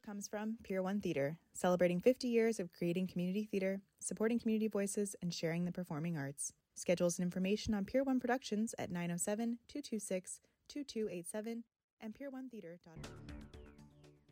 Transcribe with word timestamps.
support 0.00 0.14
comes 0.14 0.28
from 0.28 0.56
Pier 0.62 0.82
1 0.82 1.00
Theater, 1.00 1.36
celebrating 1.54 2.00
50 2.00 2.28
years 2.28 2.60
of 2.60 2.72
creating 2.72 3.06
community 3.08 3.48
theater, 3.50 3.80
supporting 3.98 4.38
community 4.38 4.68
voices, 4.68 5.16
and 5.22 5.32
sharing 5.32 5.64
the 5.64 5.72
performing 5.72 6.16
arts. 6.16 6.52
Schedules 6.74 7.18
and 7.18 7.24
information 7.24 7.74
on 7.74 7.84
Pier 7.84 8.02
1 8.02 8.20
Productions 8.20 8.74
at 8.78 8.90
907 8.90 9.58
226 9.68 10.40
2287 10.68 11.64
and 12.00 12.14
pier1theater.org. 12.14 13.06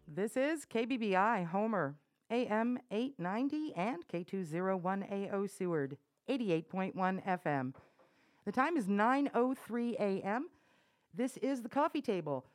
This 0.07 0.37
is 0.37 0.65
KBBI 0.65 1.47
Homer, 1.47 1.97
AM 2.31 2.79
890 2.91 3.75
and 3.75 4.07
K201AO 4.09 5.51
Seward, 5.51 5.99
88.1 6.29 6.95
FM. 7.27 7.75
The 8.45 8.53
time 8.53 8.77
is 8.77 8.87
9:03 8.87 9.95
a.m. 9.95 10.49
This 11.13 11.37
is 11.39 11.63
the 11.63 11.69
coffee 11.69 12.03
table. 12.03 12.47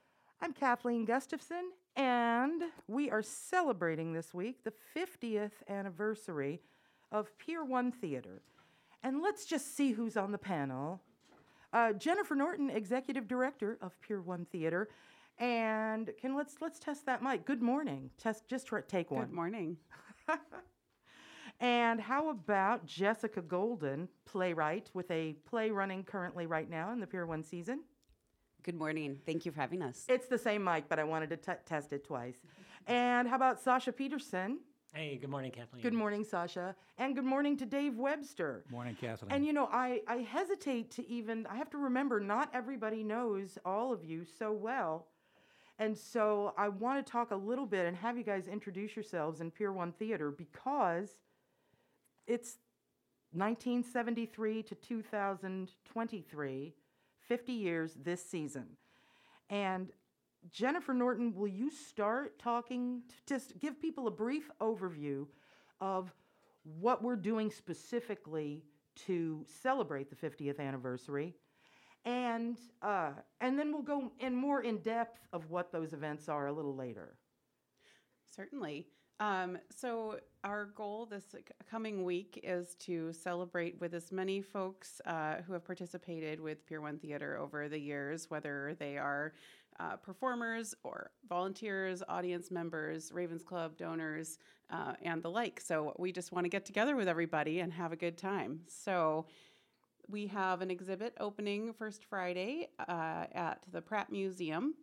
I'm 0.41 0.53
Kathleen 0.53 1.05
Gustafson, 1.05 1.71
and 1.95 2.63
we 2.87 3.09
are 3.09 3.21
celebrating 3.21 4.13
this 4.13 4.33
week 4.33 4.63
the 4.63 4.73
50th 4.95 5.51
anniversary 5.69 6.61
of 7.11 7.37
Pier 7.37 7.63
1 7.63 7.91
Theater. 7.91 8.41
And 9.03 9.21
let's 9.21 9.45
just 9.45 9.75
see 9.75 9.91
who's 9.91 10.17
on 10.17 10.31
the 10.31 10.37
panel. 10.37 11.01
Uh, 11.71 11.93
Jennifer 11.93 12.35
Norton, 12.35 12.69
Executive 12.69 13.27
Director 13.27 13.77
of 13.81 13.99
Pier 14.01 14.21
1 14.21 14.45
Theater. 14.51 14.89
And 15.39 16.11
can 16.19 16.35
let's 16.35 16.55
let's 16.61 16.79
test 16.79 17.05
that 17.07 17.23
mic. 17.23 17.45
Good 17.45 17.61
morning. 17.61 18.11
Test 18.17 18.47
just 18.47 18.69
take 18.87 19.09
one. 19.09 19.25
Good 19.25 19.33
morning. 19.33 19.77
And 21.59 22.01
how 22.01 22.29
about 22.29 22.85
Jessica 22.85 23.41
Golden, 23.41 24.09
playwright 24.25 24.89
with 24.93 25.09
a 25.09 25.33
play 25.45 25.71
running 25.71 26.03
currently 26.03 26.45
right 26.45 26.69
now 26.69 26.91
in 26.91 26.99
the 26.99 27.07
Pier 27.07 27.25
1 27.25 27.41
season? 27.43 27.83
Good 28.63 28.75
morning. 28.75 29.19
Thank 29.25 29.45
you 29.45 29.51
for 29.51 29.59
having 29.59 29.81
us. 29.81 30.05
It's 30.07 30.27
the 30.27 30.37
same 30.37 30.63
mic, 30.63 30.87
but 30.87 30.97
I 30.97 31.03
wanted 31.03 31.29
to 31.31 31.37
t- 31.37 31.59
test 31.65 31.91
it 31.91 32.05
twice. 32.05 32.37
And 32.87 33.27
how 33.27 33.35
about 33.35 33.59
Sasha 33.59 33.91
Peterson? 33.91 34.59
Hey, 34.93 35.17
good 35.17 35.29
morning, 35.29 35.51
Kathleen. 35.51 35.81
Good 35.83 35.93
morning, 35.93 36.23
Sasha. 36.23 36.73
And 36.97 37.13
good 37.13 37.25
morning 37.25 37.57
to 37.57 37.65
Dave 37.65 37.97
Webster. 37.97 38.63
Morning, 38.71 38.95
Kathleen. 38.99 39.31
And 39.31 39.45
you 39.45 39.51
know, 39.51 39.67
I, 39.69 40.01
I 40.07 40.17
hesitate 40.17 40.91
to 40.91 41.09
even, 41.09 41.45
I 41.47 41.57
have 41.57 41.69
to 41.71 41.77
remember, 41.77 42.21
not 42.21 42.49
everybody 42.53 43.03
knows 43.03 43.57
all 43.65 43.91
of 43.91 44.05
you 44.05 44.23
so 44.23 44.53
well. 44.53 45.07
And 45.79 45.97
so 45.97 46.53
I 46.57 46.69
want 46.69 47.05
to 47.05 47.11
talk 47.11 47.31
a 47.31 47.35
little 47.35 47.65
bit 47.65 47.85
and 47.85 47.97
have 47.97 48.17
you 48.17 48.23
guys 48.23 48.47
introduce 48.47 48.95
yourselves 48.95 49.41
in 49.41 49.51
Pier 49.51 49.73
1 49.73 49.91
Theater 49.93 50.31
because 50.31 51.09
it's 52.27 52.59
1973 53.31 54.63
to 54.63 54.75
2023, 54.75 56.73
50 57.27 57.53
years 57.53 57.93
this 58.03 58.23
season. 58.23 58.65
And 59.49 59.91
Jennifer 60.51 60.93
Norton, 60.93 61.33
will 61.35 61.47
you 61.47 61.69
start 61.69 62.37
talking, 62.39 63.03
just 63.27 63.57
give 63.59 63.81
people 63.81 64.07
a 64.07 64.11
brief 64.11 64.49
overview 64.59 65.27
of 65.79 66.13
what 66.79 67.03
we're 67.03 67.15
doing 67.15 67.51
specifically 67.51 68.63
to 69.07 69.45
celebrate 69.61 70.09
the 70.09 70.15
50th 70.15 70.59
anniversary? 70.59 71.33
And, 72.05 72.57
uh, 72.81 73.11
and 73.39 73.57
then 73.57 73.71
we'll 73.71 73.81
go 73.81 74.11
in 74.19 74.35
more 74.35 74.61
in 74.61 74.79
depth 74.79 75.19
of 75.31 75.49
what 75.49 75.71
those 75.71 75.93
events 75.93 76.27
are 76.27 76.47
a 76.47 76.53
little 76.53 76.75
later. 76.75 77.15
Certainly. 78.35 78.87
Um, 79.19 79.57
so, 79.73 80.19
our 80.43 80.65
goal 80.65 81.05
this 81.05 81.35
coming 81.69 82.03
week 82.03 82.39
is 82.43 82.75
to 82.79 83.13
celebrate 83.13 83.79
with 83.79 83.93
as 83.93 84.11
many 84.11 84.41
folks 84.41 84.99
uh, 85.05 85.35
who 85.45 85.53
have 85.53 85.63
participated 85.63 86.41
with 86.41 86.65
Pier 86.65 86.81
1 86.81 86.97
Theater 86.97 87.37
over 87.37 87.69
the 87.69 87.79
years, 87.79 88.29
whether 88.29 88.75
they 88.79 88.97
are 88.97 89.33
uh, 89.79 89.95
performers 89.97 90.75
or 90.83 91.11
volunteers, 91.29 92.03
audience 92.09 92.51
members, 92.51 93.11
Ravens 93.13 93.43
Club 93.43 93.77
donors, 93.77 94.39
uh, 94.71 94.93
and 95.03 95.21
the 95.21 95.29
like. 95.29 95.61
So, 95.61 95.93
we 95.97 96.11
just 96.11 96.31
want 96.31 96.45
to 96.45 96.49
get 96.49 96.65
together 96.65 96.95
with 96.95 97.07
everybody 97.07 97.59
and 97.59 97.71
have 97.71 97.91
a 97.91 97.97
good 97.97 98.17
time. 98.17 98.61
So, 98.67 99.27
we 100.09 100.27
have 100.27 100.61
an 100.61 100.71
exhibit 100.71 101.13
opening 101.19 101.71
first 101.71 102.03
Friday 102.03 102.69
uh, 102.79 103.25
at 103.33 103.63
the 103.71 103.81
Pratt 103.81 104.11
Museum 104.11 104.73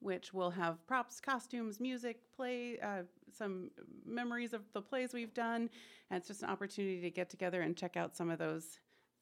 which 0.00 0.32
will 0.32 0.50
have 0.50 0.86
props, 0.86 1.20
costumes, 1.20 1.80
music, 1.80 2.18
play, 2.36 2.78
uh, 2.80 3.02
some 3.36 3.70
memories 4.04 4.52
of 4.52 4.62
the 4.72 4.82
plays 4.82 5.12
we've 5.12 5.34
done. 5.34 5.70
And 6.10 6.18
it's 6.18 6.28
just 6.28 6.42
an 6.42 6.48
opportunity 6.48 7.00
to 7.00 7.10
get 7.10 7.30
together 7.30 7.62
and 7.62 7.76
check 7.76 7.96
out 7.96 8.16
some 8.16 8.30
of 8.30 8.38
those 8.38 8.78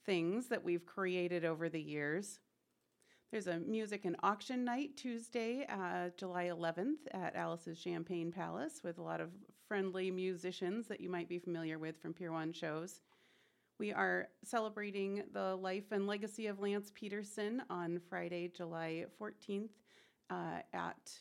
things 0.06 0.48
that 0.48 0.62
we've 0.62 0.86
created 0.86 1.44
over 1.44 1.68
the 1.68 1.80
years. 1.80 2.40
There's 3.30 3.46
a 3.48 3.58
music 3.58 4.04
and 4.04 4.16
auction 4.22 4.64
night 4.64 4.96
Tuesday, 4.96 5.66
uh, 5.68 6.10
July 6.16 6.44
11th 6.44 6.98
at 7.10 7.34
Alice's 7.34 7.78
Champagne 7.78 8.30
Palace 8.30 8.82
with 8.84 8.98
a 8.98 9.02
lot 9.02 9.20
of 9.20 9.30
friendly 9.66 10.10
musicians 10.10 10.86
that 10.86 11.00
you 11.00 11.10
might 11.10 11.28
be 11.28 11.38
familiar 11.38 11.78
with 11.78 12.00
from 12.00 12.12
Pier 12.12 12.30
1 12.30 12.52
shows. 12.52 13.00
We 13.80 13.92
are 13.92 14.28
celebrating 14.44 15.24
the 15.32 15.56
life 15.56 15.90
and 15.90 16.06
legacy 16.06 16.46
of 16.46 16.60
Lance 16.60 16.92
Peterson 16.94 17.60
on 17.68 18.00
Friday, 18.08 18.52
July 18.54 19.06
14th 19.20 19.70
uh, 20.30 20.60
at 20.72 21.12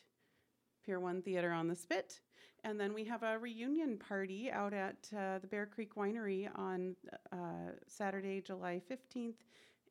Pier 0.86 1.00
1 1.00 1.24
Theater 1.24 1.52
on 1.52 1.68
the 1.68 1.75
Spit. 1.75 2.20
And 2.66 2.79
then 2.79 2.94
we 2.94 3.03
have 3.06 3.24
a 3.24 3.38
reunion 3.38 3.97
party 3.97 4.50
out 4.50 4.74
at 4.74 4.96
uh, 5.16 5.40
the 5.40 5.47
Bear 5.47 5.66
Creek 5.66 5.96
Winery 5.96 6.47
on 6.56 6.96
uh, 7.31 7.72
Saturday, 7.88 8.40
July 8.40 8.81
15th. 8.90 9.34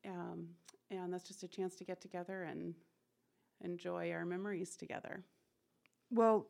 Um, 0.06 0.48
and 0.90 1.12
that's 1.12 1.24
just 1.24 1.42
a 1.42 1.48
chance 1.48 1.76
to 1.76 1.84
get 1.84 2.00
together 2.00 2.44
and 2.44 2.74
enjoy 3.62 4.10
our 4.12 4.24
memories 4.24 4.74
together. 4.76 5.22
Well, 6.10 6.46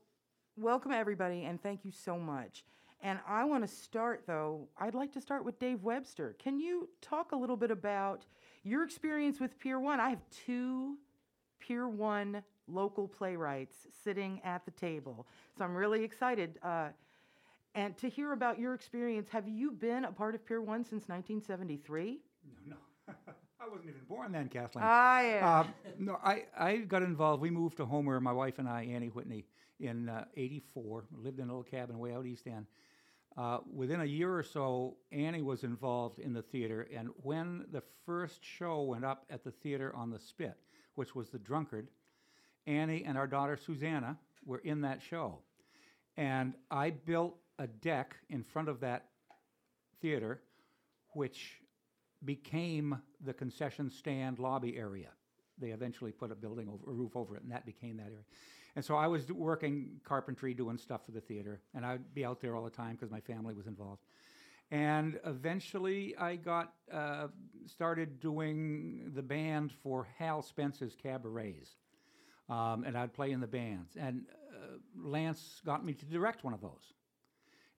welcome 0.57 0.93
everybody, 0.93 1.45
and 1.45 1.61
thank 1.61 1.85
you 1.85 1.91
so 1.91 2.17
much. 2.17 2.65
And 3.01 3.19
I 3.27 3.45
want 3.45 3.65
to 3.65 3.69
start, 3.69 4.23
though, 4.27 4.69
I'd 4.79 4.95
like 4.95 5.13
to 5.15 5.21
start 5.21 5.45
with 5.45 5.59
Dave 5.59 5.83
Webster. 5.83 6.37
Can 6.39 6.61
you 6.61 6.89
talk 7.01 7.33
a 7.33 7.37
little 7.37 7.57
bit 7.57 7.73
about 7.73 8.27
your 8.63 8.85
experience 8.85 9.41
with 9.41 9.59
Pier 9.59 9.81
1? 9.81 9.99
I 9.99 10.11
have 10.11 10.23
two 10.31 10.99
Pier 11.59 11.89
1 11.89 12.43
local 12.69 13.09
playwrights 13.09 13.87
sitting 14.05 14.41
at 14.45 14.65
the 14.65 14.71
table. 14.71 15.27
So 15.57 15.65
I'm 15.65 15.75
really 15.75 16.05
excited. 16.05 16.59
Uh, 16.63 16.89
and 17.75 17.97
to 17.99 18.09
hear 18.09 18.33
about 18.33 18.59
your 18.59 18.75
experience, 18.75 19.29
have 19.31 19.49
you 19.49 19.71
been 19.71 20.05
a 20.05 20.13
part 20.13 20.35
of 20.35 20.45
Pier 20.45 20.61
1 20.61 20.85
since 20.85 21.09
1973? 21.09 22.21
no, 22.67 22.77
no. 23.09 23.15
I 23.63 23.69
wasn't 23.69 23.91
even 23.91 24.01
born 24.09 24.33
then, 24.33 24.49
Kathleen. 24.49 24.85
I 24.85 25.23
am. 25.41 25.45
Uh, 25.45 25.65
no, 25.99 26.19
I, 26.25 26.45
I 26.59 26.77
got 26.79 27.03
involved. 27.03 27.41
We 27.41 27.51
moved 27.51 27.77
to 27.77 27.87
Homer, 27.87 28.21
my 28.21 28.33
wife 28.33 28.59
and 28.59 28.69
I, 28.69 28.83
Annie 28.85 29.07
Whitney, 29.07 29.45
in 29.79 30.09
uh, 30.09 30.25
84. 30.37 31.05
We 31.17 31.23
lived 31.23 31.39
in 31.39 31.45
a 31.45 31.47
little 31.47 31.63
cabin 31.63 31.99
way 32.01 32.13
out 32.13 32.27
east 32.27 32.49
end. 32.49 32.67
Uh, 33.37 33.59
within 33.73 34.01
a 34.01 34.05
year 34.05 34.37
or 34.37 34.43
so, 34.43 34.97
Annie 35.13 35.43
was 35.43 35.63
involved 35.63 36.19
in 36.19 36.33
the 36.33 36.43
theater, 36.43 36.89
and 36.95 37.09
when 37.23 37.65
the 37.71 37.83
first 38.05 38.45
show 38.45 38.83
went 38.83 39.05
up 39.05 39.25
at 39.31 39.45
the 39.45 39.53
theater 39.53 39.95
on 39.95 40.11
the 40.11 40.19
Spit, 40.19 40.57
which 40.97 41.15
was 41.15 41.31
The 41.31 41.39
Drunkard, 41.39 41.89
Annie 42.67 43.05
and 43.05 43.17
our 43.19 43.27
daughter 43.27 43.57
Susanna 43.57 44.19
were 44.45 44.59
in 44.59 44.83
that 44.83 45.01
show. 45.03 45.39
And 46.17 46.55
I 46.71 46.91
built 46.91 47.37
a 47.59 47.67
deck 47.67 48.17
in 48.29 48.43
front 48.43 48.69
of 48.69 48.81
that 48.81 49.07
theater, 50.01 50.41
which 51.15 51.61
became 52.25 53.01
the 53.25 53.33
concession 53.33 53.91
stand 53.91 54.39
lobby 54.39 54.77
area. 54.77 55.09
They 55.59 55.69
eventually 55.69 56.13
put 56.13 56.31
a 56.31 56.35
building 56.35 56.69
over, 56.69 56.91
a 56.91 56.95
roof 56.95 57.17
over 57.17 57.37
it, 57.37 57.43
and 57.43 57.53
that 57.53 57.67
became 57.67 57.97
that 57.99 58.07
area. 58.07 58.25
And 58.75 58.85
so 58.85 58.97
I 58.97 59.07
was 59.07 59.31
working 59.31 60.01
carpentry, 60.05 60.55
doing 60.55 60.79
stuff 60.79 61.05
for 61.05 61.13
the 61.13 61.21
theater, 61.21 61.61
and 61.75 61.85
I'd 61.85 62.15
be 62.15 62.25
out 62.25 62.41
there 62.41 62.57
all 62.57 62.65
the 62.65 62.71
time 62.71 62.93
because 62.93 63.11
my 63.11 63.21
family 63.21 63.55
was 63.55 63.67
involved. 63.67 64.03
And 64.71 65.21
eventually, 65.27 66.17
I 66.17 66.37
got 66.37 66.73
uh, 66.91 67.29
started 67.67 68.19
doing 68.21 69.13
the 69.15 69.23
band 69.23 69.71
for 69.83 70.09
Hal 70.19 70.41
Spence's 70.41 70.97
cabarets, 70.97 71.77
um, 72.53 72.85
and 72.85 72.97
I'd 72.97 73.13
play 73.15 73.31
in 73.33 73.41
the 73.41 73.47
bands. 73.47 73.97
And 73.97 74.25
uh, 74.53 74.77
Lance 74.97 75.61
got 75.65 75.85
me 75.85 75.95
to 75.95 76.05
direct 76.05 76.45
one 76.45 76.53
of 76.55 76.61
those. 76.61 76.93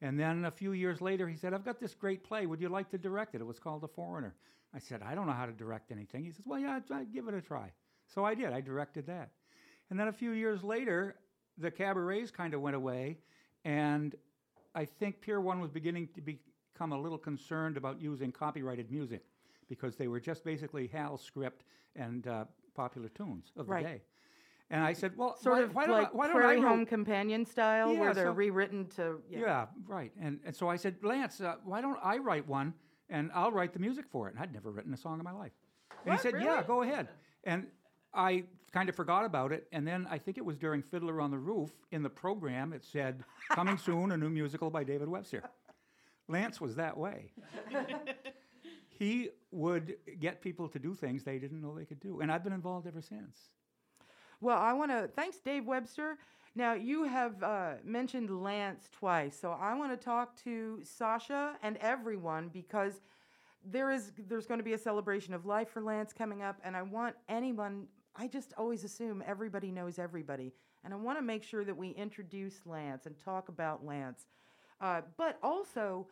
And 0.00 0.19
then 0.19 0.44
a 0.44 0.50
few 0.50 0.73
years 0.73 1.00
later, 1.00 1.29
he 1.29 1.37
said, 1.37 1.55
I've 1.55 1.65
got 1.65 1.79
this 1.81 1.94
great 1.94 2.25
play. 2.25 2.47
Would 2.47 2.61
you 2.61 2.69
like 2.69 2.91
to 2.91 2.99
direct 2.99 3.35
it? 3.35 3.41
It 3.41 3.44
was 3.44 3.59
called 3.59 3.82
The 3.82 3.88
Foreigner. 3.88 4.35
I 4.75 4.79
said, 4.81 5.03
I 5.03 5.15
don't 5.15 5.26
know 5.26 5.32
how 5.32 5.47
to 5.47 5.53
direct 5.53 5.93
anything. 5.93 6.25
He 6.25 6.32
says, 6.32 6.44
Well, 6.47 6.59
yeah, 6.59 6.81
try, 6.87 7.05
give 7.05 7.29
it 7.29 7.35
a 7.35 7.41
try. 7.41 7.71
So 8.12 8.25
I 8.25 8.35
did. 8.35 8.53
I 8.53 8.61
directed 8.61 9.06
that. 9.06 9.31
And 9.91 9.99
then 9.99 10.09
a 10.09 10.12
few 10.12 10.32
years 10.32 10.62
later, 10.65 11.15
the 11.56 11.70
cabarets 11.70 12.31
kind 12.32 12.53
of 12.55 12.61
went 12.61 12.75
away. 12.77 13.19
And 13.65 14.15
I 14.75 14.85
think 14.85 15.20
Pier 15.20 15.41
1 15.41 15.61
was 15.61 15.70
beginning 15.70 16.09
to 16.17 16.20
become 16.20 16.93
a 16.93 17.00
little 17.00 17.17
concerned 17.19 17.77
about 17.77 18.00
using 18.00 18.32
copyrighted 18.32 18.91
music 18.91 19.23
because 19.69 19.97
they 19.97 20.09
were 20.09 20.20
just 20.20 20.44
basically 20.44 20.88
Hal's 20.88 21.23
script 21.23 21.62
and 21.94 22.27
uh, 22.27 22.44
popular 22.75 23.09
tunes 23.09 23.53
of 23.56 23.69
Right. 23.69 23.85
the 23.85 23.88
day. 23.91 24.03
And 24.70 24.82
I 24.82 24.93
said, 24.93 25.12
Well, 25.16 25.37
Sort 25.37 25.56
why, 25.56 25.62
of 25.62 25.75
why 25.75 25.87
don't 25.87 25.96
like 25.99 26.08
I, 26.08 26.16
why 26.16 26.26
don't 26.26 26.37
Prairie 26.37 26.61
Home 26.61 26.87
Companion 26.87 27.44
style, 27.44 27.93
Yeah, 27.93 28.00
where 28.00 28.14
they're 28.14 28.26
so- 28.26 28.32
rewritten 28.32 28.87
to. 28.96 29.20
yeah. 29.31 29.66
right. 29.87 30.12
And, 30.20 30.40
and 30.44 30.55
so 30.56 30.69
I 30.69 30.76
said, 30.76 30.96
Lance, 31.02 31.40
uh, 31.40 31.56
why 31.64 31.81
don't 31.81 31.99
I 32.02 32.16
write 32.19 32.46
one 32.49 32.75
and 33.11 33.31
I'll 33.34 33.52
write 33.52 33.72
the 33.72 33.78
music 33.78 34.06
for 34.11 34.28
it? 34.28 34.34
And 34.34 34.43
I'd 34.43 34.52
never 34.52 34.70
written 34.70 34.93
a 34.94 34.96
song 34.96 35.19
in 35.19 35.25
my 35.25 35.32
life. 35.32 35.52
And 35.90 35.99
What? 36.12 36.16
he 36.16 36.22
said, 36.22 36.40
Yeah, 36.40 36.62
go 36.66 36.82
ahead. 36.82 37.08
And 37.44 37.66
I 38.14 38.44
kind 38.72 38.88
of 38.88 38.96
forgot 38.96 39.25
about 39.25 39.52
it, 39.52 39.66
and 39.72 39.87
then 39.87 40.06
I 40.11 40.19
think 40.19 40.38
it 40.38 40.44
was 40.44 40.56
during 40.56 40.82
Fiddler 40.82 41.20
on 41.20 41.31
the 41.31 41.38
Roof 41.38 41.70
in 41.93 42.02
the 42.02 42.10
program. 42.10 42.72
It 42.72 42.84
said, 42.84 43.22
"Coming 43.50 43.76
soon, 43.76 44.10
a 44.12 44.17
new 44.17 44.28
musical 44.31 44.70
by 44.70 44.82
David 44.84 45.08
Webster." 45.08 45.43
Lance 46.28 46.60
was 46.60 46.75
that 46.76 46.96
way. 46.96 47.32
he 48.88 49.31
would 49.50 49.96
get 50.20 50.40
people 50.40 50.69
to 50.69 50.78
do 50.78 50.94
things 50.94 51.22
they 51.25 51.38
didn't 51.38 51.60
know 51.60 51.75
they 51.76 51.84
could 51.84 52.00
do, 52.00 52.20
and 52.20 52.31
I've 52.32 52.43
been 52.44 52.52
involved 52.52 52.87
ever 52.87 53.00
since. 53.02 53.50
Well, 54.44 54.58
I 54.58 54.75
want 54.75 54.91
to 54.91 55.08
thanks 55.17 55.38
Dave 55.38 55.64
Webster. 55.64 56.19
Now 56.55 56.75
you 56.75 57.05
have 57.05 57.43
uh, 57.43 57.73
mentioned 57.82 58.29
Lance 58.43 58.91
twice, 58.93 59.35
so 59.41 59.52
I 59.52 59.75
want 59.75 59.99
to 59.99 60.05
talk 60.05 60.37
to 60.44 60.81
Sasha 60.82 61.55
and 61.62 61.79
everyone 61.79 62.50
because 62.52 63.00
there 63.64 63.91
is 63.91 64.12
there's 64.29 64.46
going 64.46 64.61
to 64.61 64.64
be 64.64 64.75
a 64.75 64.79
celebration 64.79 65.32
of 65.32 65.46
life 65.46 65.70
for 65.70 65.81
Lance 65.81 66.12
coming 66.12 66.43
up, 66.43 66.58
and 66.62 66.76
I 66.76 66.82
want 66.82 67.17
anyone. 67.26 67.87
I 68.17 68.26
just 68.26 68.52
always 68.58 68.85
assume 68.85 69.25
everybody 69.26 69.70
knows 69.70 69.99
everybody, 69.99 70.52
and 70.85 70.93
I 70.93 70.99
want 70.99 71.17
to 71.17 71.23
make 71.23 71.43
sure 71.43 71.64
that 71.64 71.75
we 71.75 71.93
introduce 71.93 72.67
Lance 72.67 73.06
and 73.06 73.19
talk 73.19 73.49
about 73.49 73.82
Lance. 73.82 74.26
Uh, 74.79 75.00
but 75.17 75.38
also, 75.43 76.06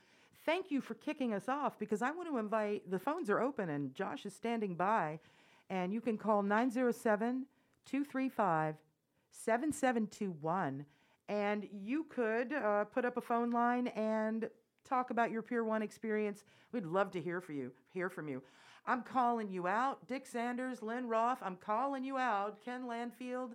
thank 0.47 0.71
you 0.71 0.81
for 0.81 0.95
kicking 0.95 1.35
us 1.35 1.51
off 1.51 1.79
because 1.79 2.01
I 2.01 2.11
want 2.13 2.31
to 2.31 2.39
invite. 2.39 2.91
The 2.91 2.99
phones 2.99 3.29
are 3.29 3.43
open, 3.43 3.69
and 3.69 3.95
Josh 3.95 4.25
is 4.25 4.35
standing 4.35 4.75
by, 4.75 5.19
and 5.69 5.93
you 5.93 6.01
can 6.01 6.17
call 6.17 6.43
907 6.43 7.45
235 7.87 8.77
7721 9.31 10.85
and 11.29 11.67
you 11.73 12.05
could 12.05 12.53
uh, 12.53 12.85
put 12.85 13.05
up 13.05 13.17
a 13.17 13.21
phone 13.21 13.51
line 13.51 13.89
and 13.89 14.49
talk 14.85 15.11
about 15.11 15.31
your 15.31 15.43
Pier 15.43 15.65
1 15.65 15.83
experience. 15.83 16.45
We'd 16.73 16.85
love 16.85 17.11
to 17.13 17.21
hear 17.21 17.41
from 17.41 17.57
you. 17.57 17.73
Hear 17.93 18.11
from 18.11 18.29
you. 18.29 18.43
I'm 18.87 19.03
calling 19.03 19.49
you 19.49 19.67
out. 19.67 20.07
Dick 20.09 20.27
Sanders, 20.27 20.83
Lynn 20.83 21.09
Roth, 21.09 21.39
I'm 21.43 21.57
calling 21.57 22.05
you 22.05 22.19
out. 22.19 22.61
Ken 22.65 22.83
Landfield, 22.83 23.53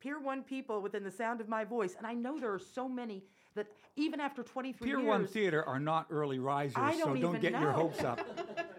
Pier 0.00 0.20
1 0.20 0.42
people 0.44 0.80
within 0.80 1.02
the 1.02 1.10
sound 1.10 1.40
of 1.40 1.48
my 1.48 1.64
voice. 1.64 1.96
And 1.98 2.06
I 2.06 2.14
know 2.14 2.38
there 2.38 2.52
are 2.52 2.58
so 2.58 2.88
many 2.88 3.24
that 3.54 3.66
even 3.96 4.20
after 4.20 4.42
23 4.42 4.86
Pier 4.86 4.98
years. 4.98 5.08
1 5.08 5.26
Theater 5.26 5.64
are 5.64 5.80
not 5.80 6.06
early 6.10 6.38
risers, 6.38 6.76
I 6.76 6.94
so 6.94 7.06
don't 7.06 7.20
don't 7.20 7.40
get 7.40 7.52
your 7.52 7.72
hopes 7.72 8.02
up. 8.02 8.20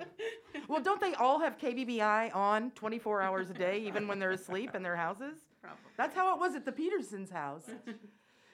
well, 0.68 0.82
don't 0.82 1.00
they 1.02 1.14
all 1.16 1.40
have 1.40 1.58
KBBI 1.58 2.36
on 2.36 2.72
24 2.72 3.22
hours 3.22 3.50
a 3.50 3.54
day, 3.54 3.80
even 3.80 4.08
when 4.08 4.20
they're 4.20 4.32
asleep 4.32 4.76
in 4.76 4.84
their 4.84 4.96
houses? 4.96 5.36
Probably. 5.62 5.80
That's 5.98 6.16
how 6.16 6.34
it 6.36 6.40
was 6.40 6.56
at 6.56 6.66
the 6.66 6.72
Petersons' 6.72 7.30
house. 7.32 7.70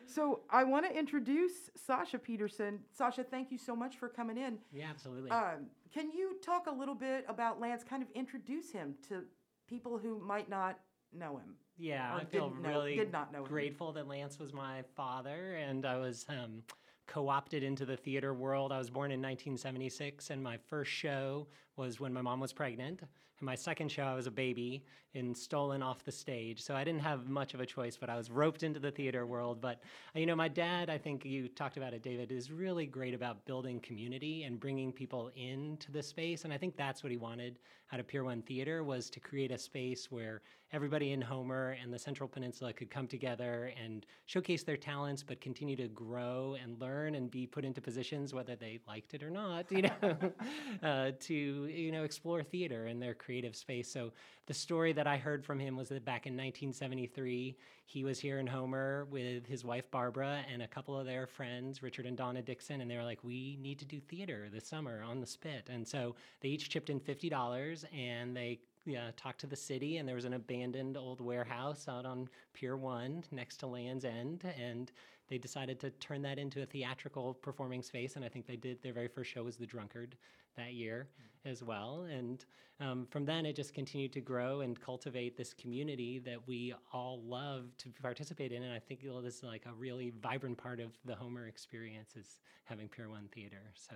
so 0.06 0.42
I 0.50 0.63
want 0.63 0.86
to 0.86 0.98
introduce 0.98 1.69
Sasha 1.75 2.19
Peterson. 2.19 2.80
Sasha, 2.92 3.24
thank 3.24 3.52
you 3.52 3.58
so 3.58 3.75
much 3.75 3.98
for 3.98 4.10
coming 4.10 4.38
in. 4.38 4.58
Yeah, 4.74 4.88
absolutely. 4.90 5.30
Um, 5.31 5.68
can 5.94 6.12
you 6.12 6.38
talk 6.44 6.68
a 6.68 6.72
little 6.72 6.96
bit 6.96 7.25
about 7.28 7.60
Lance? 7.60 7.84
Kind 7.84 8.02
of 8.04 8.10
introduce 8.16 8.72
him 8.72 8.96
to 9.10 9.24
people 9.68 9.98
who 9.98 10.19
might 10.19 10.50
not 10.50 10.80
know 11.14 11.38
him. 11.38 11.56
yeah, 11.78 12.16
I 12.16 12.24
feel 12.24 12.50
didn't 12.50 12.64
know- 12.64 12.69
really 12.69 12.96
did 12.96 13.12
not 13.12 13.31
know 13.34 13.40
him. 13.40 13.46
grateful 13.50 13.92
that 13.94 14.07
Lance 14.07 14.40
was 14.40 14.54
my 14.54 14.84
father, 14.96 15.56
and 15.56 15.86
I 15.86 15.98
was 15.98 16.25
um, 16.30 16.64
co-opted 17.07 17.64
into 17.64 17.86
the 17.86 17.98
theater 17.98 18.34
world. 18.34 18.72
I 18.72 18.78
was 18.78 18.90
born 18.90 19.12
in 19.12 19.19
1976, 19.22 20.30
and 20.30 20.42
my 20.42 20.56
first 20.69 20.90
show 20.92 21.48
was 21.75 22.00
when 22.00 22.13
my 22.13 22.21
mom 22.21 22.39
was 22.39 22.53
pregnant. 22.53 23.01
And 23.01 23.45
my 23.45 23.56
second 23.56 23.91
show, 23.91 24.03
I 24.03 24.13
was 24.13 24.27
a 24.27 24.31
baby 24.31 24.85
and 25.15 25.35
stolen 25.35 25.81
off 25.81 26.03
the 26.03 26.12
stage. 26.12 26.62
So 26.62 26.75
I 26.75 26.83
didn't 26.83 27.01
have 27.01 27.27
much 27.27 27.53
of 27.53 27.59
a 27.59 27.65
choice, 27.65 27.97
but 27.97 28.09
I 28.09 28.15
was 28.15 28.29
roped 28.29 28.63
into 28.63 28.79
the 28.79 28.91
theater 28.91 29.25
world. 29.25 29.59
But, 29.59 29.81
you 30.15 30.25
know, 30.25 30.35
my 30.35 30.47
dad, 30.47 30.89
I 30.89 30.97
think 30.97 31.25
you 31.25 31.47
talked 31.47 31.75
about 31.75 31.94
it, 31.94 32.03
David, 32.03 32.31
is 32.31 32.51
really 32.51 32.85
great 32.85 33.13
about 33.13 33.45
building 33.45 33.79
community 33.79 34.44
and 34.44 34.59
bringing 34.59 34.91
people 34.91 35.31
into 35.35 35.91
the 35.91 36.03
space. 36.03 36.45
And 36.45 36.53
I 36.53 36.57
think 36.57 36.77
that's 36.77 37.03
what 37.03 37.12
he 37.12 37.18
wanted 37.18 37.59
out 37.91 38.00
of 38.00 38.07
Pier 38.07 38.23
1 38.23 38.44
Theater 38.44 38.83
was 38.83 39.09
to 39.09 39.19
create 39.19 39.51
a 39.51 39.57
space 39.57 40.09
where 40.09 40.41
everybody 40.71 41.12
in 41.12 41.21
Homer 41.21 41.75
and 41.81 41.94
the 41.94 42.00
Central 42.00 42.29
Peninsula 42.29 42.71
could 42.71 42.89
come 42.89 43.06
together 43.06 43.73
and 43.83 44.06
showcase 44.25 44.63
their 44.63 44.77
talents, 44.77 45.23
but 45.23 45.41
continue 45.41 45.75
to 45.75 45.89
grow 45.89 46.56
and 46.62 46.79
learn 46.79 47.15
and 47.15 47.29
be 47.29 47.45
put 47.45 47.65
into 47.65 47.81
positions, 47.81 48.33
whether 48.33 48.56
they 48.56 48.79
liked 48.88 49.13
it 49.13 49.21
or 49.21 49.29
not, 49.29 49.69
you 49.69 49.81
know, 49.81 50.18
uh, 50.83 51.12
to 51.19 51.61
you 51.66 51.92
know 51.92 52.04
explore 52.04 52.44
theater 52.44 52.88
in 52.88 53.00
their 53.00 53.13
creative 53.13 53.56
space. 53.56 53.92
So 53.92 54.12
the 54.48 54.54
story 54.54 54.94
that 54.94 55.08
I 55.08 55.18
heard 55.18 55.46
from 55.46 55.60
him 55.60 55.75
was 55.75 55.90
that 55.90 56.06
back 56.06 56.28
in 56.28 56.34
1973, 56.34 57.56
he 57.86 58.04
was 58.04 58.19
here 58.19 58.40
in 58.40 58.48
Homer 58.48 59.06
with 59.10 59.46
his 59.46 59.63
wife 59.63 59.90
Barbara 59.92 60.44
and 60.52 60.62
a 60.62 60.68
couple 60.68 60.98
of 60.98 61.06
their 61.06 61.28
friends, 61.28 61.84
Richard 61.84 62.06
and 62.06 62.18
Donna 62.18 62.42
Dixon, 62.42 62.81
and 62.81 62.90
they 62.90 62.98
were 62.98 63.04
like, 63.04 63.24
"We 63.24 63.58
need 63.62 63.80
to 63.80 63.86
do 63.86 64.00
theater 64.00 64.50
this 64.52 64.68
summer 64.68 65.04
on 65.04 65.19
the 65.19 65.28
Spit." 65.28 65.69
And 65.69 65.88
so 65.88 66.16
they 66.42 66.50
each 66.50 66.69
chipped 66.69 66.90
in 66.90 67.00
fifty 67.00 67.30
dollars, 67.30 67.86
and 67.94 68.36
they 68.36 68.60
yeah, 68.86 69.12
talked 69.16 69.42
to 69.42 69.48
the 69.48 69.56
city, 69.56 69.98
and 69.98 70.07
there 70.07 70.16
was 70.16 70.25
an 70.25 70.34
abandoned 70.34 70.98
old 70.98 71.22
warehouse 71.22 71.88
out 71.88 72.06
on 72.06 72.28
Pier 72.54 72.75
One 72.78 73.24
next 73.31 73.57
to 73.57 73.68
Land's 73.68 74.06
End, 74.06 74.44
and 74.60 74.92
they 75.28 75.38
decided 75.38 75.80
to 75.80 75.92
turn 75.92 76.22
that 76.24 76.40
into 76.40 76.62
a 76.62 76.66
theatrical 76.66 77.36
performing 77.36 77.81
space. 77.81 78.16
And 78.16 78.25
I 78.25 78.30
think 78.30 78.48
they 78.48 78.56
did. 78.56 78.81
Their 78.81 78.94
very 78.94 79.07
first 79.07 79.31
show 79.31 79.44
was 79.44 79.56
The 79.56 79.66
Drunkard 79.66 80.16
that 80.57 80.74
year 80.74 81.07
as 81.46 81.64
well. 81.64 82.06
And 82.10 82.44
um, 82.80 83.08
from 83.10 83.26
then, 83.26 83.46
it 83.46 83.56
just 83.56 83.74
continued 83.74 84.14
to 84.14 84.22
grow 84.22 84.62
and 84.62 84.80
cultivate 84.80 85.38
this 85.38 85.54
community 85.54 86.20
that 86.20 86.48
we 86.48 86.74
all 86.94 87.22
love 87.24 87.66
to 87.80 87.90
participate 88.02 88.52
in. 88.52 88.64
And 88.64 88.74
I 88.74 88.80
think 88.80 89.04
you 89.04 89.10
know, 89.10 89.22
this 89.22 89.38
is 89.38 89.44
like 89.44 89.66
a 89.66 89.74
really 89.74 90.14
vibrant 90.22 90.58
part 90.58 90.80
of 90.80 90.92
the 91.06 91.16
Homer 91.16 91.48
experience 91.48 92.16
is 92.16 92.40
having 92.66 92.88
Pier 92.88 93.10
One 93.10 93.30
Theater. 93.34 93.72
So. 93.76 93.96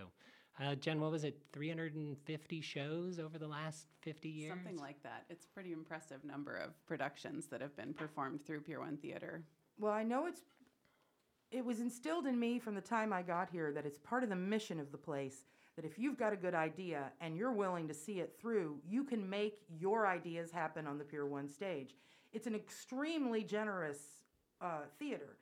Uh, 0.57 0.73
Jen, 0.73 1.01
what 1.01 1.11
was 1.11 1.25
it? 1.25 1.37
350 1.51 2.61
shows 2.61 3.19
over 3.19 3.37
the 3.37 3.47
last 3.47 3.87
50 4.03 4.29
years? 4.29 4.51
Something 4.51 4.77
like 4.77 5.03
that. 5.03 5.25
It's 5.29 5.43
a 5.43 5.49
pretty 5.49 5.73
impressive 5.73 6.23
number 6.23 6.55
of 6.55 6.71
productions 6.85 7.47
that 7.47 7.59
have 7.59 7.75
been 7.75 7.93
performed 7.93 8.45
through 8.45 8.61
Pier 8.61 8.79
1 8.79 8.95
Theater. 8.97 9.43
Well, 9.77 9.91
I 9.91 10.03
know 10.03 10.27
it's. 10.27 10.41
It 11.51 11.63
was 11.63 11.81
instilled 11.81 12.25
in 12.25 12.39
me 12.39 12.57
from 12.57 12.73
the 12.73 12.81
time 12.81 13.11
I 13.11 13.21
got 13.21 13.49
here 13.49 13.73
that 13.73 13.85
it's 13.85 13.99
part 13.99 14.23
of 14.23 14.29
the 14.29 14.35
mission 14.35 14.79
of 14.79 14.93
the 14.93 14.97
place 14.97 15.43
that 15.75 15.85
if 15.85 15.99
you've 15.99 16.17
got 16.17 16.33
a 16.33 16.37
good 16.37 16.53
idea 16.53 17.11
and 17.19 17.35
you're 17.35 17.51
willing 17.51 17.87
to 17.87 17.93
see 17.93 18.19
it 18.19 18.35
through, 18.39 18.77
you 18.87 19.03
can 19.03 19.29
make 19.29 19.59
your 19.79 20.07
ideas 20.07 20.51
happen 20.51 20.87
on 20.87 20.97
the 20.97 21.03
Pier 21.03 21.25
1 21.25 21.49
stage. 21.49 21.95
It's 22.33 22.47
an 22.47 22.55
extremely 22.55 23.43
generous 23.43 23.99
uh, 24.61 24.81
theater. 24.97 25.37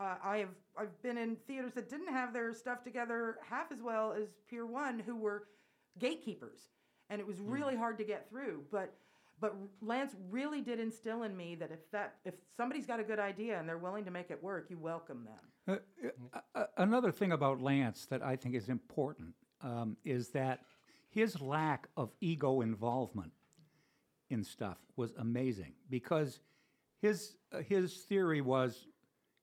Uh, 0.00 0.14
I 0.22 0.38
have 0.38 0.54
I've 0.76 1.02
been 1.02 1.18
in 1.18 1.36
theaters 1.48 1.72
that 1.74 1.88
didn't 1.88 2.12
have 2.12 2.32
their 2.32 2.54
stuff 2.54 2.84
together 2.84 3.38
half 3.48 3.72
as 3.72 3.82
well 3.82 4.12
as 4.12 4.28
Pier 4.48 4.64
One, 4.64 5.00
who 5.00 5.16
were 5.16 5.48
gatekeepers, 5.98 6.60
and 7.10 7.20
it 7.20 7.26
was 7.26 7.40
really 7.40 7.74
hard 7.74 7.98
to 7.98 8.04
get 8.04 8.30
through. 8.30 8.62
But 8.70 8.94
but 9.40 9.56
Lance 9.82 10.14
really 10.30 10.60
did 10.60 10.78
instill 10.78 11.24
in 11.24 11.36
me 11.36 11.56
that 11.56 11.72
if 11.72 11.90
that 11.90 12.14
if 12.24 12.34
somebody's 12.56 12.86
got 12.86 13.00
a 13.00 13.02
good 13.02 13.18
idea 13.18 13.58
and 13.58 13.68
they're 13.68 13.76
willing 13.76 14.04
to 14.04 14.12
make 14.12 14.30
it 14.30 14.40
work, 14.40 14.66
you 14.70 14.78
welcome 14.78 15.24
them. 15.24 15.80
Uh, 16.32 16.38
uh, 16.54 16.64
another 16.76 17.10
thing 17.10 17.32
about 17.32 17.60
Lance 17.60 18.06
that 18.06 18.22
I 18.22 18.36
think 18.36 18.54
is 18.54 18.68
important 18.68 19.34
um, 19.60 19.96
is 20.04 20.28
that 20.30 20.60
his 21.10 21.40
lack 21.40 21.88
of 21.96 22.10
ego 22.20 22.60
involvement 22.60 23.32
in 24.30 24.44
stuff 24.44 24.78
was 24.96 25.12
amazing 25.18 25.72
because 25.88 26.40
his 27.00 27.36
uh, 27.52 27.58
his 27.60 27.94
theory 28.02 28.40
was 28.40 28.86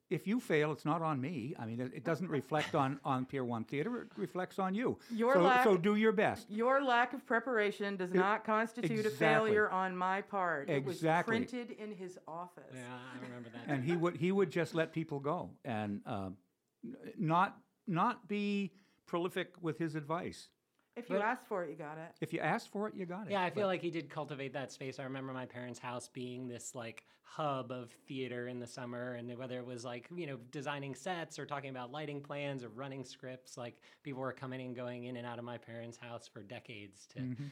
if 0.10 0.28
you 0.28 0.40
fail, 0.40 0.72
it's 0.72 0.86
not 0.86 1.02
on 1.02 1.20
me. 1.20 1.56
I 1.58 1.66
mean, 1.66 1.80
it, 1.80 1.92
it 1.96 2.04
doesn't 2.04 2.30
reflect 2.30 2.76
on, 2.76 3.00
on 3.06 3.26
Pier 3.26 3.44
1 3.44 3.64
Theater, 3.64 4.04
it 4.04 4.08
reflects 4.16 4.60
on 4.60 4.76
you. 4.76 4.98
Your 5.10 5.34
so, 5.34 5.42
lack- 5.42 5.64
so 5.64 5.78
do 5.78 5.96
your 5.96 6.12
best. 6.12 6.50
Your 6.50 6.84
lack 6.84 7.14
of 7.14 7.26
preparation 7.26 7.96
does 7.96 8.14
not 8.14 8.44
constitute 8.46 9.06
a 9.06 9.10
failure 9.10 9.70
on 9.70 9.96
my 9.98 10.22
part. 10.22 10.70
It 10.70 10.86
was 10.86 10.98
Exactly. 10.98 11.38
printed 11.38 11.72
in 11.72 11.92
his 11.92 12.20
office. 12.28 12.64
Yeah, 12.74 12.82
I 12.82 13.26
remember 13.26 13.50
that. 13.50 13.74
and 13.74 13.84
he 13.84 13.96
would 13.96 14.18
he 14.18 14.32
would 14.32 14.52
just 14.52 14.76
let 14.76 14.94
people 14.94 15.20
go 15.20 15.50
and 15.64 16.02
um, 16.06 16.38
n- 16.84 16.96
not 17.18 17.58
not 17.88 18.28
be 18.28 18.72
prolific 19.06 19.54
with 19.62 19.78
his 19.78 19.96
advice. 19.96 20.50
If 20.96 21.10
you 21.10 21.18
asked 21.18 21.46
for 21.48 21.64
it, 21.64 21.70
you 21.70 21.76
got 21.76 21.98
it. 21.98 22.16
If 22.22 22.32
you 22.32 22.40
asked 22.40 22.72
for 22.72 22.88
it, 22.88 22.96
you 22.96 23.06
got 23.06 23.28
it. 23.28 23.32
Yeah, 23.32 23.44
I 23.44 23.50
feel 23.50 23.64
But- 23.64 23.68
like 23.68 23.82
he 23.82 23.92
did 23.92 24.10
cultivate 24.10 24.54
that 24.54 24.72
space. 24.72 24.98
I 24.98 25.04
remember 25.04 25.34
my 25.34 25.46
parents' 25.46 25.78
house 25.80 26.08
being 26.08 26.48
this 26.48 26.74
like 26.74 27.04
hub 27.24 27.70
of 27.72 27.92
theater 28.08 28.48
in 28.48 28.60
the 28.60 28.68
summer, 28.68 29.14
and 29.16 29.38
whether 29.38 29.58
it 29.58 29.66
was 29.66 29.84
like 29.84 30.08
you 30.16 30.26
know 30.26 30.38
designing 30.52 30.96
sets 30.96 31.38
or 31.38 31.46
talking 31.46 31.70
about 31.70 31.92
lighting 31.92 32.22
plans 32.22 32.64
or 32.64 32.70
running 32.70 33.04
scripts, 33.04 33.58
like 33.58 33.82
people 34.04 34.22
were 34.22 34.32
coming 34.32 34.62
and 34.62 34.74
going 34.76 35.04
in 35.04 35.18
and 35.18 35.28
out 35.28 35.38
of 35.38 35.44
my 35.44 35.58
parents' 35.58 35.98
house 35.98 36.28
for 36.30 36.42
decades 36.44 37.06
to 37.08 37.20
Mm-hmm. 37.20 37.46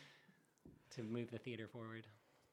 to 0.91 1.03
move 1.03 1.29
the 1.31 1.39
theater 1.39 1.67
forward. 1.67 2.07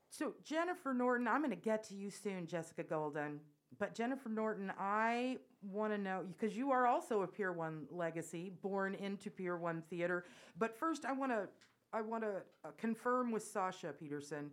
So 0.08 0.34
Jennifer 0.42 0.92
Norton, 0.92 1.28
I'm 1.28 1.38
going 1.40 1.50
to 1.50 1.56
get 1.56 1.84
to 1.84 1.94
you 1.94 2.10
soon, 2.10 2.46
Jessica 2.48 2.82
Golden. 2.82 3.38
But 3.78 3.94
Jennifer 3.94 4.28
Norton, 4.28 4.72
I 4.78 5.38
want 5.62 5.92
to 5.92 5.98
know 5.98 6.24
because 6.36 6.56
you 6.56 6.70
are 6.70 6.86
also 6.86 7.22
a 7.22 7.26
Pier 7.26 7.52
One 7.52 7.86
legacy, 7.90 8.52
born 8.62 8.94
into 8.94 9.30
Pier 9.30 9.56
One 9.56 9.82
theater. 9.88 10.24
But 10.58 10.76
first, 10.76 11.04
I 11.04 11.12
want 11.12 11.32
to 11.32 11.48
I 11.92 12.00
want 12.02 12.22
to 12.24 12.42
uh, 12.64 12.70
confirm 12.78 13.30
with 13.32 13.42
Sasha 13.42 13.92
Peterson. 13.98 14.50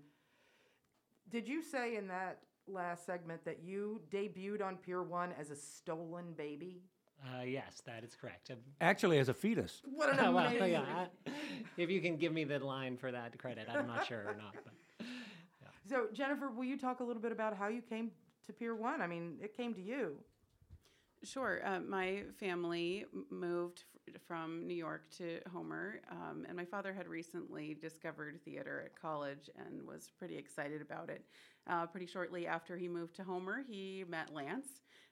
Did 1.30 1.48
you 1.48 1.62
say 1.62 1.98
in 1.98 2.08
that 2.08 2.40
last 2.68 3.06
segment 3.06 3.44
that 3.46 3.60
you 3.64 4.02
debuted 4.12 4.62
on 4.62 4.78
Pier 4.78 5.04
One 5.04 5.34
as 5.40 5.50
a 5.52 5.56
stolen 5.56 6.34
baby? 6.38 6.82
Uh, 7.26 7.42
yes, 7.42 7.82
that 7.86 8.04
is 8.04 8.16
correct. 8.16 8.52
Uh, 8.52 8.56
Actually, 8.80 9.18
as 9.18 9.28
a 9.28 9.34
fetus. 9.34 9.82
What 9.86 10.12
an 10.12 10.18
well, 10.34 10.46
amazing! 10.46 10.72
yeah, 10.72 10.82
I- 11.26 11.32
if 11.76 11.90
you 11.90 12.00
can 12.02 12.16
give 12.18 12.32
me 12.32 12.44
the 12.44 12.60
line 12.60 12.96
for 12.98 13.12
that 13.12 13.38
credit, 13.40 13.68
I'm 13.72 13.88
not 13.88 14.06
sure 14.06 14.20
or 14.20 14.36
not. 14.38 14.54
But 14.64 15.08
So, 15.90 16.08
Jennifer, 16.14 16.50
will 16.50 16.64
you 16.66 16.78
talk 16.78 17.00
a 17.00 17.04
little 17.04 17.22
bit 17.22 17.32
about 17.32 17.56
how 17.58 17.68
you 17.68 17.82
came 17.82 18.12
to 18.48 18.54
Pier 18.54 18.76
One? 18.76 19.02
I 19.02 19.08
mean, 19.08 19.38
it 19.42 19.56
came 19.56 19.74
to 19.76 19.82
you. 19.82 20.18
Sure. 21.24 21.62
Uh, 21.66 21.80
my 21.80 22.24
family 22.40 23.06
moved 23.30 23.84
f- 24.08 24.22
from 24.28 24.68
New 24.68 24.76
York 24.76 25.10
to 25.18 25.40
Homer, 25.52 26.00
um, 26.12 26.46
and 26.48 26.56
my 26.56 26.64
father 26.66 26.94
had 26.94 27.08
recently 27.08 27.74
discovered 27.74 28.40
theater 28.46 28.84
at 28.86 29.00
college 29.00 29.50
and 29.58 29.86
was 29.86 30.12
pretty 30.18 30.38
excited 30.38 30.82
about 30.82 31.10
it. 31.10 31.24
Uh, 31.68 31.86
pretty 31.86 32.06
shortly 32.06 32.48
after 32.48 32.78
he 32.78 32.88
moved 32.88 33.16
to 33.16 33.24
Homer, 33.24 33.64
he 33.68 34.06
met 34.08 34.34
Lance, 34.34 34.68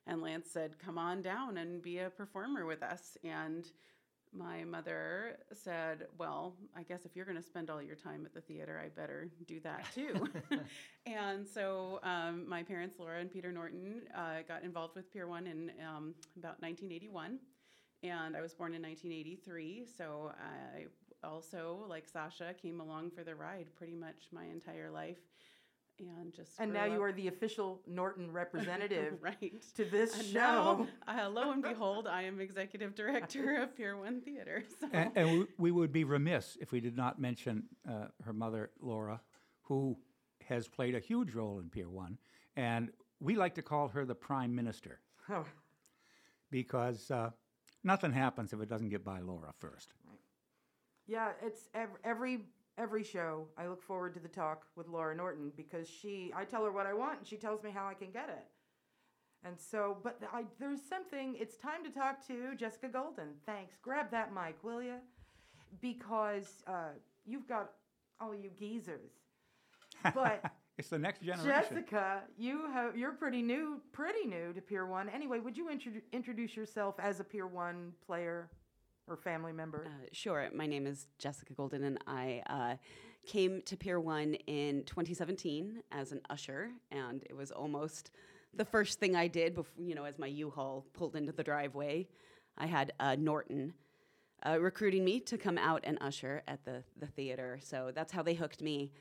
and 0.07 0.21
Lance 0.21 0.49
said, 0.49 0.77
Come 0.77 0.97
on 0.97 1.21
down 1.21 1.57
and 1.57 1.81
be 1.81 1.97
a 1.99 2.09
performer 2.09 2.65
with 2.65 2.83
us. 2.83 3.17
And 3.23 3.65
my 4.37 4.63
mother 4.63 5.37
said, 5.53 6.07
Well, 6.17 6.55
I 6.75 6.83
guess 6.83 7.05
if 7.05 7.15
you're 7.15 7.25
going 7.25 7.37
to 7.37 7.43
spend 7.43 7.69
all 7.69 7.81
your 7.81 7.95
time 7.95 8.25
at 8.25 8.33
the 8.33 8.41
theater, 8.41 8.81
I 8.83 8.89
better 8.89 9.29
do 9.47 9.59
that 9.61 9.85
too. 9.93 10.27
and 11.05 11.47
so 11.47 11.99
um, 12.03 12.47
my 12.47 12.63
parents, 12.63 12.95
Laura 12.99 13.19
and 13.19 13.31
Peter 13.31 13.51
Norton, 13.51 14.01
uh, 14.15 14.41
got 14.47 14.63
involved 14.63 14.95
with 14.95 15.11
Pier 15.11 15.27
1 15.27 15.47
in 15.47 15.71
um, 15.81 16.15
about 16.37 16.61
1981. 16.61 17.39
And 18.03 18.35
I 18.35 18.41
was 18.41 18.53
born 18.53 18.73
in 18.73 18.81
1983. 18.81 19.85
So 19.97 20.31
I 20.37 20.85
also, 21.25 21.85
like 21.89 22.07
Sasha, 22.07 22.53
came 22.61 22.81
along 22.81 23.11
for 23.11 23.23
the 23.23 23.35
ride 23.35 23.67
pretty 23.75 23.95
much 23.95 24.27
my 24.31 24.45
entire 24.45 24.91
life. 24.91 25.17
And 25.99 26.33
just 26.33 26.51
And 26.59 26.71
grew 26.71 26.79
now 26.81 26.85
you 26.93 27.01
are 27.03 27.11
the 27.13 27.27
official 27.29 27.81
Norton 27.87 28.31
representative 28.31 29.13
right. 29.21 29.53
to 29.75 29.85
this 29.85 30.13
And 30.17 30.25
show. 30.25 30.33
now, 30.33 30.87
uh, 31.07 31.29
lo 31.33 31.51
and 31.51 31.63
behold, 31.63 32.05
I 32.07 32.23
am 32.23 32.41
executive 32.41 32.95
director 32.95 33.61
of 33.61 33.75
Pier 33.77 33.97
One 33.97 34.21
Theater. 34.21 34.63
So. 34.81 34.87
And, 34.91 35.11
and 35.15 35.39
we, 35.39 35.45
we 35.57 35.71
would 35.71 35.93
be 35.93 36.03
remiss 36.03 36.57
if 36.59 36.71
we 36.73 36.81
did 36.81 36.97
not 36.97 37.19
mention 37.19 37.63
uh, 37.89 38.07
her 38.23 38.33
mother, 38.33 38.71
Laura, 38.81 39.21
who 39.61 39.97
has 40.47 40.67
played 40.67 40.95
a 40.95 40.99
huge 40.99 41.33
role 41.33 41.59
in 41.59 41.69
Pier 41.69 41.89
1. 41.89 42.17
And 42.57 42.89
we 43.21 43.35
like 43.37 43.55
to 43.55 43.61
call 43.61 43.87
her 43.89 44.03
the 44.05 44.15
Prime 44.15 44.53
Minister 44.53 44.99
Oh, 45.29 45.45
because 46.51 47.09
uh, 47.09 47.29
nothing 47.83 48.11
happens 48.11 48.51
if 48.53 48.59
it 48.61 48.67
doesn't 48.69 48.89
get 48.89 49.03
by 49.05 49.21
Laura 49.21 49.53
first. 49.59 49.93
yeah, 51.07 51.29
it's 51.41 51.69
ev- 51.73 51.89
every 52.03 52.41
every 52.77 53.03
show. 53.03 53.47
I 53.57 53.67
look 53.67 53.81
forward 53.81 54.13
to 54.15 54.19
the 54.19 54.27
talk 54.27 54.65
with 54.75 54.87
Laura 54.87 55.15
Norton 55.15 55.51
because 55.55 55.87
she, 55.89 56.31
I 56.35 56.43
tell 56.45 56.63
her 56.65 56.71
what 56.71 56.85
I 56.85 56.93
want 56.93 57.19
and 57.19 57.27
she 57.27 57.37
tells 57.37 57.63
me 57.63 57.71
how 57.71 57.87
I 57.87 57.93
can 57.93 58.11
get 58.11 58.29
it. 58.29 58.45
And 59.45 59.59
so, 59.59 59.97
but 60.03 60.19
I, 60.33 60.43
there's 60.59 60.81
something. 60.81 61.35
It's 61.39 61.55
time 61.55 61.83
to 61.83 61.91
talk 61.91 62.25
to 62.27 62.55
Jessica 62.55 62.87
Golden. 62.87 63.29
Thanks. 63.45 63.75
Grab 63.81 64.09
that 64.11 64.33
mic, 64.33 64.55
will 64.63 64.81
you? 64.81 64.95
Because 65.81 66.63
uh, 66.65 66.93
you've 67.25 67.47
got 67.47 67.71
all 68.19 68.33
you 68.33 68.49
geezers. 68.57 69.11
But 70.15 70.51
it's 70.79 70.89
the 70.89 70.97
next 70.97 71.21
generation. 71.21 71.45
Jessica, 71.45 72.23
you 72.39 72.71
have 72.71 72.97
you're 72.97 73.11
pretty 73.11 73.43
new, 73.43 73.81
pretty 73.91 74.25
new 74.25 74.51
to 74.53 74.61
Pier 74.61 74.87
One. 74.87 75.09
Anyway, 75.09 75.39
would 75.39 75.55
you 75.55 75.69
intro- 75.69 76.01
introduce 76.11 76.55
yourself 76.55 76.95
as 76.99 77.19
a 77.19 77.23
Pier 77.23 77.45
One 77.45 77.91
player 78.03 78.49
or 79.07 79.15
family 79.15 79.53
member? 79.53 79.85
Uh, 79.85 80.07
sure. 80.11 80.49
My 80.53 80.65
name 80.65 80.87
is 80.87 81.07
Jessica 81.19 81.53
Golden, 81.53 81.83
and 81.83 81.99
I 82.07 82.41
uh, 82.47 82.75
came 83.25 83.61
to 83.63 83.77
Pier 83.77 83.99
1 83.99 84.35
in 84.47 84.83
2017 84.83 85.81
as 85.91 86.11
an 86.11 86.21
usher, 86.29 86.71
and 86.91 87.23
it 87.29 87.35
was 87.35 87.51
almost 87.51 88.11
the 88.53 88.65
first 88.65 88.99
thing 88.99 89.15
I 89.15 89.27
did 89.27 89.53
before, 89.53 89.83
you 89.83 89.95
know, 89.95 90.05
as 90.05 90.17
my 90.17 90.27
U-Haul 90.27 90.85
pulled 90.93 91.15
into 91.15 91.31
the 91.31 91.43
driveway. 91.43 92.07
I 92.57 92.65
had 92.65 92.93
uh, 92.99 93.15
Norton 93.15 93.73
uh, 94.45 94.59
recruiting 94.59 95.03
me 95.03 95.19
to 95.21 95.37
come 95.37 95.57
out 95.57 95.81
and 95.83 95.97
usher 96.01 96.41
at 96.47 96.63
the, 96.63 96.83
the 96.99 97.07
theater, 97.07 97.59
so 97.61 97.91
that's 97.93 98.11
how 98.11 98.23
they 98.23 98.33
hooked 98.33 98.61
me. 98.61 98.91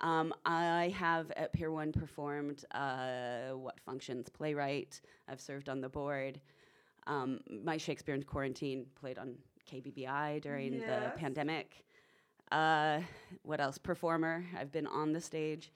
Um, 0.00 0.34
I 0.44 0.94
have 0.98 1.30
at 1.32 1.52
Pier 1.52 1.70
1 1.70 1.92
performed 1.92 2.64
uh, 2.72 3.50
what 3.50 3.78
functions? 3.80 4.28
Playwright. 4.28 5.00
I've 5.28 5.40
served 5.40 5.68
on 5.68 5.80
the 5.80 5.88
board. 5.88 6.40
Um, 7.06 7.40
my 7.64 7.76
Shakespeare 7.76 8.14
in 8.14 8.22
Quarantine 8.22 8.86
played 8.94 9.18
on 9.18 9.34
KBBI 9.70 10.40
during 10.42 10.74
Yes. 10.74 10.82
the 11.14 11.18
pandemic. 11.18 11.84
Uh, 12.50 13.00
what 13.42 13.60
else? 13.60 13.78
Performer. 13.78 14.44
I've 14.58 14.70
been 14.72 14.86
on 14.86 15.12
the 15.12 15.20
stage 15.20 15.72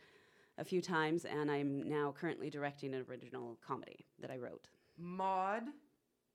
a 0.59 0.65
few 0.65 0.81
times, 0.81 1.25
and 1.25 1.51
I'm 1.51 1.89
now 1.89 2.13
currently 2.13 2.51
directing 2.51 2.95
an 2.95 3.05
original 3.09 3.57
comedy 3.67 4.07
that 4.21 4.31
I 4.31 4.37
wrote. 4.39 4.69
Maud 4.99 5.65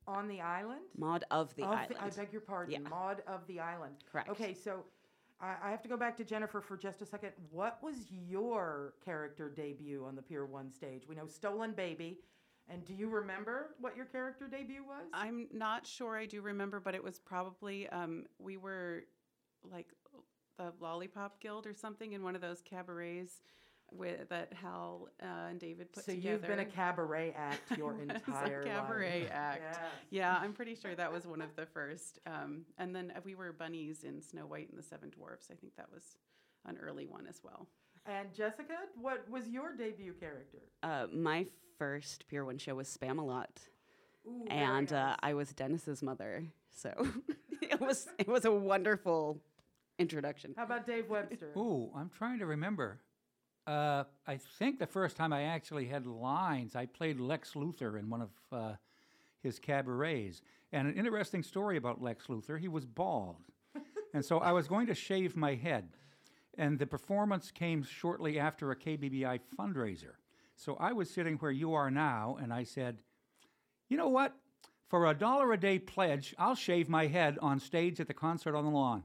on 0.07 0.27
the 0.27 0.41
island. 0.41 0.81
Maud 0.97 1.23
of 1.31 1.55
the 1.55 1.63
Of 1.63 1.69
Island. 1.69 1.95
I 1.99 2.09
beg 2.09 2.31
your 2.31 2.41
pardon. 2.41 2.73
Yeah. 2.73 2.89
Maud 2.89 3.21
of 3.27 3.45
the 3.47 3.59
island. 3.59 3.95
Correct. 4.11 4.29
Okay, 4.29 4.53
so 4.53 4.83
I, 5.39 5.55
I 5.63 5.71
have 5.71 5.81
to 5.83 5.89
go 5.89 5.95
back 5.97 6.17
to 6.17 6.23
Jennifer 6.23 6.59
for 6.59 6.75
just 6.75 7.01
a 7.01 7.05
second. 7.05 7.31
What 7.51 7.81
was 7.83 7.95
your 8.27 8.93
character 9.03 9.49
debut 9.49 10.03
on 10.05 10.15
the 10.15 10.21
Pier 10.21 10.45
One 10.45 10.71
stage? 10.71 11.03
We 11.07 11.15
know 11.15 11.27
Stolen 11.27 11.71
Baby. 11.73 12.19
And 12.71 12.85
do 12.85 12.93
you 12.93 13.09
remember 13.09 13.71
what 13.79 13.97
your 13.97 14.05
character 14.05 14.47
debut 14.47 14.83
was? 14.83 15.03
I'm 15.13 15.47
not 15.51 15.85
sure 15.85 16.17
I 16.17 16.25
do 16.25 16.41
remember, 16.41 16.79
but 16.79 16.95
it 16.95 17.03
was 17.03 17.19
probably 17.19 17.87
um, 17.89 18.25
we 18.39 18.57
were 18.57 19.03
like 19.69 19.87
the 20.57 20.71
Lollipop 20.79 21.41
Guild 21.41 21.67
or 21.67 21.73
something 21.73 22.13
in 22.13 22.23
one 22.23 22.35
of 22.35 22.41
those 22.41 22.61
cabarets 22.61 23.41
with 23.91 24.29
that 24.29 24.53
Hal 24.53 25.09
uh, 25.21 25.49
and 25.49 25.59
David 25.59 25.91
put 25.91 26.05
so 26.05 26.13
together. 26.13 26.33
you've 26.33 26.47
been 26.47 26.59
a 26.59 26.65
cabaret 26.65 27.33
act 27.37 27.59
your 27.77 28.01
entire 28.01 28.61
a 28.61 28.65
cabaret 28.65 29.23
life. 29.23 29.31
act. 29.33 29.61
Yes. 29.69 29.79
Yeah, 30.11 30.37
I'm 30.41 30.53
pretty 30.53 30.75
sure 30.75 30.95
that 30.95 31.11
was 31.11 31.27
one 31.27 31.41
of 31.41 31.53
the 31.57 31.65
first. 31.65 32.19
Um, 32.25 32.61
and 32.77 32.95
then 32.95 33.11
uh, 33.15 33.19
we 33.25 33.35
were 33.35 33.51
bunnies 33.51 34.03
in 34.05 34.21
Snow 34.21 34.45
White 34.45 34.69
and 34.69 34.79
the 34.79 34.83
Seven 34.83 35.09
Dwarfs. 35.09 35.47
I 35.51 35.55
think 35.55 35.75
that 35.75 35.91
was 35.91 36.15
an 36.65 36.77
early 36.81 37.05
one 37.05 37.27
as 37.27 37.41
well. 37.43 37.67
And 38.05 38.33
Jessica, 38.33 38.77
what 38.99 39.29
was 39.29 39.47
your 39.47 39.75
debut 39.75 40.13
character? 40.13 40.59
Uh, 40.81 41.07
my 41.13 41.45
first 41.81 42.27
Pier 42.27 42.45
1 42.45 42.59
show 42.59 42.75
was 42.75 42.95
Spamalot. 42.95 43.47
Ooh, 44.27 44.45
very 44.47 44.61
and 44.61 44.93
uh. 44.93 45.15
I 45.21 45.33
was 45.33 45.51
Dennis's 45.51 46.03
mother. 46.03 46.45
So 46.69 46.93
it 47.63 47.81
was 47.81 48.07
it 48.19 48.27
was 48.27 48.45
a 48.45 48.51
wonderful 48.51 49.41
introduction. 49.97 50.53
How 50.55 50.65
about 50.65 50.85
Dave 50.85 51.09
Webster? 51.09 51.49
Ooh, 51.57 51.89
I'm 51.95 52.11
trying 52.15 52.37
to 52.37 52.45
remember. 52.45 52.99
Uh, 53.65 54.03
I 54.27 54.37
think 54.59 54.77
the 54.77 54.85
first 54.85 55.17
time 55.17 55.33
I 55.33 55.41
actually 55.45 55.87
had 55.87 56.05
lines, 56.05 56.75
I 56.75 56.85
played 56.85 57.19
Lex 57.19 57.53
Luthor 57.53 57.97
in 57.97 58.11
one 58.11 58.21
of 58.21 58.29
uh, 58.51 58.73
his 59.41 59.57
cabarets. 59.57 60.43
And 60.71 60.87
an 60.87 60.93
interesting 60.93 61.41
story 61.41 61.77
about 61.77 61.99
Lex 61.99 62.27
Luthor 62.27 62.59
he 62.59 62.67
was 62.67 62.85
bald. 62.85 63.37
and 64.13 64.23
so 64.23 64.37
I 64.37 64.51
was 64.51 64.67
going 64.67 64.85
to 64.85 64.93
shave 64.93 65.35
my 65.35 65.55
head. 65.55 65.89
And 66.59 66.77
the 66.77 66.85
performance 66.85 67.49
came 67.49 67.81
shortly 67.81 68.37
after 68.37 68.69
a 68.69 68.75
KBBI 68.75 69.39
fundraiser. 69.57 70.20
So 70.61 70.77
I 70.79 70.93
was 70.93 71.09
sitting 71.09 71.37
where 71.37 71.49
you 71.49 71.73
are 71.73 71.89
now, 71.89 72.37
and 72.39 72.53
I 72.53 72.65
said, 72.65 72.99
you 73.89 73.97
know 73.97 74.09
what? 74.09 74.35
For 74.89 75.09
a 75.09 75.13
dollar 75.15 75.51
a 75.53 75.59
day 75.59 75.79
pledge, 75.79 76.35
I'll 76.37 76.53
shave 76.53 76.87
my 76.87 77.07
head 77.07 77.39
on 77.41 77.59
stage 77.59 77.99
at 77.99 78.07
the 78.07 78.13
concert 78.13 78.55
on 78.55 78.65
the 78.65 78.69
lawn. 78.69 79.03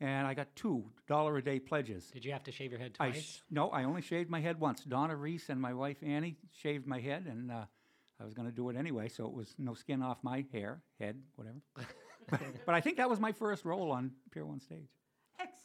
And 0.00 0.26
I 0.26 0.32
got 0.32 0.56
two 0.56 0.84
dollar 1.06 1.36
a 1.36 1.44
day 1.44 1.60
pledges. 1.60 2.06
Did 2.06 2.24
you 2.24 2.32
have 2.32 2.44
to 2.44 2.52
shave 2.52 2.70
your 2.70 2.80
head 2.80 2.96
I 2.98 3.10
twice? 3.10 3.22
sh- 3.22 3.40
no, 3.50 3.68
I 3.68 3.84
only 3.84 4.00
shaved 4.00 4.30
my 4.30 4.40
head 4.40 4.58
once. 4.58 4.82
Donna 4.82 5.14
Reese 5.14 5.50
and 5.50 5.60
my 5.60 5.74
wife 5.74 5.98
Annie 6.02 6.38
shaved 6.56 6.86
my 6.86 7.00
head, 7.00 7.26
and 7.28 7.52
uh, 7.52 7.66
I 8.18 8.24
was 8.24 8.32
going 8.32 8.48
to 8.48 8.54
do 8.54 8.70
it 8.70 8.76
anyway, 8.76 9.08
so 9.10 9.26
it 9.26 9.34
was 9.34 9.54
no 9.58 9.74
skin 9.74 10.02
off 10.02 10.16
my 10.22 10.46
hair, 10.54 10.80
head, 10.98 11.20
whatever. 11.36 11.58
but, 12.30 12.40
but 12.64 12.74
I 12.74 12.80
think 12.80 12.96
that 12.96 13.10
was 13.10 13.20
my 13.20 13.32
first 13.32 13.66
role 13.66 13.92
on 13.92 14.12
Pier 14.32 14.46
One 14.46 14.60
stage. 14.60 14.88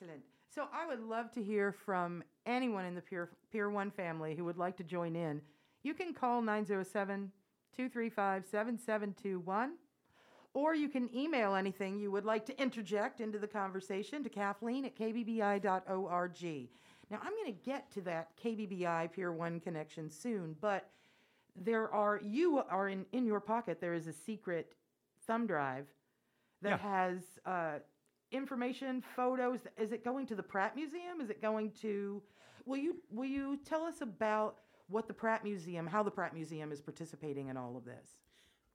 Excellent. 0.01 0.21
So 0.53 0.65
I 0.73 0.85
would 0.87 1.01
love 1.01 1.31
to 1.33 1.43
hear 1.43 1.71
from 1.71 2.23
anyone 2.45 2.85
in 2.85 2.95
the 2.95 3.01
Pier, 3.01 3.29
Pier 3.51 3.69
1 3.69 3.91
family 3.91 4.35
who 4.35 4.45
would 4.45 4.57
like 4.57 4.77
to 4.77 4.83
join 4.83 5.15
in. 5.15 5.41
You 5.83 5.93
can 5.93 6.13
call 6.13 6.41
907 6.41 7.31
235 7.75 8.45
7721, 8.45 9.73
or 10.53 10.73
you 10.75 10.87
can 10.89 11.13
email 11.15 11.55
anything 11.55 11.99
you 11.99 12.11
would 12.11 12.25
like 12.25 12.45
to 12.45 12.61
interject 12.61 13.19
into 13.21 13.37
the 13.37 13.47
conversation 13.47 14.23
to 14.23 14.29
Kathleen 14.29 14.85
at 14.85 14.95
kbbi.org. 14.95 16.69
Now, 17.11 17.19
I'm 17.21 17.33
going 17.33 17.53
to 17.53 17.63
get 17.63 17.91
to 17.91 18.01
that 18.01 18.29
KBBI 18.43 19.11
Pier 19.11 19.31
1 19.31 19.59
connection 19.59 20.09
soon, 20.09 20.55
but 20.59 20.89
there 21.55 21.93
are, 21.93 22.19
you 22.23 22.59
are 22.69 22.89
in, 22.89 23.05
in 23.11 23.25
your 23.25 23.39
pocket, 23.39 23.79
there 23.79 23.93
is 23.93 24.07
a 24.07 24.13
secret 24.13 24.73
thumb 25.27 25.45
drive 25.45 25.85
that 26.61 26.79
Yeah. 26.81 26.89
has 26.89 27.21
uh, 27.45 27.79
information, 28.31 29.03
photos. 29.15 29.61
Is 29.77 29.91
it 29.91 30.03
going 30.03 30.25
to 30.27 30.35
the 30.35 30.43
Pratt 30.43 30.75
Museum? 30.75 31.21
Is 31.21 31.29
it 31.29 31.41
going 31.41 31.71
to? 31.81 32.21
Will 32.65 32.77
you 32.77 32.97
will 33.11 33.25
you 33.25 33.59
tell 33.65 33.83
us 33.83 34.01
about 34.01 34.57
what 34.87 35.07
the 35.07 35.13
Pratt 35.13 35.43
Museum, 35.43 35.87
how 35.87 36.03
the 36.03 36.11
Pratt 36.11 36.33
Museum 36.33 36.71
is 36.71 36.81
participating 36.81 37.49
in 37.49 37.57
all 37.57 37.75
of 37.75 37.85
this? 37.85 38.17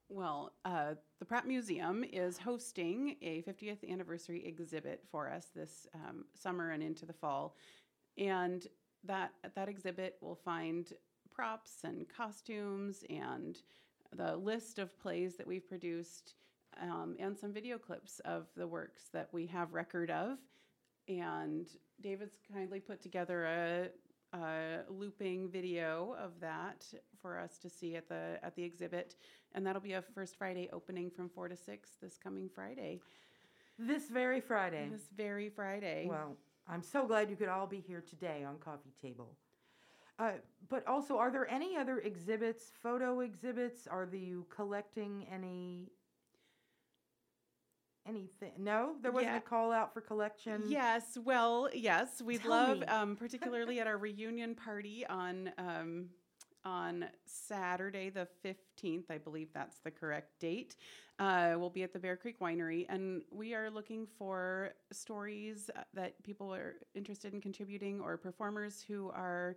Well, 0.08 0.52
uh, 0.64 0.94
the 1.20 1.24
Pratt 1.24 1.46
Museum 1.46 2.04
is 2.04 2.36
hosting 2.36 3.16
a 3.22 3.42
50th 3.42 3.88
anniversary 3.88 4.44
exhibit 4.44 5.04
for 5.08 5.30
us 5.30 5.46
this 5.54 5.86
um, 5.94 6.24
summer 6.34 6.70
and 6.70 6.82
into 6.82 7.06
the 7.06 7.12
fall, 7.12 7.54
and 8.18 8.66
that 9.04 9.32
that 9.54 9.68
exhibit 9.68 10.16
we'll 10.20 10.34
find 10.34 10.92
props 11.32 11.78
and 11.84 12.06
costumes 12.08 13.04
and 13.08 13.58
the 14.16 14.36
list 14.36 14.78
of 14.78 14.98
plays 14.98 15.36
that 15.36 15.46
we've 15.46 15.68
produced 15.68 16.34
um, 16.80 17.16
and 17.18 17.36
some 17.38 17.52
video 17.52 17.78
clips 17.78 18.20
of 18.24 18.46
the 18.56 18.66
works 18.66 19.04
that 19.12 19.28
we 19.32 19.46
have 19.46 19.72
record 19.72 20.10
of. 20.10 20.38
And 21.08 21.66
David's 22.00 22.36
kindly 22.52 22.80
put 22.80 23.00
together 23.00 23.44
a, 23.44 23.88
uh, 24.32 24.82
looping 24.88 25.48
video 25.48 26.16
of 26.22 26.38
that 26.40 26.86
for 27.20 27.38
us 27.38 27.58
to 27.58 27.68
see 27.68 27.96
at 27.96 28.08
the 28.08 28.38
at 28.42 28.54
the 28.54 28.62
exhibit, 28.62 29.16
and 29.54 29.66
that'll 29.66 29.82
be 29.82 29.94
a 29.94 30.02
first 30.02 30.36
Friday 30.36 30.68
opening 30.72 31.10
from 31.10 31.28
four 31.28 31.48
to 31.48 31.56
six 31.56 31.90
this 32.00 32.16
coming 32.16 32.48
Friday. 32.48 33.00
This 33.78 34.08
very 34.08 34.40
Friday. 34.40 34.88
This 34.90 35.08
very 35.16 35.48
Friday. 35.48 36.06
Well, 36.08 36.36
I'm 36.68 36.82
so 36.82 37.06
glad 37.06 37.30
you 37.30 37.36
could 37.36 37.48
all 37.48 37.66
be 37.66 37.80
here 37.80 38.04
today 38.08 38.44
on 38.46 38.58
Coffee 38.58 38.92
Table. 39.00 39.34
Uh, 40.18 40.32
but 40.68 40.86
also, 40.86 41.16
are 41.16 41.30
there 41.30 41.50
any 41.50 41.76
other 41.76 41.98
exhibits, 41.98 42.72
photo 42.82 43.20
exhibits? 43.20 43.86
Are 43.86 44.06
you 44.12 44.46
collecting 44.54 45.26
any 45.32 45.88
anything? 48.06 48.52
No, 48.58 48.96
there 49.02 49.12
wasn't 49.12 49.32
Yeah. 49.32 49.38
a 49.38 49.42
call 49.42 49.72
out 49.72 49.92
for 49.92 50.00
collection. 50.00 50.64
Yes, 50.66 51.18
well, 51.24 51.68
yes, 51.72 52.20
we'd 52.22 52.42
Tell 52.42 52.50
love, 52.50 52.82
um, 52.88 53.16
particularly 53.16 53.80
at 53.80 53.86
our 53.86 53.98
reunion 53.98 54.54
party 54.54 55.06
on 55.06 55.52
um, 55.58 56.10
on 56.64 57.06
Saturday 57.24 58.10
the 58.10 58.26
fifteenth. 58.42 59.10
I 59.10 59.18
believe 59.18 59.48
that's 59.52 59.78
the 59.80 59.90
correct 59.90 60.38
date. 60.40 60.76
Uh, 61.18 61.54
we'll 61.58 61.70
be 61.70 61.82
at 61.82 61.92
the 61.92 61.98
Bear 61.98 62.16
Creek 62.16 62.40
Winery, 62.40 62.86
and 62.88 63.22
we 63.30 63.54
are 63.54 63.70
looking 63.70 64.06
for 64.18 64.72
stories 64.90 65.70
that 65.94 66.22
people 66.22 66.52
are 66.54 66.76
interested 66.94 67.34
in 67.34 67.40
contributing 67.40 68.00
or 68.00 68.16
performers 68.16 68.82
who 68.86 69.10
are 69.10 69.56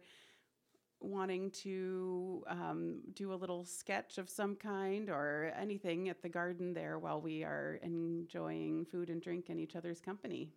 wanting 1.03 1.51
to 1.51 2.43
um, 2.48 3.00
do 3.13 3.33
a 3.33 3.36
little 3.36 3.65
sketch 3.65 4.17
of 4.17 4.29
some 4.29 4.55
kind 4.55 5.10
or 5.10 5.53
anything 5.60 6.10
at 6.10 6.22
the 6.22 6.29
garden 6.29 6.74
there 6.74 6.98
while 7.00 7.22
we 7.22 7.43
are 7.43 7.79
enjoying 7.83 8.86
food 8.86 9.10
and 9.10 9.22
drink 9.22 9.50
and 9.50 9.60
each 9.60 9.75
other's 9.75 10.00
company. 10.00 10.50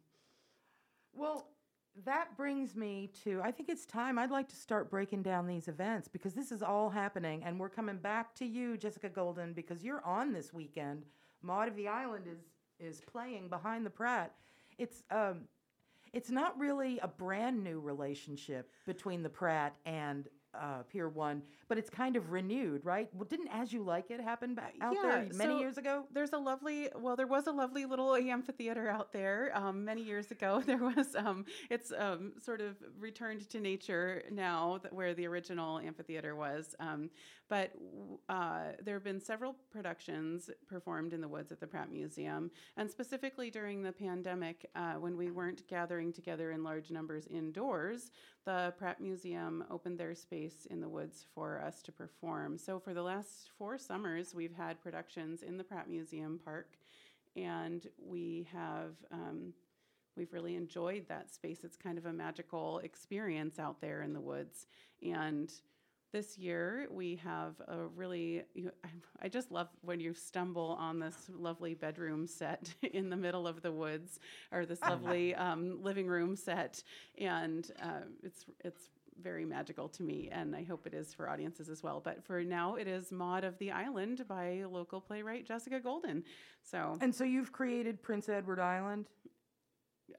Well, 1.13 1.49
that 2.05 2.37
brings 2.37 2.77
me 2.77 3.11
to 3.25 3.41
I 3.43 3.51
think 3.51 3.69
it's 3.69 3.87
time 3.87 4.19
I'd 4.19 4.31
like 4.31 4.49
to 4.49 4.57
start 4.57 4.91
breaking 4.91 5.23
down 5.23 5.47
these 5.47 5.69
events 5.69 6.09
because 6.09 6.35
this 6.35 6.53
is 6.53 6.63
all 6.63 6.91
happening 6.91 7.43
and 7.45 7.59
we're 7.59 7.71
coming 7.71 7.97
back 7.97 8.35
to 8.37 8.45
you, 8.47 8.77
Jessica 8.77 9.09
Golden, 9.09 9.53
because 9.55 9.83
you're 9.83 10.05
on 10.05 10.33
this 10.33 10.53
weekend. 10.53 11.07
Maud 11.43 11.69
of 11.69 11.77
the 11.77 11.89
Island 11.89 12.27
is 12.31 12.41
is 12.79 13.01
playing 13.01 13.49
behind 13.49 13.87
the 13.87 13.91
Pratt. 13.91 14.35
It's 14.79 15.03
um 15.11 15.43
it's 16.13 16.31
not 16.31 16.59
really 16.59 16.99
a 17.01 17.09
brand 17.09 17.63
new 17.63 17.81
relationship 17.81 18.71
between 18.87 19.23
the 19.23 19.29
Pratt 19.29 19.75
and 19.85 20.29
uh, 20.61 20.83
Pier 20.91 21.09
One, 21.09 21.43
but 21.69 21.79
it's 21.79 21.91
kind 21.91 22.17
of 22.17 22.31
renewed, 22.31 22.85
right? 22.85 23.09
Well, 23.15 23.27
didn't 23.29 23.49
As 23.49 23.73
You 23.73 23.83
Like 23.83 24.11
It 24.11 24.21
happen 24.21 24.55
back 24.55 24.75
out 24.81 24.95
there 25.01 25.29
many 25.35 25.55
so 25.55 25.61
years 25.61 25.79
ago? 25.79 26.05
There's 26.13 26.33
a 26.33 26.39
lovely, 26.39 26.89
well, 26.99 27.17
there 27.17 27.27
was 27.27 27.47
a 27.47 27.53
lovely 27.53 27.85
little 27.85 28.15
amphitheater 28.15 28.89
out 28.89 29.13
there 29.13 29.51
um, 29.55 29.85
many 29.85 30.03
years 30.03 30.31
ago. 30.31 30.63
There 30.67 30.79
was, 30.79 31.15
um, 31.15 31.45
it's 31.71 31.93
um, 31.97 32.33
sort 32.43 32.61
of 32.61 32.77
returned 32.99 33.49
to 33.51 33.61
nature 33.61 34.25
now, 34.33 34.81
that 34.83 34.93
where 34.93 35.15
the 35.15 35.27
original 35.27 35.79
amphitheater 35.79 36.35
was. 36.35 36.75
Um, 36.81 37.09
but 37.49 37.73
uh, 38.29 38.73
there 38.85 38.95
have 38.95 39.05
been 39.05 39.21
several 39.21 39.55
productions 39.71 40.51
performed 40.69 41.13
in 41.13 41.21
the 41.21 41.29
woods 41.29 41.53
at 41.53 41.61
the 41.61 41.67
Pratt 41.67 41.93
Museum, 41.93 42.51
and 42.77 42.91
specifically 42.91 43.51
during 43.51 43.83
the 43.83 43.93
pandemic, 43.93 44.69
uh, 44.75 44.95
when 44.95 45.17
we 45.17 45.31
weren't 45.31 45.67
gathering 45.69 46.13
together 46.13 46.51
in 46.51 46.65
large 46.65 46.91
numbers 46.91 47.27
indoors, 47.31 48.11
the 48.47 48.73
Pratt 48.79 49.01
Museum 49.01 49.65
opened 49.71 49.99
their 49.99 50.15
space 50.15 50.67
in 50.71 50.81
the 50.81 50.89
woods 50.89 51.27
for 51.35 51.61
us 51.61 51.83
to 51.83 51.93
perform. 51.93 52.57
So 52.57 52.79
for 52.79 52.95
the 52.95 53.03
last 53.03 53.51
four 53.59 53.77
summers, 53.77 54.35
we've 54.35 54.55
had 54.55 54.81
productions 54.81 55.43
in 55.43 55.59
the 55.59 55.65
Pratt 55.65 55.91
Museum 55.91 56.41
Park, 56.43 56.79
and 57.35 57.87
we 58.01 58.49
have 58.53 58.93
um, 59.13 59.53
we've 60.17 60.33
really 60.33 60.55
enjoyed 60.55 61.07
that 61.09 61.35
space. 61.35 61.65
It's 61.65 61.77
kind 61.77 61.99
of 61.99 62.07
a 62.07 62.13
magical 62.13 62.79
experience 62.79 63.59
out 63.59 63.81
there 63.81 64.03
in 64.03 64.13
the 64.13 64.21
woods, 64.21 64.69
and 65.03 65.53
this 66.13 66.39
year 66.39 66.87
we 66.91 67.17
have 67.17 67.55
a 67.69 67.87
really 67.95 68.43
you, 68.55 68.71
I- 68.85 69.25
I 69.27 69.29
just 69.29 69.51
love 69.51 69.69
when 69.83 70.01
you 70.01 70.15
stumble 70.15 70.77
on 70.79 70.99
this 70.99 71.17
lovely 71.37 71.75
bedroom 71.75 72.27
set 72.27 72.73
in 72.93 73.11
the 73.11 73.17
middle 73.17 73.47
of 73.47 73.63
the 73.63 73.73
woods 73.73 74.19
or 74.53 74.67
this 74.67 74.81
lovely 74.83 75.35
um, 75.35 75.83
living 75.83 76.07
room 76.07 76.37
set. 76.37 76.83
And 77.19 77.71
uh, 77.83 78.03
it's 78.23 78.47
it's 78.65 78.91
very 79.23 79.47
magical 79.47 79.89
to 79.89 80.03
me 80.03 80.29
and 80.31 80.55
I 80.55 80.63
hope 80.63 80.87
it 80.87 80.93
is 80.93 81.15
for 81.15 81.29
audiences 81.31 81.71
as 81.71 81.83
well. 81.83 82.01
But 82.05 82.23
for 82.23 82.43
now 82.45 82.75
it 82.77 82.87
is 82.87 83.11
Maud 83.11 83.45
of 83.45 83.57
the 83.59 83.71
Island 83.73 84.25
by 84.29 84.63
local 84.71 85.01
playwright 85.01 85.47
Jessica 85.47 85.81
Golden. 85.81 86.23
So 86.63 86.99
And 87.01 87.15
so 87.15 87.25
you've 87.25 87.51
created 87.51 88.03
Prince 88.03 88.29
Edward 88.29 88.61
Island? 88.61 89.07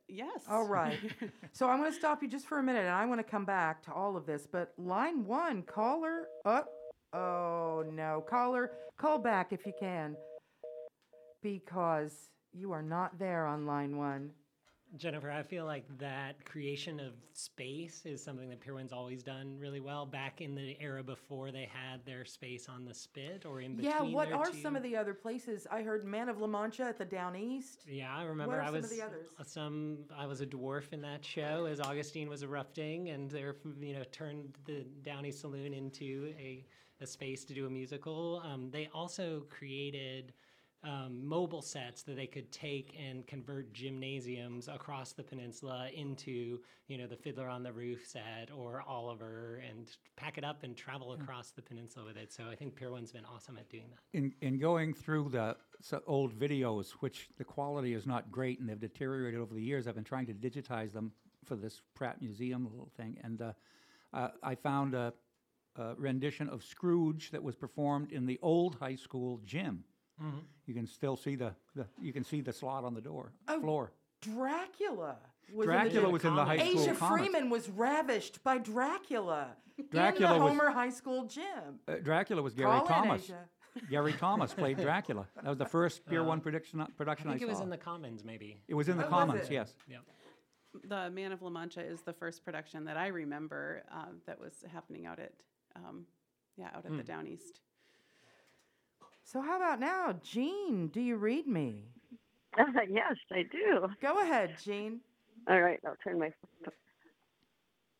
Yes 0.08 0.44
All 0.50 0.66
right. 0.66 0.98
so 1.52 1.70
I'm 1.70 1.80
going 1.80 1.92
to 1.92 1.98
stop 1.98 2.22
you 2.22 2.28
just 2.28 2.48
for 2.48 2.60
a 2.60 2.64
minute, 2.64 2.82
and 2.82 2.90
I 2.90 3.06
want 3.06 3.20
to 3.20 3.24
come 3.24 3.46
back 3.46 3.84
to 3.84 3.94
all 3.94 4.18
of 4.18 4.26
this. 4.26 4.48
But 4.50 4.74
line 4.78 5.26
one, 5.26 5.64
caller. 5.64 6.28
Oh, 6.46 6.64
oh 7.14 7.86
no, 7.92 8.24
caller, 8.28 8.72
call 8.98 9.20
back 9.20 9.54
if 9.54 9.66
you 9.66 9.74
can, 9.80 10.16
because 11.42 12.30
you 12.54 12.72
are 12.72 12.82
not 12.82 13.20
there 13.20 13.46
on 13.46 13.66
line 13.66 13.98
one. 13.98 14.32
Jennifer, 14.98 15.30
I 15.32 15.44
feel 15.44 15.66
like 15.66 15.86
that 16.00 16.44
creation 16.46 17.00
of 17.00 17.14
space 17.34 18.02
is 18.06 18.24
something 18.24 18.50
that 18.50 18.60
Pier 18.60 18.74
One's 18.74 18.92
always 18.92 19.22
done 19.22 19.58
really 19.60 19.80
well. 19.80 20.06
Back 20.06 20.42
in 20.42 20.56
the 20.56 20.76
era 20.80 21.04
before 21.04 21.52
they 21.52 21.70
had 21.72 22.06
their 22.06 22.26
space 22.26 22.68
on 22.68 22.86
the 22.86 22.94
spit 22.94 23.46
or 23.46 23.62
in 23.62 23.76
between. 23.76 23.94
Yeah. 23.94 24.16
What 24.16 24.32
are 24.32 24.50
two. 24.52 24.62
some 24.62 24.76
of 24.76 24.84
the 24.84 24.96
other 24.96 25.14
places? 25.14 25.68
I 25.72 25.82
heard 25.82 26.06
Man 26.06 26.30
of 26.30 26.40
La 26.40 26.48
Mancha 26.48 26.84
at 26.84 26.98
the 26.98 27.06
Down 27.06 27.36
East. 27.36 27.82
Yeah, 27.88 28.16
I 28.16 28.24
remember 28.24 28.60
I 28.60 28.66
some 28.66 28.76
of 28.76 28.82
was 28.82 28.92
the 28.92 29.02
others? 29.02 29.28
uh, 29.40 29.44
some 29.44 30.00
I 30.18 30.26
was 30.26 30.42
a 30.42 30.46
dwarf 30.46 30.92
in 30.94 31.02
that 31.02 31.24
show 31.24 31.66
as 31.66 31.80
Augustine 31.80 32.30
was 32.30 32.44
erupting 32.44 33.10
and 33.10 33.30
they're 33.30 33.56
you 33.80 33.94
know 33.94 34.04
turned 34.12 34.58
the 34.66 34.86
Down 35.04 35.26
East 35.26 35.42
Saloon 35.42 35.74
into 35.74 36.34
a, 36.40 36.66
a 37.02 37.08
space 37.08 37.46
to 37.46 37.54
do 37.54 37.68
a 37.68 37.70
musical. 37.70 38.42
Um, 38.46 38.70
they 38.72 38.90
also 38.94 39.44
created 39.50 40.34
um, 40.84 41.28
mobile 41.28 41.62
sets 41.62 42.04
that 42.04 42.16
they 42.16 42.28
could 42.28 42.52
take 42.52 42.96
and 43.00 43.26
convert 43.26 43.74
gymnasiums 43.74 44.68
across 44.68 45.12
the 45.12 45.24
peninsula 45.24 45.90
into 45.94 46.60
you 46.88 46.98
know 46.98 47.08
the 47.08 47.16
Fiddler 47.16 47.50
on 47.50 47.64
the 47.64 47.74
Roof 47.74 48.06
set 48.08 48.50
or 48.56 48.84
Oliver 48.88 49.62
and 49.68 49.90
pack 50.16 50.38
it 50.38 50.44
up 50.44 50.64
and 50.64 50.78
travel 50.78 51.14
across 51.14 51.52
the 51.52 51.62
peninsula 51.62 52.06
with 52.06 52.18
it. 52.18 52.32
So 52.32 52.44
I 52.50 52.56
think 52.56 52.76
Pier 52.76 52.92
One's 52.92 53.12
been 53.12 53.26
awesome 53.26 53.58
at 53.58 53.70
doing 53.70 53.86
that. 53.90 54.18
In, 54.18 54.34
in 54.42 54.60
going 54.60 54.94
through 54.94 55.30
the 55.30 55.58
old 56.06 56.38
videos, 56.38 56.92
which 57.00 57.30
the 57.38 57.44
quality 57.44 57.94
is 57.94 58.06
not 58.06 58.32
great 58.32 58.60
and 58.60 58.70
they've 58.70 58.80
deteriorated 58.80 59.40
over 59.40 59.54
the 59.54 59.62
years, 59.62 59.88
I've 59.88 59.96
been 59.96 60.04
trying 60.04 60.28
to 60.28 60.34
digitize 60.34 60.94
them 60.94 61.12
for 61.44 61.56
this 61.56 61.82
Pratt 61.96 62.22
Museum 62.22 62.66
little 62.70 62.92
thing, 62.98 63.18
and 63.24 63.42
uh, 63.42 63.54
uh, 64.14 64.30
I 64.44 64.56
found 64.56 64.94
a, 64.94 65.14
a 65.76 65.96
rendition 65.96 66.50
of 66.50 66.64
Scrooge 66.64 67.32
that 67.32 67.42
was 67.42 67.56
performed 67.56 68.12
in 68.12 68.26
the 68.26 68.40
old 68.42 68.76
high 68.76 68.96
school 68.96 69.42
gym. 69.46 69.84
You 70.66 70.74
can 70.74 70.88
still 70.88 71.16
see 71.16 71.36
the, 71.36 71.54
the 71.76 71.86
you 72.02 72.12
can 72.12 72.24
see 72.24 72.42
the 72.42 72.52
slot 72.54 72.84
on 72.84 72.94
the 72.94 73.02
door 73.02 73.32
floor. 73.62 73.92
Dracula. 74.22 75.18
Was 75.54 75.66
Dracula 75.66 76.08
in 76.08 76.12
was 76.12 76.26
in 76.26 76.36
the 76.36 76.44
high 76.44 76.58
comics. 76.58 76.72
school 76.82 76.84
Asia 76.90 76.96
comics. 77.00 77.24
Freeman 77.30 77.50
was 77.50 77.70
ravished 77.70 78.44
by 78.44 78.58
Dracula. 78.58 79.48
Dracula 79.92 80.34
in 80.34 80.40
the 80.40 80.44
was- 80.46 80.58
Homer 80.58 80.72
High 80.72 80.90
School 80.90 81.26
gym. 81.26 81.80
Uh, 81.88 81.96
Dracula 82.04 82.42
was 82.42 82.54
Gary 82.54 82.72
Call 82.72 82.82
in, 82.82 82.88
Thomas. 82.88 83.24
Asia. 83.24 83.46
Gary 83.92 84.14
Thomas 84.14 84.54
played 84.54 84.78
Dracula. 84.78 85.28
That 85.36 85.46
was 85.50 85.58
the 85.58 85.66
first 85.66 86.06
Pier 86.08 86.24
One 86.24 86.42
production 86.42 86.86
production 86.98 87.30
I 87.30 87.32
I, 87.32 87.34
think 87.36 87.44
it 87.44 87.48
was 87.48 87.58
saw. 87.60 87.64
in 87.64 87.70
the 87.70 87.78
Commons 87.78 88.24
maybe. 88.26 88.58
it 88.68 88.74
was 88.74 88.90
in 88.90 88.98
the 88.98 89.04
Oh, 89.06 89.10
was 89.10 89.20
Commons, 89.20 89.46
it? 89.46 89.52
yes. 89.54 89.74
Yeah. 89.88 89.98
the 90.84 91.10
Man 91.12 91.32
of 91.32 91.42
La 91.44 91.50
Mancha 91.52 91.82
is 91.82 92.02
the 92.02 92.14
first 92.14 92.44
production 92.44 92.86
that 92.86 92.98
I 92.98 93.08
remember 93.08 93.84
uh, 93.94 94.06
that 94.26 94.40
was 94.40 94.54
happening 94.74 95.06
out 95.06 95.20
at 95.20 95.32
um, 95.76 96.06
yeah 96.58 96.70
out 96.76 96.86
at 96.86 96.98
the 96.98 97.04
Down 97.04 97.28
East 97.28 97.62
So 99.28 99.42
how 99.42 99.58
about 99.58 99.82
now, 99.82 100.16
Jean? 100.24 100.88
Do 100.88 101.02
you 101.02 101.18
read 101.18 101.48
me? 101.48 101.84
yes, 102.90 103.16
I 103.30 103.44
do. 103.52 103.86
Go 104.02 104.22
ahead, 104.22 104.56
Jean. 104.64 105.02
All 105.50 105.60
right, 105.60 105.82
I'll 105.86 105.98
turn 106.02 106.18
my 106.18 106.32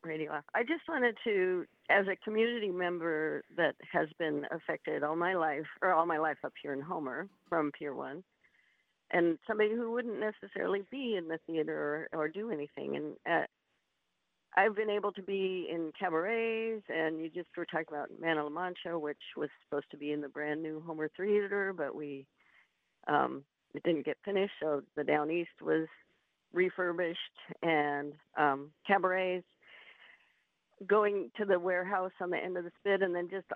radio 0.02 0.32
off. 0.32 0.44
I 0.54 0.62
just 0.62 0.88
wanted 0.88 1.18
to, 1.24 1.66
as 1.90 2.06
a 2.10 2.16
community 2.24 2.70
member 2.70 3.44
that 3.58 3.74
has 3.92 4.08
been 4.18 4.46
affected 4.50 5.02
all 5.02 5.16
my 5.16 5.34
life, 5.34 5.66
or 5.82 5.92
all 5.92 6.06
my 6.06 6.16
life 6.16 6.38
up 6.44 6.54
here 6.62 6.72
in 6.72 6.80
Homer 6.80 7.28
from 7.46 7.72
Pier 7.78 7.94
1, 7.94 8.24
and 9.10 9.38
somebody 9.46 9.74
who 9.74 9.92
wouldn't 9.92 10.18
necessarily 10.18 10.82
be 10.90 11.16
in 11.16 11.28
the 11.28 11.38
theater 11.46 12.08
or, 12.10 12.20
or 12.22 12.28
do 12.28 12.50
anything. 12.50 12.96
And 12.96 13.14
uh, 13.30 13.44
I've 14.56 14.74
been 14.74 14.90
able 14.90 15.12
to 15.12 15.22
be 15.22 15.68
in 15.70 15.92
cabarets, 15.98 16.84
and 16.88 17.20
you 17.20 17.28
just 17.28 17.48
were 17.56 17.66
talking 17.66 17.86
about 17.88 18.08
Man 18.20 18.38
of 18.38 18.44
La 18.44 18.50
Mancha, 18.50 18.98
which 18.98 19.18
was 19.36 19.48
supposed 19.64 19.90
to 19.90 19.96
be 19.96 20.12
in 20.12 20.20
the 20.20 20.28
brand 20.28 20.62
new 20.62 20.82
Homer 20.86 21.10
Theater, 21.16 21.72
but 21.76 21.94
we 21.94 22.26
um, 23.06 23.44
it 23.74 23.82
didn't 23.82 24.06
get 24.06 24.16
finished, 24.24 24.54
so 24.60 24.82
the 24.96 25.04
Down 25.04 25.30
East 25.30 25.50
was 25.62 25.86
refurbished 26.52 27.18
and 27.62 28.12
um, 28.36 28.70
cabarets, 28.86 29.44
going 30.86 31.30
to 31.36 31.44
the 31.44 31.58
warehouse 31.58 32.12
on 32.20 32.30
the 32.30 32.38
end 32.38 32.56
of 32.56 32.64
the 32.64 32.70
spit, 32.80 33.02
and 33.02 33.14
then 33.14 33.28
just 33.30 33.46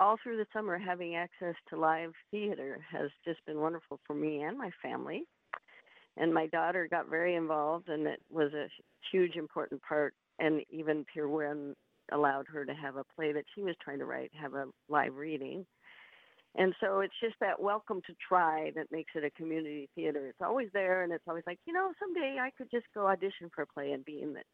all 0.00 0.16
through 0.22 0.38
the 0.38 0.46
summer 0.52 0.78
having 0.78 1.14
access 1.14 1.54
to 1.68 1.78
live 1.78 2.12
theater 2.30 2.84
has 2.90 3.10
just 3.24 3.44
been 3.46 3.60
wonderful 3.60 4.00
for 4.06 4.14
me 4.14 4.42
and 4.42 4.56
my 4.58 4.70
family. 4.82 5.24
And 6.16 6.34
my 6.34 6.46
daughter 6.48 6.88
got 6.90 7.08
very 7.08 7.36
involved, 7.36 7.88
and 7.88 8.06
it 8.06 8.20
was 8.30 8.52
a 8.52 8.68
huge, 9.12 9.36
important 9.36 9.80
part. 9.82 10.14
And 10.40 10.62
even 10.70 11.04
Pier 11.04 11.28
One 11.28 11.74
allowed 12.10 12.46
her 12.48 12.64
to 12.64 12.74
have 12.74 12.96
a 12.96 13.04
play 13.14 13.32
that 13.32 13.44
she 13.54 13.62
was 13.62 13.76
trying 13.80 13.98
to 13.98 14.06
write, 14.06 14.32
have 14.34 14.54
a 14.54 14.66
live 14.88 15.14
reading. 15.14 15.66
And 16.56 16.74
so 16.80 17.00
it's 17.00 17.14
just 17.22 17.36
that 17.40 17.60
welcome 17.60 18.00
to 18.06 18.14
try 18.26 18.72
that 18.74 18.90
makes 18.90 19.12
it 19.14 19.22
a 19.22 19.30
community 19.30 19.88
theater. 19.94 20.26
It's 20.26 20.40
always 20.40 20.68
there, 20.72 21.02
and 21.02 21.12
it's 21.12 21.28
always 21.28 21.44
like, 21.46 21.60
you 21.66 21.72
know, 21.72 21.92
someday 22.00 22.38
I 22.40 22.50
could 22.58 22.70
just 22.72 22.86
go 22.92 23.06
audition 23.06 23.50
for 23.54 23.62
a 23.62 23.66
play 23.66 23.92
and 23.92 24.04
be 24.04 24.22
in 24.22 24.36
it. 24.36 24.46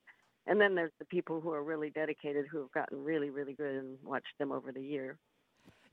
And 0.46 0.60
then 0.60 0.74
there's 0.74 0.92
the 0.98 1.06
people 1.06 1.40
who 1.40 1.52
are 1.52 1.62
really 1.62 1.90
dedicated, 1.90 2.46
who 2.50 2.58
have 2.58 2.72
gotten 2.72 3.02
really, 3.02 3.30
really 3.30 3.54
good, 3.54 3.76
and 3.76 3.96
watched 4.04 4.38
them 4.38 4.52
over 4.52 4.72
the 4.72 4.82
year. 4.82 5.16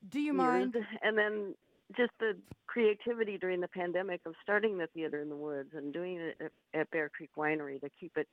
Do 0.09 0.19
you 0.19 0.33
years. 0.33 0.37
mind? 0.37 0.75
And 1.01 1.17
then 1.17 1.55
just 1.95 2.11
the 2.19 2.35
creativity 2.67 3.37
during 3.37 3.61
the 3.61 3.67
pandemic 3.67 4.21
of 4.25 4.33
starting 4.41 4.77
the 4.77 4.87
theater 4.87 5.21
in 5.21 5.29
the 5.29 5.35
woods 5.35 5.69
and 5.73 5.93
doing 5.93 6.17
it 6.17 6.35
at, 6.41 6.79
at 6.79 6.91
Bear 6.91 7.09
Creek 7.09 7.29
Winery 7.37 7.79
to 7.79 7.89
keep 7.99 8.17
it 8.17 8.27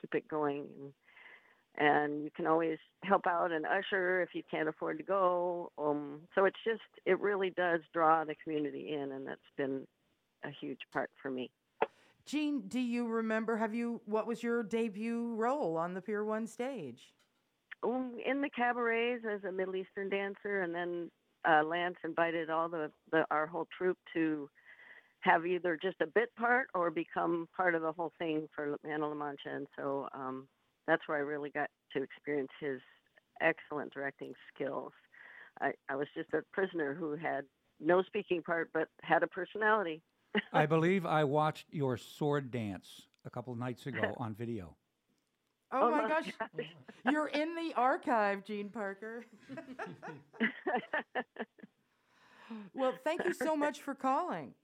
keep 0.00 0.14
it 0.14 0.28
going. 0.28 0.66
And, 0.80 0.92
and 1.78 2.24
you 2.24 2.30
can 2.34 2.46
always 2.46 2.78
help 3.02 3.26
out 3.26 3.52
and 3.52 3.66
usher 3.66 4.22
if 4.22 4.30
you 4.34 4.42
can't 4.50 4.68
afford 4.68 4.98
to 4.98 5.04
go. 5.04 5.70
Um, 5.78 6.20
so 6.34 6.44
it's 6.44 6.58
just 6.64 6.80
it 7.04 7.20
really 7.20 7.50
does 7.50 7.80
draw 7.92 8.24
the 8.24 8.34
community 8.42 8.92
in, 8.92 9.12
and 9.12 9.26
that's 9.26 9.40
been 9.56 9.86
a 10.44 10.50
huge 10.60 10.80
part 10.92 11.10
for 11.20 11.30
me. 11.30 11.50
Jean, 12.24 12.62
do 12.66 12.80
you 12.80 13.06
remember? 13.06 13.56
Have 13.56 13.74
you? 13.74 14.00
What 14.06 14.26
was 14.26 14.42
your 14.42 14.62
debut 14.62 15.34
role 15.34 15.76
on 15.76 15.94
the 15.94 16.00
Pier 16.00 16.24
One 16.24 16.46
stage? 16.46 17.14
Um, 17.82 18.16
in 18.24 18.40
the 18.40 18.50
cabarets 18.50 19.24
as 19.30 19.44
a 19.44 19.52
Middle 19.52 19.76
Eastern 19.76 20.08
dancer, 20.08 20.62
and 20.62 20.74
then 20.74 21.10
uh, 21.48 21.62
Lance 21.62 21.96
invited 22.04 22.50
all 22.50 22.68
the, 22.68 22.90
the 23.12 23.24
our 23.30 23.46
whole 23.46 23.68
troupe 23.76 23.98
to 24.14 24.48
have 25.20 25.46
either 25.46 25.78
just 25.80 26.00
a 26.00 26.06
bit 26.06 26.34
part 26.36 26.68
or 26.74 26.90
become 26.90 27.48
part 27.56 27.74
of 27.74 27.82
the 27.82 27.92
whole 27.92 28.12
thing 28.18 28.48
for 28.54 28.76
Man 28.84 29.02
of 29.02 29.10
La 29.10 29.14
Mancha, 29.14 29.50
and 29.50 29.66
so 29.76 30.08
um, 30.12 30.48
that's 30.86 31.02
where 31.06 31.18
I 31.18 31.20
really 31.20 31.50
got 31.50 31.68
to 31.94 32.02
experience 32.02 32.50
his 32.60 32.80
excellent 33.40 33.92
directing 33.92 34.32
skills. 34.54 34.92
I, 35.60 35.72
I 35.88 35.96
was 35.96 36.06
just 36.16 36.28
a 36.34 36.40
prisoner 36.52 36.94
who 36.94 37.16
had 37.16 37.44
no 37.80 38.02
speaking 38.02 38.42
part 38.42 38.70
but 38.72 38.88
had 39.02 39.22
a 39.22 39.26
personality. 39.26 40.02
I 40.52 40.66
believe 40.66 41.04
I 41.06 41.24
watched 41.24 41.66
your 41.70 41.96
sword 41.96 42.50
dance 42.50 43.02
a 43.24 43.30
couple 43.30 43.52
of 43.52 43.58
nights 43.58 43.86
ago 43.86 44.16
on 44.18 44.34
video. 44.34 44.76
Oh, 45.72 45.86
Oh 45.86 45.90
my 45.90 46.02
my 46.02 46.08
gosh, 46.08 46.30
you're 47.04 47.28
in 47.28 47.54
the 47.54 47.74
archive, 47.76 48.44
Jean 48.44 48.68
Parker. 48.70 49.24
well, 52.74 52.94
thank 53.04 53.24
you 53.24 53.32
so 53.34 53.56
much 53.56 53.80
for 53.80 53.94
calling. 53.94 54.54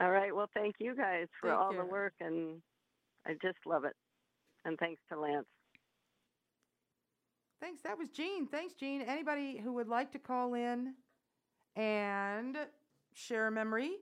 all 0.00 0.10
right, 0.10 0.34
well, 0.34 0.48
thank 0.54 0.76
you 0.78 0.94
guys 0.96 1.26
for 1.40 1.50
Take 1.50 1.58
all 1.58 1.70
care. 1.70 1.84
the 1.84 1.90
work, 1.90 2.14
and 2.20 2.62
I 3.26 3.32
just 3.42 3.58
love 3.66 3.84
it. 3.84 3.94
And 4.64 4.78
thanks 4.78 5.00
to 5.10 5.18
Lance. 5.18 5.46
Thanks. 7.60 7.82
That 7.82 7.98
was 7.98 8.08
Jean. 8.08 8.46
Thanks, 8.46 8.74
Jean. 8.74 9.02
Anybody 9.02 9.58
who 9.62 9.72
would 9.74 9.88
like 9.88 10.12
to 10.12 10.18
call 10.18 10.54
in 10.54 10.94
and 11.76 12.56
share 13.14 13.48
a 13.48 13.50
memory, 13.50 13.92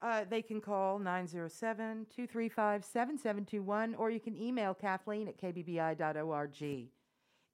uh, 0.00 0.24
they 0.28 0.42
can 0.42 0.60
call 0.60 0.98
907 0.98 2.06
235 2.14 2.84
7721 2.84 3.94
or 3.94 4.10
you 4.10 4.18
can 4.18 4.36
email 4.36 4.74
Kathleen 4.74 5.28
at 5.28 5.38
kbbi.org 5.38 6.88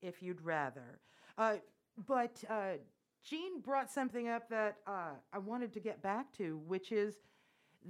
if 0.01 0.23
you'd 0.23 0.41
rather. 0.43 1.01
Uh, 1.37 1.57
but 2.07 2.43
uh, 2.49 2.75
Jean 3.25 3.61
brought 3.61 3.91
something 3.91 4.29
up 4.29 4.49
that 4.49 4.77
uh, 4.87 5.11
I 5.33 5.39
wanted 5.39 5.73
to 5.75 5.81
get 5.81 6.03
back 6.03 6.33
to, 6.39 6.59
which 6.67 6.93
is 6.93 7.17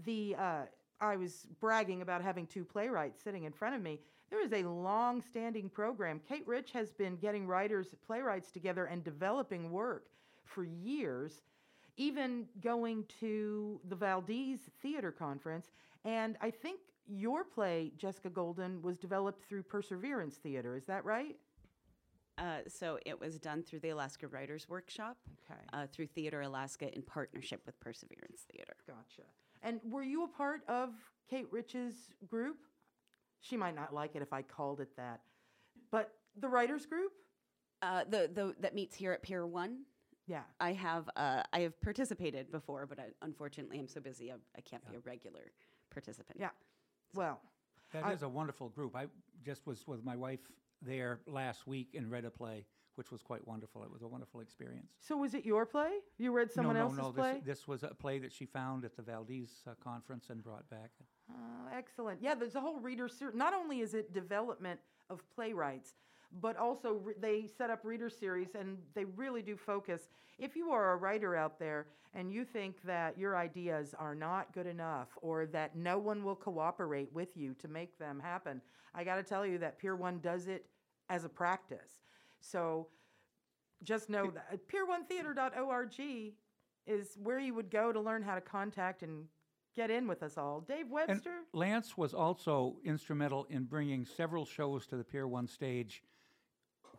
the. 0.05 0.35
Uh, 0.39 0.63
I 1.01 1.17
was 1.17 1.47
bragging 1.61 2.03
about 2.03 2.23
having 2.23 2.47
two 2.47 2.65
playwrights 2.65 3.23
sitting 3.23 3.45
in 3.45 3.53
front 3.53 3.77
of 3.77 3.83
me. 3.83 4.01
There 4.31 4.45
is 4.45 4.53
a 4.53 4.63
long 4.69 5.23
standing 5.23 5.69
program. 5.71 6.21
Kate 6.29 6.47
Rich 6.47 6.73
has 6.73 6.93
been 6.93 7.17
getting 7.17 7.47
writers, 7.47 7.89
playwrights 8.07 8.51
together 8.51 8.85
and 8.87 9.03
developing 9.03 9.71
work 9.71 10.07
for 10.45 10.65
years, 10.65 11.43
even 11.97 12.47
going 12.63 13.05
to 13.21 13.81
the 13.89 13.97
Valdez 13.97 14.61
Theater 14.83 15.11
Conference. 15.11 15.71
And 16.05 16.37
I 16.41 16.51
think 16.51 16.81
your 17.07 17.43
play, 17.43 17.93
Jessica 17.97 18.29
Golden, 18.29 18.83
was 18.83 18.99
developed 18.99 19.43
through 19.49 19.63
Perseverance 19.63 20.37
Theater. 20.37 20.77
Is 20.77 20.85
that 20.87 21.05
right? 21.05 21.37
Uh, 22.37 22.59
so 22.69 22.99
it 23.05 23.19
was 23.19 23.39
done 23.39 23.63
through 23.63 23.81
the 23.81 23.89
Alaska 23.89 24.29
Writers 24.29 24.69
Workshop, 24.69 25.17
Okay. 25.51 25.61
uh, 25.73 25.87
through 25.91 26.07
Theater 26.07 26.43
Alaska 26.43 26.95
in 26.95 27.03
partnership 27.03 27.63
with 27.67 27.81
Perseverance 27.81 28.45
Theater. 28.53 28.77
Gotcha. 28.87 29.23
And 29.63 29.81
were 29.85 30.05
you 30.05 30.23
a 30.25 30.29
part 30.29 30.61
of 30.69 30.91
Kate 31.29 31.49
Rich's 31.51 31.95
group? 32.29 32.59
She 33.41 33.57
might 33.57 33.75
not 33.75 33.95
like 33.95 34.17
it 34.17 34.23
if 34.23 34.33
I 34.33 34.43
called 34.43 34.81
it 34.81 34.97
that. 34.97 35.21
But 35.91 36.13
the 36.39 36.49
writers 36.49 36.87
group? 36.87 37.13
Uh, 37.81 38.05
the, 38.09 38.31
the 38.33 38.55
that 38.61 38.75
meets 38.75 38.97
here 38.97 39.13
at 39.13 39.23
Pier 39.23 39.47
One. 39.47 39.85
Yeah. 40.27 40.43
I 40.61 40.73
have 40.73 41.09
uh, 41.17 41.43
I 41.53 41.61
have 41.61 41.81
participated 41.81 42.51
before, 42.51 42.87
but 42.87 42.99
I, 42.99 43.07
unfortunately 43.23 43.79
I'm 43.79 43.89
so 43.89 44.01
busy 44.01 44.31
I, 44.31 44.37
I 44.57 44.61
can't 44.61 44.87
be 44.91 44.97
a 44.97 45.01
regular 45.01 45.53
participant. 45.91 46.39
Yeah. 46.41 46.51
Well, 47.15 47.41
that 47.93 48.13
is 48.13 48.23
a 48.23 48.29
wonderful 48.29 48.69
group. 48.69 48.95
I 48.95 49.07
just 49.45 49.67
was 49.67 49.87
with 49.87 50.05
my 50.05 50.17
wife 50.17 50.41
there 50.83 51.21
last 51.27 51.67
week 51.67 51.95
and 51.97 52.11
read 52.11 52.25
a 52.25 52.31
play, 52.31 52.67
which 52.97 53.11
was 53.11 53.23
quite 53.23 53.47
wonderful. 53.47 53.83
It 53.83 53.91
was 53.91 54.03
a 54.03 54.09
wonderful 54.09 54.41
experience. 54.41 54.93
so 55.01 55.17
was 55.17 55.35
it 55.35 55.47
your 55.47 55.65
play? 55.65 55.91
You 56.19 56.33
read 56.33 56.53
someone 56.53 56.75
no, 56.75 56.83
no, 56.83 56.87
else's 56.89 57.05
no. 57.05 57.13
play? 57.13 57.33
This, 57.45 57.61
this 57.61 57.69
was 57.69 57.83
a 57.83 57.89
play 57.89 58.19
that 58.19 58.33
she 58.33 58.45
found 58.45 58.85
at 58.85 58.97
the 58.97 59.03
Valdez 59.03 59.51
uh, 59.67 59.71
conference 59.83 60.29
and 60.29 60.43
brought 60.45 60.69
back. 60.69 60.91
Excellent. 61.79 62.21
Yeah, 62.21 62.35
there's 62.35 62.57
a 62.57 62.61
whole 62.61 62.81
reader 62.81 63.09
series. 63.09 63.37
Not 63.37 63.55
only 63.55 63.81
is 63.81 63.95
it 63.95 64.13
development 64.13 64.81
of 65.11 65.23
playwrights, 65.33 65.95
but 66.41 66.57
also 66.57 66.95
re- 67.05 67.15
they 67.21 67.47
set 67.47 67.71
up 67.71 67.85
reader 67.85 68.11
series 68.11 68.57
and 68.57 68.79
they 68.95 69.05
really 69.05 69.43
do 69.43 69.57
focus. 69.57 70.09
If 70.39 70.57
you 70.57 70.71
are 70.71 70.93
a 70.93 70.97
writer 70.97 71.37
out 71.37 71.61
there 71.61 71.87
and 72.15 72.33
you 72.33 72.45
think 72.45 72.83
that 72.83 73.17
your 73.17 73.37
ideas 73.37 73.95
are 73.97 74.15
not 74.15 74.53
good 74.53 74.67
enough 74.67 75.09
or 75.23 75.47
that 75.47 75.77
no 75.77 75.99
one 75.99 76.25
will 76.25 76.35
cooperate 76.35 77.13
with 77.13 77.37
you 77.37 77.55
to 77.55 77.69
make 77.69 77.97
them 77.97 78.19
happen, 78.19 78.61
I 78.93 79.05
got 79.05 79.17
to 79.17 79.23
tell 79.23 79.47
you 79.47 79.59
that 79.59 79.79
Pier 79.79 79.95
1 79.95 80.19
does 80.19 80.49
it 80.49 80.67
as 81.09 81.25
a 81.25 81.29
practice. 81.29 82.03
So 82.41 82.89
just 83.85 84.11
know 84.11 84.33
that 84.33 84.47
uh, 84.53 84.57
pier1theater.org 84.71 86.01
is 86.89 87.17
where 87.23 87.39
you 87.39 87.55
would 87.55 87.71
go 87.71 87.93
to 87.93 88.01
learn 88.01 88.23
how 88.23 88.35
to 88.35 88.41
contact 88.41 89.03
and 89.03 89.27
get 89.79 89.91
in 89.93 90.09
with 90.09 90.25
us 90.25 90.37
all. 90.37 90.61
Dave 90.61 90.87
And 90.87 90.91
Webster? 90.91 91.35
Lance 91.53 91.97
was 91.97 92.13
also 92.13 92.79
instrumental 92.85 93.47
in 93.49 93.63
bringing 93.65 94.05
several 94.05 94.45
shows 94.45 94.87
to 94.89 94.97
the 94.97 95.05
Pier 95.05 95.27
1 95.29 95.47
stage 95.47 96.03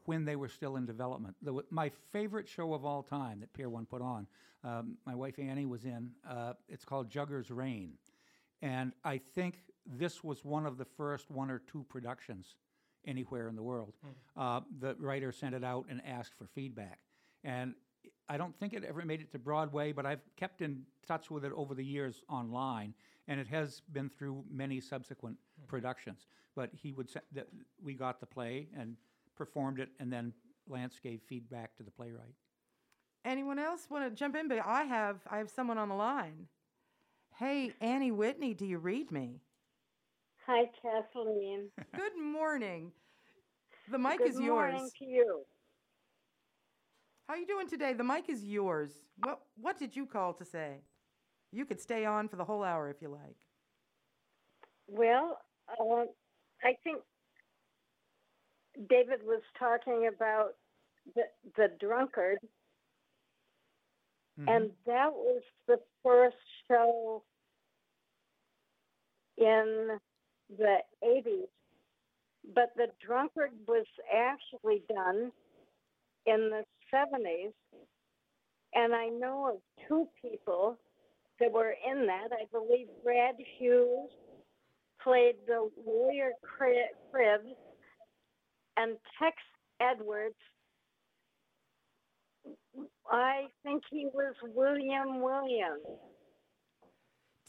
when 0.06 0.24
they 0.24 0.38
were 0.38 0.48
still 0.48 0.78
in 0.78 0.86
development. 0.86 1.36
The, 1.42 1.62
my 1.70 1.92
favorite 2.14 2.48
show 2.48 2.74
of 2.74 2.86
all 2.86 3.04
time 3.04 3.42
that 3.42 3.52
Pier 3.54 3.70
1 3.70 3.86
put 3.86 4.02
on, 4.02 4.28
um, 4.64 4.98
my 5.06 5.14
wife 5.14 5.38
Annie 5.40 5.66
was 5.66 5.84
in, 5.84 6.12
uh, 6.28 6.54
it's 6.70 6.86
called 6.86 7.10
Jugger's 7.10 7.52
Reign. 7.52 7.94
And 8.62 8.94
I 9.04 9.18
think 9.18 9.60
this 9.86 10.24
was 10.24 10.46
one 10.46 10.66
of 10.66 10.78
the 10.78 10.86
first 10.86 11.30
one 11.30 11.52
or 11.52 11.60
two 11.60 11.86
productions 11.90 12.56
anywhere 13.06 13.50
in 13.50 13.56
the 13.58 13.64
world. 13.64 13.94
Uh, 14.38 14.62
the 14.80 14.96
writer 15.00 15.34
sent 15.34 15.54
it 15.54 15.66
out 15.66 15.86
and 15.90 16.02
asked 16.06 16.34
for 16.38 16.48
feedback. 16.48 17.00
And 17.44 17.74
I 18.30 18.38
don't 18.38 18.56
think 18.60 18.74
it 18.74 18.84
ever 18.84 19.04
made 19.04 19.22
it 19.22 19.32
to 19.32 19.40
Broadway, 19.40 19.92
but 19.92 20.06
I've 20.06 20.22
kept 20.38 20.62
in 20.62 20.84
touch 21.08 21.32
with 21.32 21.44
it 21.44 21.52
over 21.56 21.74
the 21.74 21.84
years 21.84 22.22
online, 22.30 22.94
and 23.28 23.40
it 23.40 23.48
has 23.48 23.82
been 23.92 24.08
through 24.08 24.44
many 24.50 24.80
subsequent 24.80 25.38
hmm. 25.60 25.66
productions. 25.68 26.28
But 26.56 26.70
he 26.74 26.92
would 26.92 27.10
say 27.10 27.22
that 27.34 27.48
we 27.84 27.96
got 27.96 28.20
the 28.20 28.26
play 28.28 28.68
and 28.78 28.96
performed 29.36 29.80
it, 29.80 29.90
and 30.00 30.14
then 30.14 30.34
Lance 30.68 31.00
gave 31.02 31.22
feedback 31.28 31.76
to 31.78 31.84
the 31.84 31.92
playwright. 31.92 32.36
Anyone 33.26 33.60
else 33.60 33.88
want 33.90 34.10
to 34.10 34.16
jump 34.16 34.36
in? 34.36 34.48
But 34.48 34.60
I 34.66 34.84
have 34.84 35.18
I 35.30 35.38
have 35.38 35.50
someone 35.50 35.78
on 35.78 35.90
the 35.90 35.96
line. 35.96 36.48
Hey, 37.38 37.74
Annie 37.82 38.12
Whitney, 38.12 38.54
do 38.54 38.66
you 38.66 38.78
read 38.78 39.12
me? 39.12 39.42
Hi, 40.46 40.70
Kathleen. 40.82 41.70
Good 41.96 42.18
morning. 42.18 42.92
The 43.92 43.98
mic 43.98 44.20
Good 44.20 44.30
is 44.30 44.40
yours. 44.40 44.72
Good 44.72 44.78
morning 44.78 44.92
to 45.00 45.06
you. 45.06 45.46
How 47.30 47.36
you 47.36 47.46
doing 47.46 47.68
today? 47.68 47.94
The 47.94 48.04
mic 48.04 48.28
is 48.28 48.44
yours. 48.44 48.90
What 49.20 49.42
what 49.62 49.78
did 49.78 49.96
you 49.96 50.08
call 50.08 50.34
to 50.34 50.44
say? 50.44 50.78
You 51.52 51.64
could 51.64 51.80
stay 51.80 52.04
on 52.04 52.28
for 52.28 52.38
the 52.38 52.44
whole 52.44 52.64
hour 52.64 52.90
if 52.90 53.04
you 53.04 53.10
like. 53.10 53.36
Well, 54.88 55.38
uh, 55.80 56.06
I 56.64 56.74
think 56.84 57.02
David 58.90 59.20
was 59.24 59.44
talking 59.60 60.10
about 60.12 60.56
the 61.14 61.26
the 61.56 61.68
drunkard, 61.80 62.40
and 64.48 64.72
that 64.88 65.12
was 65.14 65.44
the 65.68 65.78
first 66.04 66.36
show 66.68 67.22
in 69.38 70.00
the 70.58 70.78
80s. 71.04 71.46
But 72.56 72.72
the 72.76 72.88
drunkard 73.06 73.52
was 73.68 73.86
actually 74.12 74.82
done 74.90 75.32
in 76.26 76.50
the 76.50 76.64
70s, 76.94 77.54
and 78.74 78.94
I 78.94 79.08
know 79.08 79.56
of 79.56 79.88
two 79.88 80.08
people 80.22 80.78
that 81.40 81.52
were 81.52 81.74
in 81.90 82.06
that. 82.08 82.30
I 82.32 82.46
believe 82.52 82.88
Brad 83.04 83.36
Hughes 83.58 84.10
played 85.02 85.36
the 85.48 85.70
lawyer 85.86 86.32
Cri- 86.44 86.90
Cribbs, 87.14 87.56
and 88.78 88.98
Tex 89.18 89.36
Edwards. 89.82 90.36
I 93.12 93.46
think 93.64 93.84
he 93.90 94.08
was 94.14 94.36
William 94.54 95.22
Williams. 95.22 96.00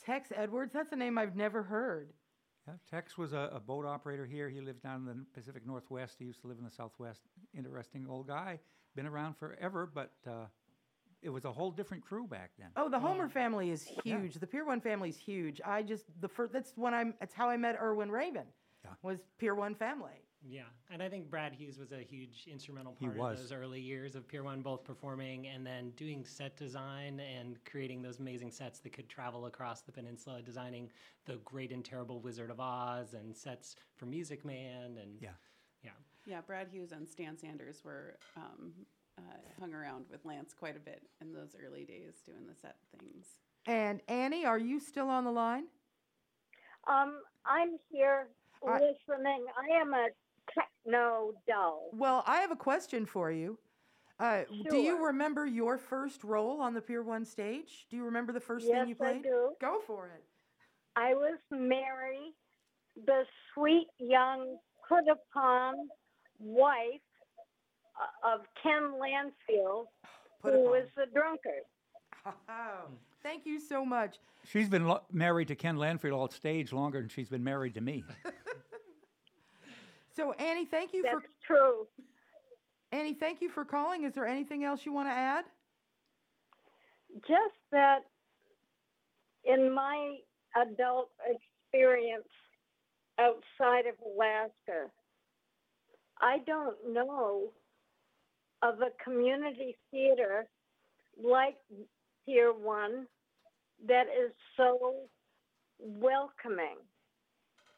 Tex 0.04 0.32
Edwards, 0.34 0.72
that's 0.72 0.92
a 0.92 0.96
name 0.96 1.18
I've 1.18 1.36
never 1.36 1.62
heard. 1.62 2.12
Yeah, 2.66 2.74
Tex 2.90 3.18
was 3.18 3.32
a, 3.32 3.50
a 3.52 3.60
boat 3.60 3.84
operator 3.84 4.26
here. 4.26 4.48
He 4.48 4.60
lived 4.60 4.82
down 4.82 5.00
in 5.00 5.06
the 5.06 5.24
Pacific 5.34 5.66
Northwest. 5.66 6.16
He 6.18 6.24
used 6.24 6.40
to 6.42 6.48
live 6.48 6.58
in 6.58 6.64
the 6.64 6.70
Southwest. 6.70 7.22
Interesting 7.56 8.06
old 8.08 8.28
guy. 8.28 8.58
Been 9.00 9.06
around 9.06 9.38
forever, 9.38 9.90
but 9.94 10.12
uh, 10.26 10.44
it 11.22 11.30
was 11.30 11.46
a 11.46 11.52
whole 11.52 11.70
different 11.70 12.04
crew 12.04 12.26
back 12.26 12.50
then. 12.58 12.68
Oh, 12.76 12.90
the 12.90 12.98
Homer 13.00 13.30
family 13.30 13.70
is 13.70 13.82
huge. 14.04 14.34
The 14.34 14.46
Pier 14.46 14.66
One 14.66 14.78
family 14.78 15.08
is 15.08 15.16
huge. 15.16 15.58
I 15.64 15.82
just 15.82 16.04
the 16.20 16.28
first 16.28 16.52
that's 16.52 16.74
when 16.76 16.92
I'm 16.92 17.14
that's 17.18 17.32
how 17.32 17.48
I 17.48 17.56
met 17.56 17.78
Erwin 17.80 18.10
Raven. 18.10 18.44
Yeah. 18.84 18.90
Was 19.00 19.20
Pier 19.38 19.54
One 19.54 19.74
family. 19.74 20.26
Yeah, 20.46 20.64
and 20.90 21.02
I 21.02 21.08
think 21.08 21.30
Brad 21.30 21.54
Hughes 21.54 21.78
was 21.78 21.92
a 21.92 22.02
huge 22.02 22.46
instrumental 22.46 22.94
He 23.00 23.06
part 23.06 23.16
was. 23.16 23.40
of 23.40 23.48
those 23.48 23.58
early 23.58 23.80
years 23.80 24.16
of 24.16 24.28
Pier 24.28 24.42
One, 24.42 24.60
both 24.60 24.84
performing 24.84 25.46
and 25.46 25.66
then 25.66 25.92
doing 25.96 26.22
set 26.26 26.58
design 26.58 27.20
and 27.20 27.56
creating 27.64 28.02
those 28.02 28.18
amazing 28.18 28.50
sets 28.50 28.80
that 28.80 28.92
could 28.92 29.08
travel 29.08 29.46
across 29.46 29.80
the 29.80 29.92
peninsula, 29.92 30.42
designing 30.42 30.90
the 31.24 31.36
Great 31.46 31.72
and 31.72 31.82
Terrible 31.82 32.20
Wizard 32.20 32.50
of 32.50 32.60
Oz 32.60 33.14
and 33.14 33.34
sets 33.34 33.76
for 33.96 34.04
Music 34.04 34.44
Man 34.44 34.98
and 35.00 35.18
Yeah. 35.22 35.30
Yeah. 36.26 36.36
Yeah, 36.36 36.40
Brad 36.46 36.68
Hughes 36.70 36.92
and 36.92 37.08
Stan 37.08 37.36
Sanders 37.36 37.82
were 37.84 38.16
um, 38.36 38.72
uh, 39.18 39.22
hung 39.58 39.74
around 39.74 40.06
with 40.10 40.24
Lance 40.24 40.54
quite 40.54 40.76
a 40.76 40.80
bit 40.80 41.02
in 41.20 41.32
those 41.32 41.56
early 41.64 41.84
days 41.84 42.22
doing 42.24 42.46
the 42.48 42.54
set 42.54 42.76
things. 42.98 43.26
And 43.66 44.00
Annie, 44.08 44.44
are 44.46 44.58
you 44.58 44.80
still 44.80 45.08
on 45.08 45.24
the 45.24 45.30
line? 45.30 45.64
Um, 46.88 47.20
I'm 47.46 47.78
here 47.90 48.28
I- 48.66 48.74
listening. 48.74 49.46
I 49.56 49.80
am 49.80 49.92
a 49.92 50.08
techno 50.54 51.32
doll. 51.48 51.90
Well, 51.92 52.24
I 52.26 52.38
have 52.38 52.50
a 52.50 52.56
question 52.56 53.06
for 53.06 53.30
you. 53.30 53.58
Uh, 54.18 54.42
Do 54.68 54.76
you 54.76 55.02
remember 55.06 55.46
your 55.46 55.78
first 55.78 56.24
role 56.24 56.60
on 56.60 56.74
the 56.74 56.80
Pier 56.82 57.02
One 57.02 57.24
stage? 57.24 57.86
Do 57.88 57.96
you 57.96 58.04
remember 58.04 58.34
the 58.34 58.40
first 58.40 58.66
yes, 58.66 58.80
thing 58.80 58.88
you 58.90 58.94
played? 58.94 59.08
I 59.08 59.12
played? 59.12 59.22
do. 59.22 59.50
Go 59.60 59.80
for 59.86 60.10
it. 60.14 60.22
I 60.94 61.14
was 61.14 61.38
Mary, 61.50 62.34
the 63.06 63.24
sweet 63.54 63.86
young 63.98 64.58
put 64.86 65.04
upon 65.08 65.88
wife 66.40 67.00
uh, 67.96 68.34
of 68.34 68.40
Ken 68.62 68.92
Lansfield, 69.00 69.86
Put 70.42 70.54
who 70.54 70.60
was 70.70 70.86
a 70.96 71.06
drunkard. 71.12 71.64
Oh, 72.26 72.32
thank 73.22 73.46
you 73.46 73.60
so 73.60 73.84
much. 73.84 74.16
She's 74.50 74.68
been 74.68 74.86
lo- 74.86 75.02
married 75.12 75.48
to 75.48 75.54
Ken 75.54 75.76
Lanfield 75.76 76.18
on 76.18 76.30
stage 76.30 76.72
longer 76.72 77.00
than 77.00 77.08
she's 77.08 77.28
been 77.28 77.44
married 77.44 77.74
to 77.74 77.80
me. 77.80 78.04
So 80.20 80.32
Annie, 80.32 80.64
thank 80.64 80.92
you 80.92 81.02
That's 81.02 81.14
for 81.14 81.22
true. 81.46 81.86
Annie, 82.92 83.14
thank 83.14 83.40
you 83.40 83.48
for 83.48 83.64
calling. 83.64 84.04
Is 84.04 84.12
there 84.14 84.26
anything 84.26 84.64
else 84.64 84.84
you 84.84 84.92
want 84.92 85.08
to 85.08 85.12
add? 85.12 85.44
Just 87.26 87.54
that 87.70 88.00
in 89.44 89.72
my 89.72 90.16
adult 90.60 91.10
experience 91.24 92.28
outside 93.18 93.86
of 93.86 93.94
Alaska, 94.04 94.90
I 96.20 96.38
don't 96.46 96.76
know 96.92 97.52
of 98.62 98.80
a 98.80 98.90
community 99.02 99.76
theater 99.90 100.46
like 101.22 101.56
Pier 102.26 102.52
1 102.52 103.06
that 103.88 104.04
is 104.06 104.32
so 104.56 104.94
welcoming 105.78 106.76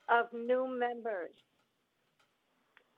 of 0.09 0.27
new 0.33 0.67
members. 0.67 1.31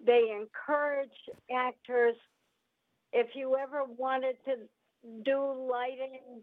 They 0.05 0.33
encourage 0.35 1.11
actors. 1.55 2.17
If 3.13 3.29
you 3.35 3.57
ever 3.57 3.85
wanted 3.85 4.37
to 4.47 4.55
do 5.25 5.69
lighting, 5.71 6.41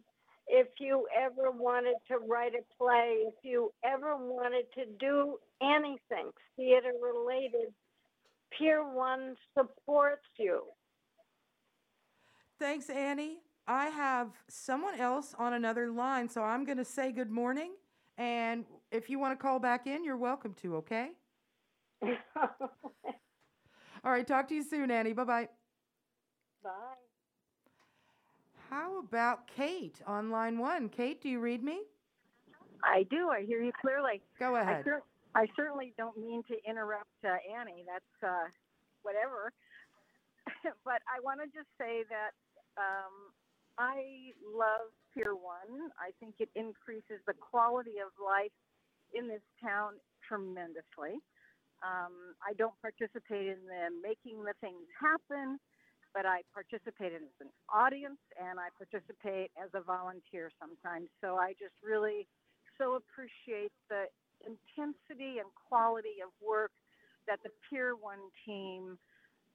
if 0.47 0.67
you 0.79 1.07
ever 1.17 1.51
wanted 1.51 1.95
to 2.07 2.17
write 2.27 2.53
a 2.53 2.63
play, 2.77 3.23
if 3.27 3.33
you 3.43 3.71
ever 3.83 4.15
wanted 4.15 4.65
to 4.75 4.85
do 4.99 5.37
anything 5.61 6.31
theater 6.55 6.91
related, 7.01 7.73
Pier 8.57 8.83
1 8.83 9.35
supports 9.57 10.25
you. 10.37 10.63
Thanks, 12.59 12.89
Annie. 12.89 13.37
I 13.67 13.87
have 13.87 14.29
someone 14.49 14.99
else 14.99 15.33
on 15.37 15.53
another 15.53 15.89
line, 15.89 16.27
so 16.27 16.43
I'm 16.43 16.63
going 16.65 16.77
to 16.77 16.85
say 16.85 17.11
good 17.11 17.31
morning. 17.31 17.73
And 18.17 18.65
if 18.91 19.09
you 19.09 19.19
want 19.19 19.37
to 19.37 19.41
call 19.41 19.59
back 19.59 19.87
in, 19.87 20.03
you're 20.03 20.17
welcome 20.17 20.53
to, 20.61 20.75
okay? 20.77 21.09
All 24.03 24.11
right, 24.11 24.25
talk 24.27 24.47
to 24.49 24.55
you 24.55 24.63
soon, 24.63 24.91
Annie. 24.91 25.13
Bye 25.13 25.23
bye. 25.23 25.47
Bye. 26.63 26.69
How 28.69 28.99
about 28.99 29.47
Kate 29.47 30.01
on 30.07 30.29
line 30.31 30.57
one? 30.57 30.89
Kate, 30.89 31.21
do 31.21 31.29
you 31.29 31.39
read 31.39 31.63
me? 31.63 31.81
I 32.83 33.03
do. 33.09 33.29
I 33.29 33.43
hear 33.45 33.61
you 33.61 33.71
clearly. 33.79 34.21
Go 34.39 34.55
I, 34.55 34.61
ahead. 34.61 34.83
cer- 34.85 35.03
I 35.35 35.47
certainly 35.55 35.93
don't 35.97 36.17
mean 36.17 36.43
to 36.51 36.55
interrupt 36.67 37.15
uh, 37.23 37.39
Annie. 37.47 37.85
That's 37.87 38.17
uh, 38.19 38.47
whatever. 39.03 39.53
but 40.85 40.99
I 41.07 41.23
want 41.23 41.39
to 41.39 41.47
just 41.47 41.69
say 41.79 42.03
that 42.11 42.35
um, 42.75 43.31
I 43.77 44.35
love 44.43 44.91
Pier 45.13 45.35
1. 45.35 45.91
I 45.95 46.11
think 46.19 46.35
it 46.39 46.49
increases 46.55 47.23
the 47.27 47.33
quality 47.33 48.03
of 48.03 48.11
life 48.19 48.53
in 49.13 49.27
this 49.27 49.43
town 49.63 49.99
tremendously. 50.27 51.19
Um, 51.81 52.37
I 52.43 52.53
don't 52.59 52.75
participate 52.83 53.47
in 53.49 53.59
the 53.65 53.89
making 54.03 54.43
the 54.43 54.53
things 54.61 54.85
happen, 54.99 55.57
but 56.13 56.27
I 56.27 56.45
participate 56.53 57.15
as 57.15 57.25
an 57.39 57.49
audience 57.71 58.21
and 58.37 58.59
I 58.59 58.69
participate 58.77 59.49
as 59.57 59.71
a 59.73 59.81
volunteer 59.81 60.51
sometimes. 60.61 61.09
So 61.23 61.39
I 61.41 61.57
just 61.57 61.73
really 61.81 62.27
so 62.77 62.99
appreciate 63.01 63.73
the 63.89 64.05
intensity 64.45 65.39
and 65.39 65.49
quality 65.67 66.21
of 66.23 66.29
work 66.45 66.71
that 67.27 67.39
the 67.43 67.49
Pier 67.69 67.95
1 67.95 68.17
team 68.45 68.97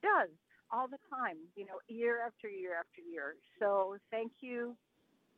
does 0.03 0.31
all 0.70 0.88
the 0.88 0.99
time, 1.11 1.37
you 1.55 1.64
know, 1.64 1.79
year 1.88 2.20
after 2.27 2.49
year 2.49 2.75
after 2.79 3.03
year. 3.03 3.37
So 3.59 3.96
thank 4.11 4.33
you. 4.40 4.77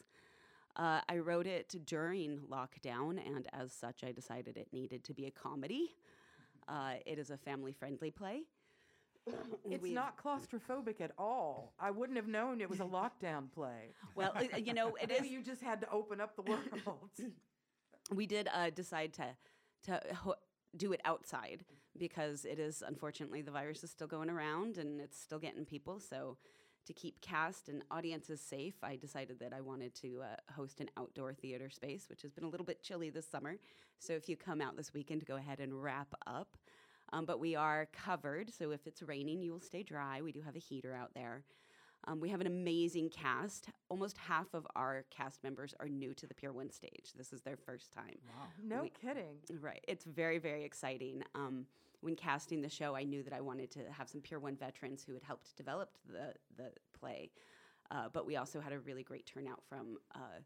Uh, 0.77 1.01
I 1.09 1.17
wrote 1.17 1.47
it 1.47 1.75
during 1.85 2.39
lockdown, 2.49 3.19
and 3.25 3.47
as 3.51 3.73
such, 3.73 4.03
I 4.05 4.13
decided 4.13 4.55
it 4.55 4.69
needed 4.71 5.03
to 5.05 5.13
be 5.13 5.25
a 5.25 5.31
comedy. 5.31 5.95
Uh, 6.67 6.93
it 7.05 7.19
is 7.19 7.29
a 7.29 7.37
family 7.37 7.73
friendly 7.73 8.11
play. 8.11 8.43
It's 9.69 9.83
We've- 9.83 9.93
not 9.93 10.17
claustrophobic 10.17 11.01
at 11.01 11.11
all. 11.17 11.73
I 11.79 11.91
wouldn't 11.91 12.15
have 12.17 12.27
known 12.27 12.61
it 12.61 12.69
was 12.69 12.79
a 12.79 12.83
lockdown 12.99 13.51
play. 13.51 13.93
Well, 14.15 14.31
uh, 14.35 14.57
you 14.57 14.73
know, 14.73 14.95
it 14.95 15.11
is. 15.19 15.27
you 15.27 15.43
just 15.43 15.61
had 15.61 15.81
to 15.81 15.91
open 15.91 16.21
up 16.21 16.35
the 16.37 16.41
world. 16.43 16.61
we 18.15 18.25
did 18.25 18.47
uh, 18.53 18.69
decide 18.69 19.13
to 19.15 19.25
to 19.83 20.01
ho- 20.15 20.35
do 20.75 20.91
it 20.93 21.01
outside 21.05 21.65
because 21.97 22.45
it 22.45 22.59
is 22.59 22.83
unfortunately 22.85 23.41
the 23.41 23.51
virus 23.51 23.83
is 23.83 23.91
still 23.91 24.07
going 24.07 24.29
around 24.29 24.77
and 24.77 25.01
it's 25.01 25.19
still 25.19 25.39
getting 25.39 25.65
people. 25.65 25.99
So 25.99 26.37
to 26.85 26.93
keep 26.93 27.21
cast 27.21 27.69
and 27.69 27.83
audiences 27.91 28.41
safe, 28.41 28.75
I 28.81 28.95
decided 28.95 29.39
that 29.39 29.53
I 29.53 29.61
wanted 29.61 29.93
to 29.95 30.21
uh, 30.23 30.53
host 30.53 30.79
an 30.79 30.89
outdoor 30.97 31.33
theater 31.33 31.69
space, 31.69 32.07
which 32.09 32.21
has 32.23 32.31
been 32.31 32.43
a 32.43 32.49
little 32.49 32.65
bit 32.65 32.81
chilly 32.81 33.09
this 33.09 33.27
summer. 33.27 33.57
So 33.99 34.13
if 34.13 34.29
you 34.29 34.35
come 34.35 34.61
out 34.61 34.77
this 34.77 34.93
weekend, 34.93 35.25
go 35.25 35.35
ahead 35.35 35.59
and 35.59 35.83
wrap 35.83 36.13
up. 36.25 36.57
Um, 37.11 37.25
but 37.25 37.39
we 37.39 37.55
are 37.55 37.87
covered, 37.91 38.53
so 38.53 38.71
if 38.71 38.85
it's 38.85 39.01
raining, 39.01 39.41
you 39.41 39.51
will 39.51 39.59
stay 39.59 39.83
dry. 39.83 40.21
We 40.21 40.31
do 40.31 40.41
have 40.41 40.55
a 40.55 40.59
heater 40.59 40.93
out 40.93 41.11
there. 41.15 41.43
Um, 42.07 42.19
we 42.19 42.29
have 42.29 42.41
an 42.41 42.47
amazing 42.47 43.09
cast. 43.09 43.69
Almost 43.89 44.17
half 44.17 44.53
of 44.53 44.65
our 44.75 45.05
cast 45.09 45.43
members 45.43 45.73
are 45.79 45.87
new 45.87 46.13
to 46.15 46.25
the 46.27 46.33
Pier 46.33 46.51
One 46.53 46.71
stage. 46.71 47.11
This 47.15 47.33
is 47.33 47.41
their 47.41 47.57
first 47.57 47.91
time. 47.91 48.17
Wow. 48.27 48.45
no 48.63 48.81
We- 48.83 48.89
kidding. 48.89 49.37
Right. 49.61 49.83
It's 49.87 50.05
very, 50.05 50.37
very 50.39 50.63
exciting. 50.63 51.23
Um, 51.35 51.65
when 52.01 52.15
casting 52.15 52.61
the 52.61 52.69
show, 52.69 52.95
I 52.95 53.03
knew 53.03 53.21
that 53.23 53.33
I 53.33 53.41
wanted 53.41 53.71
to 53.71 53.79
have 53.91 54.07
some 54.07 54.21
Pier 54.21 54.39
One 54.39 54.55
veterans 54.55 55.03
who 55.03 55.13
had 55.13 55.23
helped 55.23 55.55
develop 55.57 55.91
the 56.07 56.33
the 56.55 56.71
play, 56.97 57.31
uh, 57.91 58.07
but 58.13 58.25
we 58.25 58.37
also 58.37 58.61
had 58.61 58.71
a 58.71 58.79
really 58.79 59.03
great 59.03 59.25
turnout 59.25 59.61
from 59.67 59.97
a 60.15 60.41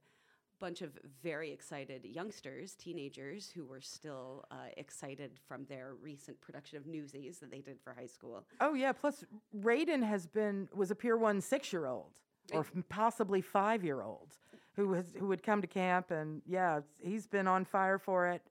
bunch 0.64 0.82
of 0.82 0.98
very 1.22 1.52
excited 1.52 2.06
youngsters, 2.06 2.74
teenagers 2.76 3.52
who 3.54 3.66
were 3.66 3.82
still 3.82 4.46
uh, 4.50 4.56
excited 4.78 5.32
from 5.46 5.66
their 5.66 5.96
recent 6.02 6.40
production 6.40 6.78
of 6.78 6.88
Newsies 6.88 7.40
that 7.40 7.52
they 7.52 7.60
did 7.60 7.82
for 7.84 7.94
high 7.94 8.06
school. 8.06 8.46
Oh 8.62 8.74
yeah. 8.74 8.94
Plus, 8.94 9.26
Raiden 9.54 10.02
has 10.02 10.26
been 10.26 10.70
was 10.74 10.90
a 10.90 10.96
Pier 10.96 11.18
One 11.18 11.42
six 11.42 11.74
year 11.74 11.86
old 11.86 12.12
or 12.54 12.66
possibly 12.88 13.42
five 13.42 13.84
year 13.84 14.02
old 14.02 14.38
who 14.78 14.94
has 14.94 15.08
who 15.20 15.28
would 15.28 15.44
come 15.44 15.60
to 15.60 15.68
camp 15.68 16.12
and 16.12 16.42
yeah, 16.48 16.80
he's 16.98 17.28
been 17.28 17.46
on 17.46 17.66
fire 17.66 18.00
for 18.00 18.30
it 18.30 18.42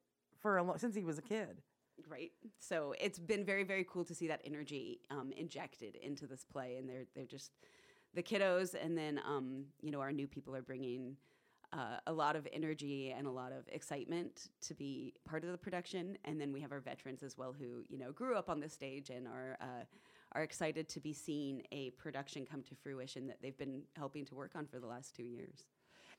for 0.43 0.59
a 0.59 0.63
lo- 0.63 0.77
since 0.77 0.95
he 0.95 1.05
was 1.05 1.17
a 1.17 1.23
kid. 1.23 1.63
Right. 2.07 2.33
So 2.59 2.95
it's 3.01 3.19
been 3.19 3.43
very, 3.43 3.65
very 3.65 3.87
cool 3.91 4.05
to 4.05 4.15
see 4.15 4.29
that 4.29 4.43
energy 4.45 5.01
um, 5.11 5.33
injected 5.35 5.97
into 5.97 6.27
this 6.27 6.45
play, 6.45 6.77
and 6.77 6.87
they're 6.87 7.07
they're 7.15 7.25
just 7.25 7.53
the 8.13 8.23
kiddos, 8.23 8.75
and 8.75 8.99
then 8.99 9.19
um, 9.27 9.65
you 9.81 9.91
know 9.91 10.01
our 10.01 10.13
new 10.13 10.27
people 10.27 10.55
are 10.55 10.61
bringing 10.63 11.17
uh, 11.73 11.99
a 12.07 12.13
lot 12.13 12.37
of 12.37 12.47
energy 12.53 13.15
and 13.17 13.27
a 13.27 13.31
lot 13.31 13.53
of 13.53 13.67
excitement 13.69 14.49
to 14.61 14.75
be 14.75 15.15
part 15.25 15.45
of 15.45 15.51
the 15.51 15.59
production, 15.59 16.17
and 16.25 16.41
then 16.41 16.53
we 16.53 16.61
have 16.61 16.73
our 16.73 16.81
veterans 16.81 17.23
as 17.23 17.39
well 17.39 17.55
who 17.59 17.85
you 17.89 17.99
know 17.99 18.13
grew 18.13 18.37
up 18.37 18.49
on 18.49 18.61
the 18.61 18.69
stage 18.69 19.11
and 19.11 19.27
are. 19.27 19.57
Uh, 19.61 19.85
are 20.35 20.43
excited 20.43 20.89
to 20.89 20.99
be 20.99 21.13
seeing 21.13 21.63
a 21.73 21.91
production 21.91 22.47
come 22.47 22.63
to 22.63 22.75
fruition 22.75 23.27
that 23.27 23.37
they've 23.43 23.59
been 23.59 23.83
helping 23.99 24.25
to 24.25 24.35
work 24.35 24.53
on 24.55 24.67
for 24.67 24.79
the 24.79 24.87
last 24.87 25.15
two 25.15 25.23
years. 25.23 25.67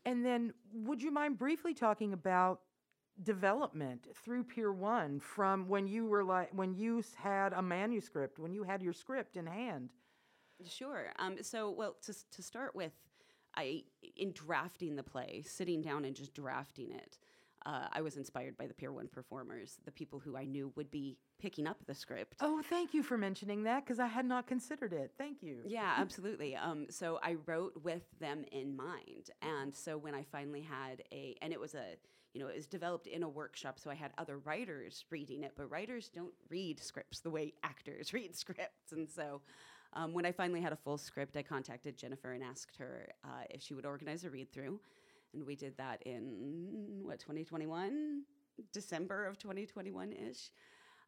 And 0.05 0.23
then, 0.23 0.53
would 0.71 1.01
you 1.01 1.11
mind 1.11 1.39
briefly 1.39 1.73
talking 1.73 2.13
about 2.13 2.61
development 3.21 4.07
through 4.23 4.43
Pier 4.43 4.71
One 4.71 5.19
from 5.19 5.67
when 5.67 5.87
you 5.87 6.05
were 6.05 6.23
like 6.23 6.49
when 6.53 6.73
you 6.73 7.03
had 7.15 7.53
a 7.53 7.61
manuscript, 7.61 8.39
when 8.39 8.53
you 8.53 8.63
had 8.63 8.81
your 8.81 8.93
script 8.93 9.37
in 9.37 9.45
hand? 9.45 9.91
Sure. 10.67 11.11
Um, 11.19 11.37
so, 11.41 11.71
well, 11.71 11.95
to, 12.05 12.13
to 12.31 12.41
start 12.41 12.75
with, 12.75 12.93
I 13.55 13.83
in 14.15 14.31
drafting 14.31 14.95
the 14.95 15.03
play, 15.03 15.43
sitting 15.45 15.81
down 15.81 16.05
and 16.05 16.15
just 16.15 16.33
drafting 16.33 16.91
it, 16.91 17.17
uh, 17.65 17.87
I 17.91 18.01
was 18.01 18.17
inspired 18.17 18.57
by 18.57 18.67
the 18.67 18.73
Pier 18.73 18.91
One 18.91 19.07
performers, 19.07 19.77
the 19.85 19.91
people 19.91 20.19
who 20.19 20.35
I 20.35 20.45
knew 20.45 20.73
would 20.75 20.91
be 20.91 21.17
picking 21.39 21.65
up 21.65 21.77
the 21.85 21.95
script. 21.95 22.35
Oh, 22.41 22.61
thank 22.69 22.93
you 22.93 23.03
for 23.03 23.17
mentioning 23.17 23.63
that 23.63 23.85
because 23.85 23.99
I 23.99 24.07
had 24.07 24.25
not 24.25 24.47
considered 24.47 24.91
it. 24.91 25.11
Thank 25.17 25.41
you. 25.41 25.59
Yeah, 25.65 25.93
absolutely. 25.97 26.55
Um, 26.55 26.87
so 26.89 27.19
I 27.23 27.37
wrote 27.45 27.73
with 27.83 28.03
them 28.19 28.43
in 28.51 28.75
mind, 28.75 29.29
and 29.41 29.73
so 29.73 29.97
when 29.97 30.13
I 30.13 30.23
finally 30.23 30.61
had 30.61 31.03
a, 31.13 31.35
and 31.41 31.53
it 31.53 31.59
was 31.59 31.73
a, 31.73 31.95
you 32.33 32.41
know, 32.41 32.47
it 32.47 32.55
was 32.55 32.67
developed 32.67 33.07
in 33.07 33.23
a 33.23 33.29
workshop, 33.29 33.79
so 33.79 33.89
I 33.89 33.95
had 33.95 34.11
other 34.17 34.39
writers 34.39 35.05
reading 35.09 35.43
it, 35.43 35.53
but 35.55 35.69
writers 35.69 36.09
don't 36.13 36.33
read 36.49 36.81
scripts 36.81 37.21
the 37.21 37.29
way 37.29 37.53
actors 37.63 38.13
read 38.13 38.35
scripts, 38.35 38.91
and 38.91 39.09
so. 39.09 39.41
Um, 39.95 40.13
when 40.13 40.25
I 40.25 40.32
finally 40.32 40.62
had 40.62 40.73
a 40.73 40.77
full 40.77 40.97
script, 40.97 41.38
I 41.38 41.43
contacted 41.43 41.97
Jennifer 41.97 42.32
and 42.32 42.43
asked 42.43 42.77
her 42.77 43.10
uh, 43.23 43.43
if 43.49 43.62
she 43.62 43.73
would 43.73 43.86
organize 43.86 44.23
a 44.23 44.29
read 44.29 44.51
through. 44.51 44.79
And 45.34 45.45
we 45.45 45.56
did 45.56 45.77
that 45.77 46.01
in, 46.06 47.01
what, 47.03 47.19
2021? 47.19 48.23
December 48.71 49.25
of 49.25 49.38
2021 49.38 50.13
ish. 50.13 50.51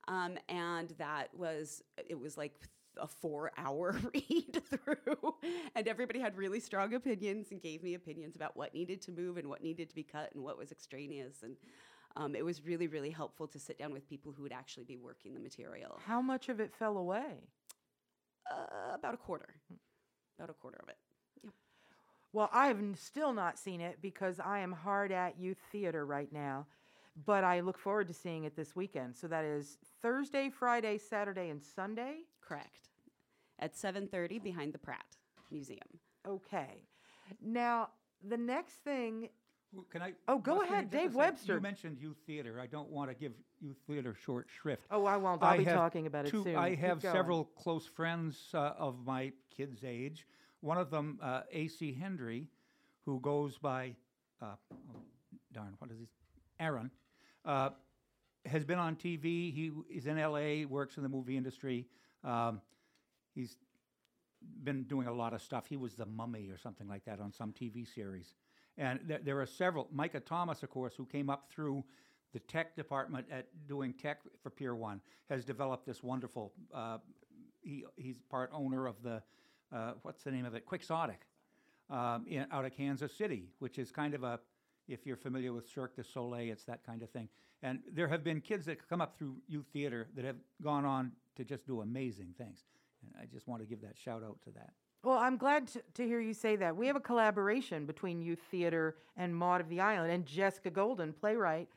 Um, 0.08 0.38
and 0.50 0.89
that 0.98 1.30
was, 1.36 1.84
it 2.10 2.19
was 2.19 2.38
like 2.38 2.54
a 2.98 3.08
four 3.08 3.52
hour 3.58 3.95
read 4.13 4.62
through. 4.69 5.36
And 5.76 5.88
everybody 5.88 6.19
had 6.19 6.38
really 6.38 6.60
strong 6.60 6.93
opinions 6.93 7.48
and 7.52 7.62
gave 7.62 7.84
me 7.84 7.95
opinions 7.95 8.36
about 8.36 8.56
what 8.56 8.74
needed 8.74 9.02
to 9.04 9.12
move 9.12 9.38
and 9.38 9.48
what 9.48 9.63
needed 9.63 9.89
to 9.89 9.95
be 9.95 10.04
cut 10.04 10.32
and 10.34 10.43
what 10.43 10.58
was 10.58 10.71
extraneous. 10.71 11.43
And 11.43 11.56
um, 12.15 12.36
it 12.36 12.45
was 12.45 12.63
really, 12.63 12.88
really 12.88 13.12
helpful 13.12 13.48
to 13.48 13.60
sit 13.60 13.78
down 13.78 13.91
with 13.91 14.08
people 14.08 14.32
who 14.32 14.43
would 14.43 14.54
actually 14.54 14.86
be 14.86 14.98
working 14.98 15.34
the 15.34 15.39
material. 15.39 16.00
How 16.06 16.21
much 16.21 16.50
of 16.50 16.60
it 16.60 16.74
fell 16.74 16.98
away? 16.98 17.50
Uh, 18.49 18.95
about 18.95 19.13
a 19.13 19.17
quarter. 19.17 19.55
About 20.38 20.49
a 20.49 20.53
quarter 20.53 20.79
of 20.84 20.89
it. 20.89 20.97
Well, 22.34 22.49
I 22.53 22.67
have 22.67 22.79
still 22.97 23.34
not 23.34 23.58
seen 23.58 23.79
it 23.79 23.99
because 24.01 24.39
I 24.41 24.60
am 24.60 24.73
hard 24.73 25.12
at 25.12 25.39
youth 25.39 25.58
theater 25.71 26.05
right 26.05 26.31
now, 26.34 26.67
but 27.25 27.45
I 27.45 27.62
look 27.62 27.77
forward 27.77 28.08
to 28.10 28.13
seeing 28.13 28.43
it 28.43 28.58
this 28.58 28.75
weekend. 28.75 29.15
So 29.15 29.27
that 29.29 29.45
is 29.45 29.77
Thursday, 30.01 30.49
Friday, 30.49 30.97
Saturday, 30.97 31.49
and 31.49 31.63
Sunday. 31.63 32.19
Correct. 32.45 32.89
At 33.60 33.73
7.30 33.73 34.43
behind 34.43 34.73
the 34.73 34.77
Pratt 34.79 35.05
Museum. 35.49 35.79
Okay. 36.27 36.84
Now, 37.41 37.89
the 38.27 38.38
next 38.38 38.73
thing 38.84 39.29
Can 39.91 40.01
I? 40.01 40.13
Oh, 40.27 40.39
go 40.39 40.62
ahead, 40.62 40.89
Dave. 40.91 41.15
Webster. 41.15 41.55
You 41.55 41.62
mentioned 41.62 41.97
youth 41.99 42.17
theater. 42.27 42.60
I 42.62 42.67
don't 42.67 42.89
want 42.89 43.10
to 43.10 43.15
give 43.15 43.34
youth 43.65 43.78
theater 43.88 44.15
short 44.23 44.47
shrift. 44.62 44.84
Oh, 44.91 45.06
I 45.06 45.17
won't. 45.17 45.41
I'll 45.41 45.54
I 45.54 45.58
be 45.58 45.65
talking 45.65 46.06
about 46.06 46.25
it 46.25 46.32
soon. 46.32 46.56
I 46.56 46.71
Keep 46.71 46.80
have 46.80 47.01
going. 47.01 47.15
several 47.15 47.45
close 47.45 47.86
friends 47.86 48.38
uh, 48.54 48.73
of 48.78 49.06
my 49.06 49.32
kids' 49.56 49.84
age. 49.84 50.28
One 50.62 50.78
of 50.78 50.91
them, 50.91 51.19
uh, 51.21 51.41
A.C. 51.51 51.93
Hendry, 51.93 52.47
who 53.06 53.19
goes 53.19 53.58
by, 53.58 53.95
uh, 54.41 54.56
oh, 54.71 54.78
darn, 55.51 55.73
what 55.80 55.91
is 55.91 55.99
his? 55.99 56.10
Aaron, 56.60 56.91
uh, 57.43 57.69
has 58.45 58.63
been 58.63 58.80
on 58.80 58.95
TV. 58.95 59.54
He 59.54 59.71
is 59.89 60.06
in 60.06 60.17
L.A., 60.17 60.65
works 60.65 60.97
in 60.97 61.04
the 61.04 61.10
movie 61.10 61.36
industry. 61.36 61.88
Um, 62.23 62.62
he's 63.34 63.58
been 64.63 64.84
doing 64.84 65.08
a 65.08 65.13
lot 65.13 65.34
of 65.34 65.41
stuff. 65.41 65.65
He 65.67 65.75
was 65.75 65.95
the 65.95 66.06
mummy 66.06 66.49
or 66.49 66.58
something 66.58 66.88
like 66.88 67.04
that 67.06 67.19
on 67.19 67.34
some 67.34 67.51
TV 67.51 67.91
series. 67.91 68.36
And 68.78 68.99
there, 69.06 69.19
there 69.23 69.41
are 69.41 69.45
several. 69.45 69.88
Micah 69.91 70.19
Thomas, 70.19 70.62
of 70.63 70.69
course, 70.69 70.93
who 70.95 71.06
came 71.06 71.30
up 71.30 71.49
through 71.49 71.84
the 72.36 72.39
tech 72.41 72.76
department 72.76 73.26
at 73.32 73.48
doing 73.65 73.93
tech 73.93 74.19
for 74.43 74.50
Pier 74.50 74.76
One, 74.76 75.00
has 75.30 75.45
developed 75.45 75.86
this 75.86 76.04
wonderful. 76.04 76.52
Uh, 76.74 76.98
he 77.62 77.86
he's 77.95 78.19
part 78.30 78.50
owner 78.54 78.88
of 78.88 79.02
the 79.02 79.24
uh, 79.74 79.93
what's 80.02 80.24
the 80.24 80.32
name 80.32 80.43
of 80.43 80.54
it? 80.54 80.65
Quixotic, 80.65 81.21
um, 81.89 82.26
in, 82.28 82.45
out 82.52 82.65
of 82.65 82.76
Kansas 82.76 83.15
City, 83.17 83.48
which 83.60 83.80
is 83.80 83.89
kind 83.89 84.13
of 84.13 84.24
a 84.24 84.41
if 84.89 85.06
you're 85.06 85.15
familiar 85.15 85.54
with 85.54 85.69
Cirque 85.69 85.95
du 85.95 86.04
Soleil, 86.04 86.52
it's 86.52 86.65
that 86.65 86.86
kind 86.86 87.02
of 87.04 87.10
thing. 87.10 87.30
And 87.63 87.80
there 87.93 88.10
have 88.10 88.21
been 88.21 88.41
kids 88.41 88.65
that 88.65 88.86
come 88.89 89.00
up 89.00 89.17
through 89.17 89.38
youth 89.48 89.67
theater 89.71 90.10
that 90.13 90.26
have 90.26 90.36
gone 90.62 90.84
on 90.84 91.13
to 91.38 91.45
just 91.45 91.65
do 91.65 91.82
amazing 91.82 92.36
things. 92.38 92.65
And 93.02 93.13
I 93.19 93.28
just 93.34 93.48
want 93.48 93.62
to 93.62 93.65
give 93.65 93.82
that 93.82 93.98
shout 93.98 94.24
out 94.24 94.39
to 94.43 94.52
that. 94.52 94.74
Well, 95.04 95.17
I'm 95.17 95.38
glad 95.38 95.67
to, 95.69 95.82
to 95.93 96.06
hear 96.06 96.19
you 96.19 96.34
say 96.34 96.58
that. 96.58 96.76
We 96.76 96.88
have 96.88 96.98
a 96.98 97.00
collaboration 97.00 97.86
between 97.86 98.21
Youth 98.21 98.41
Theater 98.52 98.98
and 99.15 99.34
Maud 99.34 99.62
of 99.62 99.69
the 99.69 99.80
Island 99.80 100.12
and 100.12 100.26
Jessica 100.26 100.69
Golden, 100.69 101.13
playwright, 101.13 101.69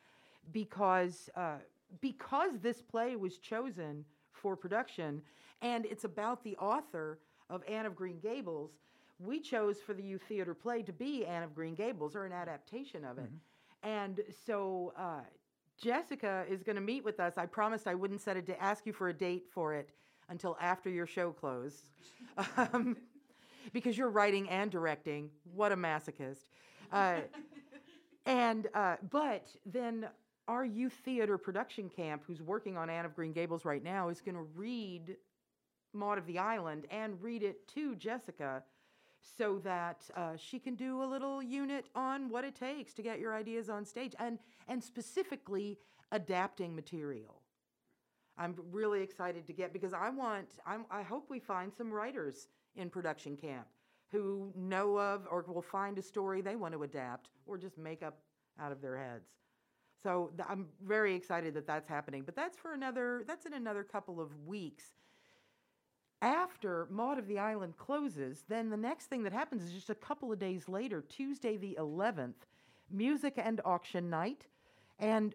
because 0.52 1.28
uh, 1.34 1.56
because 2.00 2.58
this 2.60 2.82
play 2.82 3.16
was 3.16 3.38
chosen 3.38 4.04
for 4.32 4.56
production, 4.56 5.22
and 5.62 5.86
it's 5.86 6.04
about 6.04 6.44
the 6.44 6.56
author 6.56 7.18
of 7.50 7.62
Anne 7.68 7.86
of 7.86 7.96
Green 7.96 8.18
Gables. 8.20 8.72
We 9.18 9.40
chose 9.40 9.78
for 9.80 9.94
the 9.94 10.02
Youth 10.02 10.22
Theater 10.28 10.54
play 10.54 10.82
to 10.82 10.92
be 10.92 11.26
Anne 11.26 11.42
of 11.42 11.54
Green 11.54 11.74
Gables 11.74 12.14
or 12.14 12.24
an 12.24 12.32
adaptation 12.32 13.04
of 13.04 13.18
it, 13.18 13.30
and 13.82 14.20
so. 14.46 14.92
Uh, 14.96 15.20
Jessica 15.80 16.44
is 16.50 16.64
going 16.64 16.74
to 16.74 16.82
meet 16.82 17.04
with 17.04 17.20
us. 17.20 17.38
I 17.38 17.46
promised 17.46 17.86
I 17.86 17.94
wouldn't 17.94 18.20
set 18.20 18.36
it 18.36 18.46
to 18.46 18.60
ask 18.60 18.84
you 18.84 18.92
for 18.92 19.10
a 19.10 19.12
date 19.14 19.44
for 19.48 19.74
it 19.74 19.90
until 20.28 20.56
after 20.60 20.90
your 20.90 21.06
show 21.06 21.30
closed. 21.30 21.88
Um, 22.56 22.96
because 23.72 23.96
you're 23.96 24.10
writing 24.10 24.48
and 24.48 24.70
directing. 24.70 25.30
What 25.54 25.72
a 25.72 25.76
masochist. 25.76 26.44
Uh, 26.92 27.16
and, 28.26 28.68
uh, 28.74 28.96
but 29.10 29.48
then 29.66 30.06
our 30.48 30.64
youth 30.64 30.94
theater 31.04 31.38
production 31.38 31.88
camp, 31.88 32.22
who's 32.26 32.42
working 32.42 32.76
on 32.76 32.90
Anne 32.90 33.04
of 33.04 33.14
Green 33.14 33.32
Gables 33.32 33.64
right 33.64 33.84
now, 33.84 34.08
is 34.08 34.20
going 34.20 34.34
to 34.34 34.46
read 34.56 35.16
Maud 35.92 36.18
of 36.18 36.26
the 36.26 36.38
Island 36.38 36.86
and 36.90 37.22
read 37.22 37.42
it 37.42 37.68
to 37.68 37.94
Jessica 37.94 38.64
so 39.36 39.58
that 39.58 40.08
uh, 40.16 40.36
she 40.36 40.58
can 40.58 40.74
do 40.74 41.02
a 41.02 41.04
little 41.04 41.42
unit 41.42 41.86
on 41.94 42.30
what 42.30 42.44
it 42.44 42.54
takes 42.54 42.94
to 42.94 43.02
get 43.02 43.20
your 43.20 43.34
ideas 43.34 43.68
on 43.68 43.84
stage 43.84 44.14
and, 44.18 44.38
and 44.68 44.82
specifically 44.82 45.78
adapting 46.12 46.74
material. 46.74 47.42
I'm 48.38 48.54
really 48.70 49.02
excited 49.02 49.46
to 49.48 49.52
get 49.52 49.72
because 49.72 49.92
I 49.92 50.10
want, 50.10 50.46
I'm, 50.66 50.86
I 50.90 51.02
hope 51.02 51.28
we 51.28 51.40
find 51.40 51.72
some 51.74 51.92
writers 51.92 52.48
in 52.76 52.88
production 52.88 53.36
camp 53.36 53.66
who 54.10 54.52
know 54.56 54.98
of 54.98 55.26
or 55.30 55.44
will 55.46 55.60
find 55.60 55.98
a 55.98 56.02
story 56.02 56.40
they 56.40 56.56
want 56.56 56.72
to 56.72 56.82
adapt 56.84 57.28
or 57.46 57.58
just 57.58 57.76
make 57.76 58.02
up 58.02 58.18
out 58.60 58.72
of 58.72 58.80
their 58.80 58.96
heads. 58.96 59.28
So 60.02 60.30
th- 60.36 60.48
I'm 60.48 60.66
very 60.84 61.14
excited 61.14 61.54
that 61.54 61.66
that's 61.66 61.88
happening. 61.88 62.22
But 62.24 62.36
that's 62.36 62.56
for 62.56 62.72
another, 62.72 63.24
that's 63.26 63.46
in 63.46 63.52
another 63.54 63.82
couple 63.82 64.20
of 64.20 64.28
weeks. 64.46 64.84
After 66.20 66.86
Maud 66.90 67.18
of 67.18 67.28
the 67.28 67.38
Island 67.38 67.76
closes, 67.76 68.44
then 68.48 68.70
the 68.70 68.76
next 68.76 69.06
thing 69.06 69.22
that 69.22 69.32
happens 69.32 69.62
is 69.62 69.72
just 69.72 69.90
a 69.90 69.94
couple 69.94 70.32
of 70.32 70.38
days 70.38 70.68
later, 70.68 71.00
Tuesday 71.02 71.56
the 71.56 71.76
11th, 71.78 72.46
music 72.90 73.34
and 73.36 73.60
auction 73.64 74.10
night. 74.10 74.46
And 74.98 75.34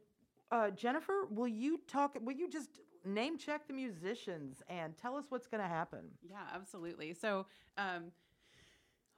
uh, 0.52 0.72
Jennifer, 0.72 1.26
will 1.30 1.48
you 1.48 1.80
talk, 1.88 2.18
will 2.22 2.34
you 2.36 2.50
just 2.50 2.82
name 3.06 3.38
check 3.38 3.68
the 3.68 3.74
musicians 3.74 4.62
and 4.68 4.98
tell 4.98 5.16
us 5.16 5.26
what's 5.30 5.48
going 5.48 5.64
to 5.64 5.70
happen? 5.70 6.02
Yeah, 6.22 6.38
absolutely. 6.54 7.14
So, 7.14 7.46
um, 7.78 8.12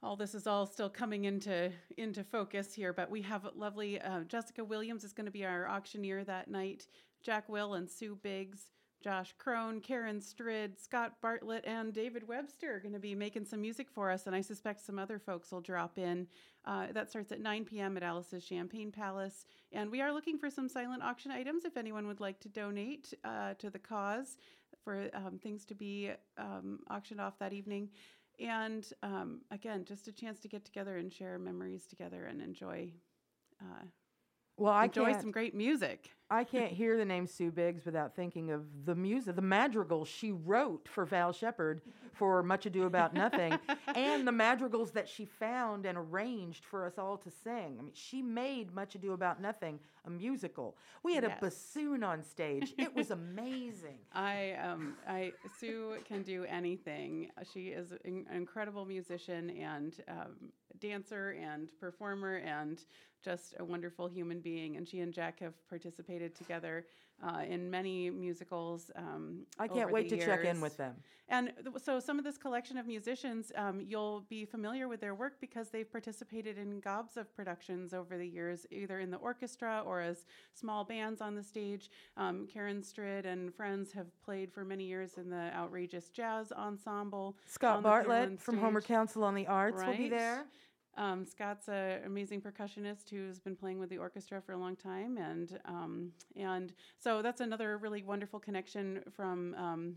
all 0.02 0.16
this 0.16 0.34
is 0.34 0.46
all 0.46 0.66
still 0.66 0.90
coming 0.90 1.24
into 1.24 1.72
into 1.96 2.22
focus 2.22 2.74
here, 2.74 2.92
but 2.92 3.10
we 3.10 3.22
have 3.22 3.46
lovely 3.56 4.00
uh, 4.00 4.20
Jessica 4.20 4.64
Williams 4.64 5.04
is 5.04 5.12
going 5.12 5.26
to 5.26 5.32
be 5.32 5.44
our 5.44 5.68
auctioneer 5.68 6.24
that 6.24 6.48
night. 6.48 6.86
Jack 7.22 7.48
Will 7.48 7.74
and 7.74 7.90
Sue 7.90 8.16
Biggs, 8.22 8.70
Josh 9.02 9.34
Crone, 9.38 9.80
Karen 9.80 10.20
Strid, 10.20 10.78
Scott 10.78 11.14
Bartlett, 11.20 11.64
and 11.66 11.92
David 11.92 12.26
Webster 12.28 12.76
are 12.76 12.80
going 12.80 12.92
to 12.92 13.00
be 13.00 13.14
making 13.14 13.44
some 13.44 13.60
music 13.60 13.90
for 13.90 14.10
us, 14.10 14.26
and 14.26 14.36
I 14.36 14.40
suspect 14.40 14.84
some 14.84 14.98
other 14.98 15.18
folks 15.18 15.50
will 15.50 15.60
drop 15.60 15.98
in. 15.98 16.26
Uh, 16.64 16.86
that 16.92 17.10
starts 17.10 17.32
at 17.32 17.40
9 17.40 17.64
p.m. 17.64 17.96
at 17.96 18.02
Alice's 18.02 18.44
Champagne 18.44 18.90
Palace, 18.90 19.46
and 19.72 19.90
we 19.90 20.00
are 20.00 20.12
looking 20.12 20.38
for 20.38 20.50
some 20.50 20.68
silent 20.68 21.02
auction 21.02 21.30
items 21.30 21.64
if 21.64 21.76
anyone 21.76 22.06
would 22.06 22.20
like 22.20 22.40
to 22.40 22.48
donate 22.48 23.12
uh, 23.24 23.54
to 23.54 23.70
the 23.70 23.78
cause 23.78 24.38
for 24.82 25.08
um, 25.14 25.38
things 25.42 25.64
to 25.64 25.74
be 25.74 26.10
um, 26.38 26.80
auctioned 26.90 27.20
off 27.20 27.38
that 27.38 27.52
evening. 27.52 27.88
And 28.38 28.86
um, 29.02 29.40
again, 29.50 29.84
just 29.84 30.08
a 30.08 30.12
chance 30.12 30.40
to 30.40 30.48
get 30.48 30.64
together 30.64 30.98
and 30.98 31.12
share 31.12 31.38
memories 31.38 31.86
together 31.86 32.24
and 32.26 32.42
enjoy 32.42 32.92
uh, 33.60 33.84
Well, 34.58 34.72
I 34.72 34.84
enjoy 34.84 35.12
some 35.14 35.30
great 35.30 35.54
music. 35.54 36.10
I 36.28 36.42
can't 36.42 36.72
hear 36.72 36.96
the 36.96 37.04
name 37.04 37.26
Sue 37.28 37.52
Biggs 37.52 37.84
without 37.86 38.16
thinking 38.16 38.50
of 38.50 38.64
the 38.84 38.96
music, 38.96 39.36
the 39.36 39.42
madrigals 39.42 40.08
she 40.08 40.32
wrote 40.32 40.88
for 40.88 41.04
Val 41.04 41.32
Shepard 41.32 41.82
for 42.14 42.42
Much 42.42 42.66
Ado 42.66 42.82
About 42.84 43.14
Nothing, 43.14 43.56
and 43.94 44.26
the 44.26 44.32
madrigals 44.32 44.90
that 44.92 45.08
she 45.08 45.24
found 45.24 45.86
and 45.86 45.96
arranged 45.96 46.64
for 46.64 46.84
us 46.84 46.98
all 46.98 47.16
to 47.18 47.30
sing. 47.30 47.76
I 47.78 47.82
mean, 47.82 47.92
she 47.94 48.22
made 48.22 48.74
Much 48.74 48.94
Ado 48.96 49.12
About 49.12 49.40
Nothing 49.40 49.78
a 50.04 50.10
musical. 50.10 50.76
We 51.04 51.14
had 51.14 51.22
Yes. 51.24 51.38
a 51.38 51.40
bassoon 51.44 52.02
on 52.02 52.22
stage. 52.24 52.74
It 52.78 52.94
was 52.94 53.10
amazing. 53.12 53.98
I 54.12 54.52
um 54.54 54.94
I 55.06 55.32
Sue 55.60 55.96
can 56.04 56.22
do 56.22 56.44
anything. 56.48 57.30
She 57.52 57.68
is 57.68 57.92
an 58.04 58.26
incredible 58.34 58.84
musician 58.84 59.50
and 59.50 59.94
um, 60.08 60.50
dancer 60.80 61.36
and 61.40 61.68
performer 61.78 62.36
and 62.36 62.82
just 63.24 63.54
a 63.58 63.64
wonderful 63.64 64.06
human 64.08 64.40
being. 64.40 64.76
And 64.76 64.86
she 64.88 65.00
and 65.00 65.12
Jack 65.12 65.40
have 65.40 65.54
participated 65.68 66.15
together 66.24 66.86
uh, 67.22 67.42
in 67.48 67.70
many 67.70 68.10
musicals. 68.10 68.90
Um, 68.94 69.46
I 69.58 69.68
can't 69.68 69.90
wait 69.90 70.08
to 70.10 70.16
check 70.18 70.44
in 70.44 70.60
with 70.60 70.76
them. 70.76 70.94
And 71.28 71.52
th- 71.56 71.82
so, 71.82 71.98
some 71.98 72.18
of 72.18 72.24
this 72.24 72.38
collection 72.38 72.78
of 72.78 72.86
musicians, 72.86 73.50
um, 73.56 73.80
you'll 73.80 74.24
be 74.28 74.44
familiar 74.44 74.86
with 74.86 75.00
their 75.00 75.14
work 75.14 75.40
because 75.40 75.70
they've 75.70 75.90
participated 75.90 76.56
in 76.56 76.78
gobs 76.80 77.16
of 77.16 77.34
productions 77.34 77.92
over 77.92 78.16
the 78.16 78.26
years, 78.26 78.66
either 78.70 79.00
in 79.00 79.10
the 79.10 79.16
orchestra 79.16 79.82
or 79.84 80.00
as 80.00 80.24
small 80.54 80.84
bands 80.84 81.20
on 81.20 81.34
the 81.34 81.42
stage. 81.42 81.90
Um, 82.16 82.46
Karen 82.52 82.82
Strid 82.82 83.26
and 83.26 83.52
friends 83.52 83.92
have 83.92 84.06
played 84.22 84.52
for 84.52 84.64
many 84.64 84.84
years 84.84 85.14
in 85.16 85.30
the 85.30 85.50
Outrageous 85.54 86.10
Jazz 86.10 86.52
Ensemble. 86.52 87.36
Scott 87.46 87.78
on 87.78 87.82
the 87.82 87.88
Pier 87.88 87.98
Bartlett 88.04 88.40
from 88.40 88.58
Homer. 88.58 88.80
Council 88.80 89.24
on 89.24 89.34
the 89.34 89.46
Arts 89.46 89.82
will 89.82 89.96
be 89.96 90.08
there. 90.08 90.44
Um, 90.96 91.26
Scott's 91.26 91.68
an 91.68 92.00
amazing 92.06 92.40
percussionist 92.40 93.10
who's 93.10 93.38
been 93.38 93.56
playing 93.56 93.78
with 93.78 93.90
the 93.90 93.98
orchestra 93.98 94.40
for 94.40 94.52
a 94.52 94.56
long 94.56 94.76
time, 94.76 95.18
and 95.18 95.58
um, 95.66 96.12
and 96.36 96.72
so 96.98 97.20
that's 97.20 97.40
another 97.40 97.76
really 97.78 98.02
wonderful 98.02 98.40
connection 98.40 99.00
from 99.14 99.54
um, 99.54 99.96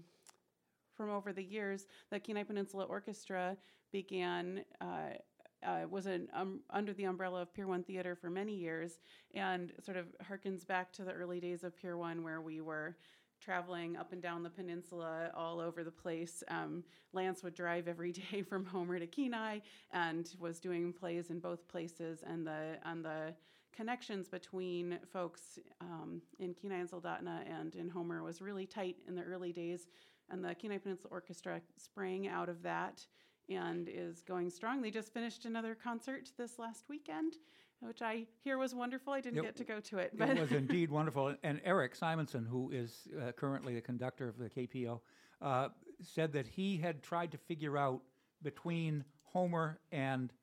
from 0.96 1.10
over 1.10 1.32
the 1.32 1.44
years. 1.44 1.88
The 2.12 2.20
Kenai 2.20 2.44
Peninsula 2.44 2.84
Orchestra 2.86 3.58
began. 3.92 4.62
Uh, 4.82 5.16
uh, 5.62 5.86
was 5.90 6.06
an, 6.06 6.30
um, 6.34 6.62
under 6.70 6.94
the 6.94 7.04
umbrella 7.04 7.42
of 7.42 7.54
Pier 7.54 7.68
One 7.68 7.84
Theater 7.84 8.16
for 8.16 8.30
many 8.30 8.56
years, 8.56 9.00
and 9.34 9.74
sort 9.84 9.98
of 9.98 10.06
harkens 10.26 10.66
back 10.66 10.94
to 10.94 11.04
the 11.04 11.12
early 11.12 11.42
days 11.42 11.66
of 11.66 11.76
Pier 11.76 11.98
One, 11.98 12.24
where 12.24 12.40
we 12.40 12.62
were 12.62 12.96
traveling 13.40 13.98
up 13.98 14.12
and 14.14 14.22
down 14.22 14.44
the 14.44 14.50
peninsula 14.50 15.32
all 15.36 15.60
over 15.60 15.84
the 15.84 15.92
place. 15.92 16.44
Um, 16.50 16.84
Lance 17.14 17.44
would 17.44 17.56
drive 17.56 17.88
every 17.88 18.12
day 18.32 18.42
from 18.42 18.66
Homer 18.66 19.00
to 19.00 19.08
Kenai 19.08 19.60
and 19.92 20.30
was 20.40 20.60
doing 20.60 20.94
plays 20.94 21.30
in 21.30 21.40
both 21.40 21.68
places, 21.68 22.24
and 22.26 22.46
the 22.46 22.78
and 22.86 23.04
the 23.04 23.34
connections 23.76 24.28
between 24.28 25.00
folks 25.12 25.60
um, 25.82 26.22
in 26.40 26.54
Kenai 26.54 26.80
and 26.80 26.90
Soldotna 26.90 27.42
and 27.50 27.76
in 27.76 27.88
Homer 27.88 28.24
was 28.24 28.42
really 28.42 28.66
tight 28.66 28.98
in 29.08 29.16
the 29.16 29.24
early 29.24 29.54
days, 29.54 29.88
and 30.30 30.44
the 30.44 30.54
Kenai 30.56 30.78
Peninsula 30.78 31.10
Orchestra 31.12 31.62
sprang 31.78 32.28
out 32.28 32.50
of 32.50 32.62
that 32.64 33.06
and 33.50 33.90
is 33.90 34.22
going 34.22 34.50
strong. 34.50 34.82
They 34.82 34.92
just 34.92 35.14
finished 35.14 35.46
another 35.46 35.76
concert 35.76 36.30
this 36.38 36.60
last 36.60 36.86
weekend, 36.88 37.38
which 37.82 38.02
I 38.02 38.26
hear 38.44 38.58
was 38.58 38.76
wonderful. 38.76 39.14
I 39.14 39.22
didn't 39.22 39.40
It 39.40 39.44
get 39.44 39.56
to 39.58 39.64
go 39.64 39.80
to 39.80 39.98
it, 40.00 40.12
but 40.18 40.30
It 40.30 40.40
was 40.40 40.52
indeed 40.64 40.90
wonderful. 40.90 41.36
And 41.44 41.62
Eric 41.64 41.96
Simonson, 41.96 42.46
who 42.46 42.72
is 42.72 43.08
uh, 43.22 43.32
currently 43.32 43.76
the 43.76 43.82
conductor 43.82 44.28
of 44.28 44.38
the 44.38 44.50
KPO, 44.50 45.00
uh, 45.42 45.70
said 46.02 46.34
that 46.34 46.48
he 46.48 46.78
had 46.78 47.02
tried 47.02 47.32
to 47.32 47.38
figure 47.38 47.78
out 47.78 48.02
between 48.42 49.04
Homer 49.24 49.80
and 49.92 50.34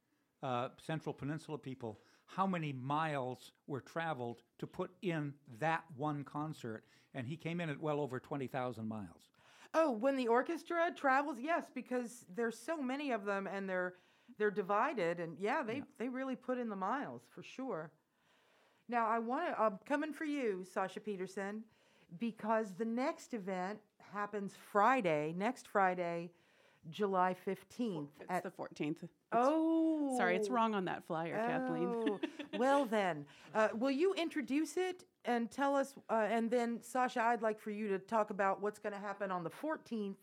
uh, 0.42 0.68
Central 0.78 1.12
Peninsula 1.12 1.58
people 1.58 2.00
how 2.26 2.46
many 2.46 2.72
miles 2.72 3.52
were 3.66 3.80
traveled 3.80 4.42
to 4.58 4.66
put 4.66 4.90
in 5.02 5.32
that 5.60 5.84
one 5.96 6.24
concert, 6.24 6.84
and 7.14 7.26
he 7.26 7.36
came 7.36 7.60
in 7.60 7.70
at 7.70 7.80
well 7.80 8.00
over 8.00 8.18
20,000 8.18 8.86
miles. 8.86 9.30
Oh, 9.74 9.90
when 9.90 10.16
the 10.16 10.26
orchestra 10.28 10.90
travels, 10.96 11.38
yes, 11.40 11.66
because 11.74 12.24
there's 12.34 12.58
so 12.58 12.80
many 12.80 13.12
of 13.12 13.24
them 13.24 13.46
and 13.46 13.68
they're 13.68 13.94
they're 14.38 14.50
divided, 14.50 15.20
and 15.20 15.36
yeah, 15.38 15.62
they 15.62 15.82
they 15.98 16.08
really 16.08 16.36
put 16.36 16.58
in 16.58 16.68
the 16.68 16.76
miles 16.76 17.22
for 17.34 17.42
sure. 17.42 17.90
Now 18.88 19.06
I 19.06 19.18
want 19.18 19.48
to. 19.48 19.60
I'm 19.60 19.78
coming 19.86 20.12
for 20.12 20.24
you, 20.24 20.64
Sasha 20.72 21.00
Peterson, 21.00 21.62
because 22.18 22.74
the 22.74 22.84
next 22.84 23.34
event 23.34 23.78
happens 24.12 24.54
Friday, 24.70 25.34
next 25.36 25.66
Friday, 25.68 26.30
July 26.90 27.34
fifteenth. 27.34 28.10
it's 28.30 28.42
the 28.44 28.50
14th. 28.50 29.08
oh, 29.32 30.14
Sorry, 30.16 30.36
it's 30.36 30.48
wrong 30.48 30.74
on 30.74 30.84
that 30.84 31.04
flyer, 31.04 31.34
Kathleen. 31.34 31.88
Oh, 31.88 32.20
well 32.58 32.84
then, 32.98 33.24
uh, 33.54 33.68
will 33.74 33.90
you 33.90 34.14
introduce 34.14 34.76
it 34.76 35.04
and 35.24 35.50
tell 35.50 35.74
us? 35.74 35.94
Uh, 36.08 36.26
and 36.30 36.48
then, 36.50 36.80
Sasha, 36.82 37.20
I'd 37.22 37.42
like 37.42 37.58
for 37.58 37.70
you 37.72 37.88
to 37.88 37.98
talk 37.98 38.30
about 38.30 38.62
what's 38.62 38.78
going 38.78 38.92
to 38.92 39.00
happen 39.00 39.32
on 39.32 39.42
the 39.42 39.50
14th 39.50 40.14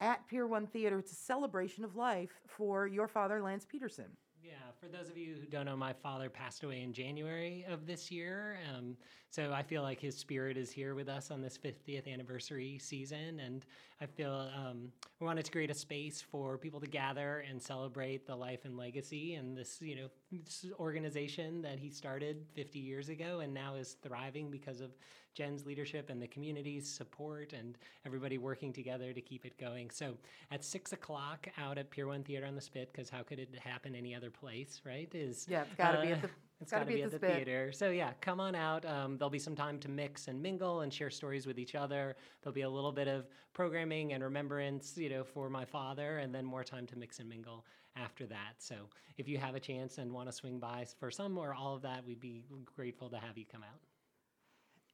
at 0.00 0.26
Pier 0.28 0.46
One 0.46 0.66
Theater. 0.66 0.98
It's 0.98 1.12
a 1.12 1.16
celebration 1.16 1.84
of 1.84 1.96
life 1.96 2.40
for 2.46 2.86
your 2.86 3.08
father, 3.08 3.40
Lance 3.42 3.64
Peterson. 3.64 4.06
Yeah, 4.44 4.52
for 4.78 4.88
those 4.88 5.08
of 5.08 5.16
you 5.16 5.36
who 5.40 5.46
don't 5.46 5.64
know, 5.64 5.76
my 5.76 5.94
father 5.94 6.28
passed 6.28 6.64
away 6.64 6.82
in 6.82 6.92
January 6.92 7.64
of 7.66 7.86
this 7.86 8.10
year. 8.10 8.58
Um, 8.76 8.94
so 9.30 9.52
I 9.54 9.62
feel 9.62 9.80
like 9.80 9.98
his 9.98 10.18
spirit 10.18 10.58
is 10.58 10.70
here 10.70 10.94
with 10.94 11.08
us 11.08 11.30
on 11.30 11.40
this 11.40 11.56
50th 11.56 12.06
anniversary 12.06 12.78
season. 12.78 13.40
And 13.40 13.64
I 14.02 14.06
feel 14.06 14.50
um, 14.54 14.92
we 15.18 15.26
wanted 15.26 15.46
to 15.46 15.50
create 15.50 15.70
a 15.70 15.74
space 15.74 16.20
for 16.20 16.58
people 16.58 16.78
to 16.80 16.86
gather 16.86 17.42
and 17.48 17.60
celebrate 17.60 18.26
the 18.26 18.36
life 18.36 18.66
and 18.66 18.76
legacy 18.76 19.34
and 19.36 19.56
this, 19.56 19.78
you 19.80 19.96
know, 19.96 20.08
this 20.30 20.66
organization 20.78 21.62
that 21.62 21.78
he 21.78 21.88
started 21.88 22.44
50 22.54 22.78
years 22.78 23.08
ago 23.08 23.40
and 23.40 23.54
now 23.54 23.76
is 23.76 23.96
thriving 24.02 24.50
because 24.50 24.82
of 24.82 24.90
Jen's 25.34 25.66
leadership 25.66 26.10
and 26.10 26.22
the 26.22 26.26
community's 26.26 26.88
support 26.88 27.52
and 27.52 27.76
everybody 28.06 28.38
working 28.38 28.72
together 28.72 29.12
to 29.12 29.20
keep 29.20 29.44
it 29.44 29.58
going. 29.58 29.90
So 29.90 30.14
at 30.50 30.64
six 30.64 30.92
o'clock 30.92 31.48
out 31.58 31.76
at 31.78 31.90
Pier 31.90 32.06
One 32.06 32.22
Theater 32.22 32.46
on 32.46 32.54
the 32.54 32.60
Spit, 32.60 32.90
because 32.92 33.10
how 33.10 33.22
could 33.22 33.38
it 33.38 33.50
happen 33.58 33.94
any 33.94 34.14
other 34.14 34.30
place, 34.30 34.80
right? 34.84 35.08
Is 35.14 35.46
Yeah, 35.48 35.62
it's 35.62 35.74
gotta 35.76 36.00
be 36.02 36.12
at 36.12 36.22
the- 36.22 36.30
it's 36.60 36.70
gotta 36.70 36.86
be 36.86 36.94
be 36.94 37.02
at 37.02 37.06
at 37.06 37.12
the 37.12 37.18
the 37.18 37.34
theater. 37.34 37.72
So 37.72 37.90
yeah, 37.90 38.12
come 38.20 38.40
on 38.40 38.54
out. 38.54 38.84
Um, 38.86 39.18
there'll 39.18 39.28
be 39.30 39.38
some 39.38 39.56
time 39.56 39.78
to 39.80 39.88
mix 39.90 40.28
and 40.28 40.40
mingle 40.40 40.80
and 40.80 40.92
share 40.92 41.10
stories 41.10 41.46
with 41.46 41.58
each 41.58 41.74
other. 41.74 42.16
There'll 42.42 42.54
be 42.54 42.62
a 42.62 42.70
little 42.70 42.92
bit 42.92 43.08
of 43.08 43.26
programming 43.52 44.12
and 44.12 44.22
remembrance, 44.22 44.96
you 44.96 45.10
know, 45.10 45.24
for 45.24 45.50
my 45.50 45.64
father, 45.64 46.18
and 46.18 46.34
then 46.34 46.44
more 46.44 46.64
time 46.64 46.86
to 46.86 46.96
mix 46.98 47.18
and 47.18 47.28
mingle 47.28 47.66
after 47.96 48.26
that. 48.26 48.54
So 48.58 48.74
if 49.18 49.28
you 49.28 49.38
have 49.38 49.54
a 49.54 49.60
chance 49.60 49.98
and 49.98 50.12
want 50.12 50.28
to 50.28 50.32
swing 50.32 50.58
by 50.58 50.86
for 50.98 51.10
some 51.10 51.36
or 51.38 51.54
all 51.54 51.74
of 51.74 51.82
that, 51.82 52.04
we'd 52.06 52.20
be 52.20 52.44
grateful 52.76 53.08
to 53.10 53.16
have 53.18 53.36
you 53.36 53.44
come 53.50 53.62
out. 53.62 53.80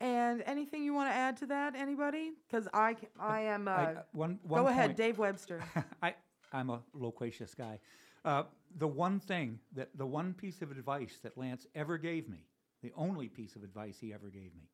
And 0.01 0.42
anything 0.46 0.82
you 0.82 0.94
want 0.94 1.11
to 1.11 1.14
add 1.14 1.36
to 1.38 1.46
that, 1.46 1.76
anybody? 1.76 2.32
Because 2.48 2.66
I, 2.72 2.96
am. 3.20 3.68
Uh, 3.68 3.70
I- 3.70 3.84
uh, 3.84 4.03
one, 4.12 4.38
one 4.42 4.62
go 4.62 4.68
ahead, 4.68 4.90
point. 4.90 4.96
Dave 4.96 5.18
Webster. 5.18 5.61
I, 6.03 6.14
I'm 6.53 6.70
a 6.70 6.80
loquacious 6.94 7.55
guy. 7.55 7.78
Uh, 8.24 8.44
the 8.78 8.88
one 8.88 9.20
thing 9.20 9.59
that 9.74 9.90
the 9.96 10.07
one 10.07 10.32
piece 10.34 10.62
of 10.62 10.70
advice 10.70 11.18
that 11.22 11.36
Lance 11.36 11.66
ever 11.74 11.98
gave 11.98 12.28
me, 12.28 12.46
the 12.82 12.92
only 12.96 13.28
piece 13.28 13.57
of 13.57 13.62
advice 13.62 13.98
he 14.01 14.12
ever 14.12 14.28
gave 14.28 14.55
me 14.55 14.68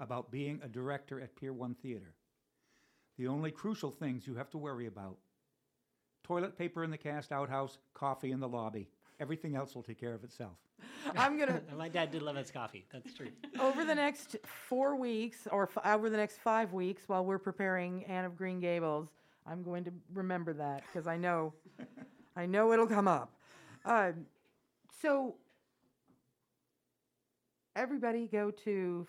about 0.00 0.30
being 0.32 0.60
a 0.64 0.68
director 0.68 1.20
at 1.20 1.36
Pier 1.36 1.52
One 1.52 1.74
Theater, 1.74 2.14
The 3.18 3.28
only 3.28 3.50
crucial 3.52 3.90
things 3.90 4.26
you 4.26 4.34
have 4.34 4.50
to 4.50 4.58
worry 4.58 4.86
about 4.86 5.16
toilet 6.24 6.56
paper 6.56 6.82
in 6.82 6.90
the 6.90 6.98
cast 6.98 7.30
outhouse, 7.32 7.78
coffee 7.94 8.32
in 8.32 8.40
the 8.40 8.48
lobby. 8.48 8.88
Everything 9.22 9.54
else 9.54 9.76
will 9.76 9.84
take 9.84 10.00
care 10.00 10.14
of 10.14 10.24
itself. 10.24 10.56
I'm 11.16 11.38
gonna 11.38 11.60
My 11.78 11.88
dad 11.88 12.10
did 12.10 12.22
love 12.22 12.34
his 12.34 12.50
coffee. 12.50 12.84
That's 12.92 13.14
true. 13.14 13.28
over 13.60 13.84
the 13.84 13.94
next 13.94 14.34
four 14.42 14.96
weeks 14.96 15.46
or 15.52 15.70
f- 15.74 15.86
over 15.86 16.10
the 16.10 16.16
next 16.16 16.38
five 16.38 16.72
weeks 16.72 17.04
while 17.06 17.24
we're 17.24 17.38
preparing 17.38 18.04
Anne 18.06 18.24
of 18.24 18.36
Green 18.36 18.58
Gables. 18.58 19.10
I'm 19.46 19.62
going 19.62 19.84
to 19.84 19.92
remember 20.12 20.52
that 20.54 20.82
because 20.86 21.06
I 21.06 21.16
know, 21.16 21.52
I 22.36 22.46
know 22.46 22.72
it'll 22.72 22.88
come 22.88 23.06
up. 23.06 23.32
Uh, 23.84 24.10
so 25.00 25.36
everybody 27.76 28.26
go 28.26 28.50
to 28.50 29.06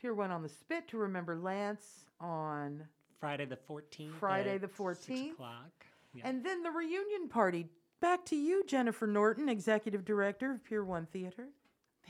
Pier 0.00 0.14
One 0.14 0.30
on 0.30 0.42
the 0.42 0.48
Spit 0.48 0.88
to 0.88 0.96
remember 0.96 1.36
Lance 1.36 1.84
on 2.18 2.82
Friday 3.20 3.44
the 3.44 3.58
14th. 3.70 4.14
Friday 4.18 4.56
the 4.56 4.68
14th. 4.68 4.96
6 4.96 5.20
o'clock. 5.32 5.84
Yeah. 6.14 6.22
And 6.28 6.42
then 6.44 6.62
the 6.62 6.70
reunion 6.70 7.28
party. 7.28 7.68
Back 8.04 8.26
to 8.26 8.36
you, 8.36 8.62
Jennifer 8.66 9.06
Norton, 9.06 9.48
Executive 9.48 10.04
Director 10.04 10.52
of 10.52 10.62
Pier 10.62 10.84
One 10.84 11.06
Theater. 11.06 11.48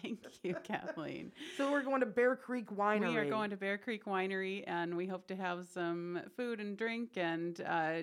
Thank 0.03 0.19
you, 0.43 0.57
Kathleen. 0.65 1.31
So 1.57 1.71
we're 1.71 1.85
going 1.85 2.01
to 2.01 2.07
Bear 2.07 2.35
Creek 2.35 2.69
Winery. 2.73 3.11
We 3.13 3.17
are 3.17 3.31
going 3.31 3.51
to 3.51 3.57
Bear 3.57 3.79
Creek 3.79 4.05
Winery, 4.05 4.65
and 4.67 4.97
we 4.97 5.07
hope 5.07 5.29
to 5.29 5.37
have 5.37 5.67
some 5.73 6.19
food 6.37 6.59
and 6.59 6.77
drink 6.77 7.11
and 7.15 7.61
uh, 7.65 8.03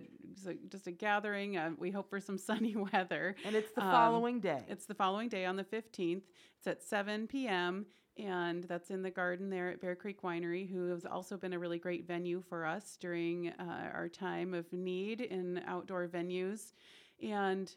just 0.69 0.87
a 0.87 0.91
gathering. 0.91 1.57
Uh, 1.57 1.71
we 1.77 1.91
hope 1.91 2.09
for 2.09 2.21
some 2.21 2.37
sunny 2.37 2.77
weather. 2.77 3.35
and 3.43 3.57
it's 3.57 3.73
the 3.73 3.83
Um, 3.83 3.91
following 3.91 4.39
day. 4.39 4.63
It's 4.69 4.85
the 4.85 4.95
following 4.95 5.27
day 5.27 5.43
on 5.43 5.57
the 5.57 5.65
15th. 5.65 6.23
It's 6.59 6.67
at 6.67 6.81
7 6.81 7.27
p.m. 7.27 7.85
And 8.17 8.63
that's 8.63 8.89
in 8.89 9.01
the 9.03 9.11
garden 9.11 9.49
there 9.49 9.69
at 9.69 9.81
Bear 9.81 9.95
Creek 9.95 10.21
Winery, 10.21 10.71
who 10.71 10.89
has 10.91 11.05
also 11.05 11.35
been 11.35 11.51
a 11.51 11.59
really 11.59 11.79
great 11.79 12.07
venue 12.07 12.41
for 12.47 12.65
us 12.65 12.97
during 13.01 13.49
uh, 13.49 13.89
our 13.93 14.07
time 14.07 14.53
of 14.53 14.71
need 14.71 15.19
in 15.19 15.61
outdoor 15.67 16.07
venues. 16.07 16.71
And 17.21 17.73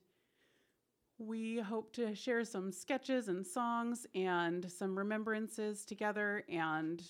we 1.19 1.59
hope 1.59 1.93
to 1.95 2.15
share 2.15 2.45
some 2.45 2.73
sketches 2.73 3.29
and 3.29 3.47
songs 3.47 4.07
and 4.15 4.71
some 4.71 4.97
remembrances 4.97 5.85
together. 5.85 6.45
And 6.49 7.03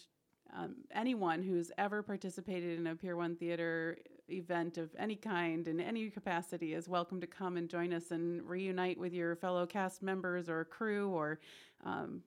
um, 0.56 0.76
anyone 0.92 1.42
who's 1.42 1.72
ever 1.78 2.02
participated 2.02 2.78
in 2.78 2.86
a 2.86 2.94
Pier 2.94 3.16
1 3.16 3.36
Theater 3.36 3.98
event 4.28 4.78
of 4.78 4.90
any 4.98 5.16
kind 5.16 5.68
in 5.68 5.80
any 5.80 6.08
capacity 6.08 6.74
is 6.74 6.88
welcome 6.88 7.20
to 7.20 7.26
come 7.26 7.56
and 7.56 7.68
join 7.68 7.92
us 7.92 8.10
and 8.10 8.42
reunite 8.48 8.98
with 8.98 9.12
your 9.12 9.36
fellow 9.36 9.66
cast 9.66 10.02
members 10.02 10.48
or 10.48 10.64
crew 10.64 11.10
or 11.10 11.40
um, 11.84 12.22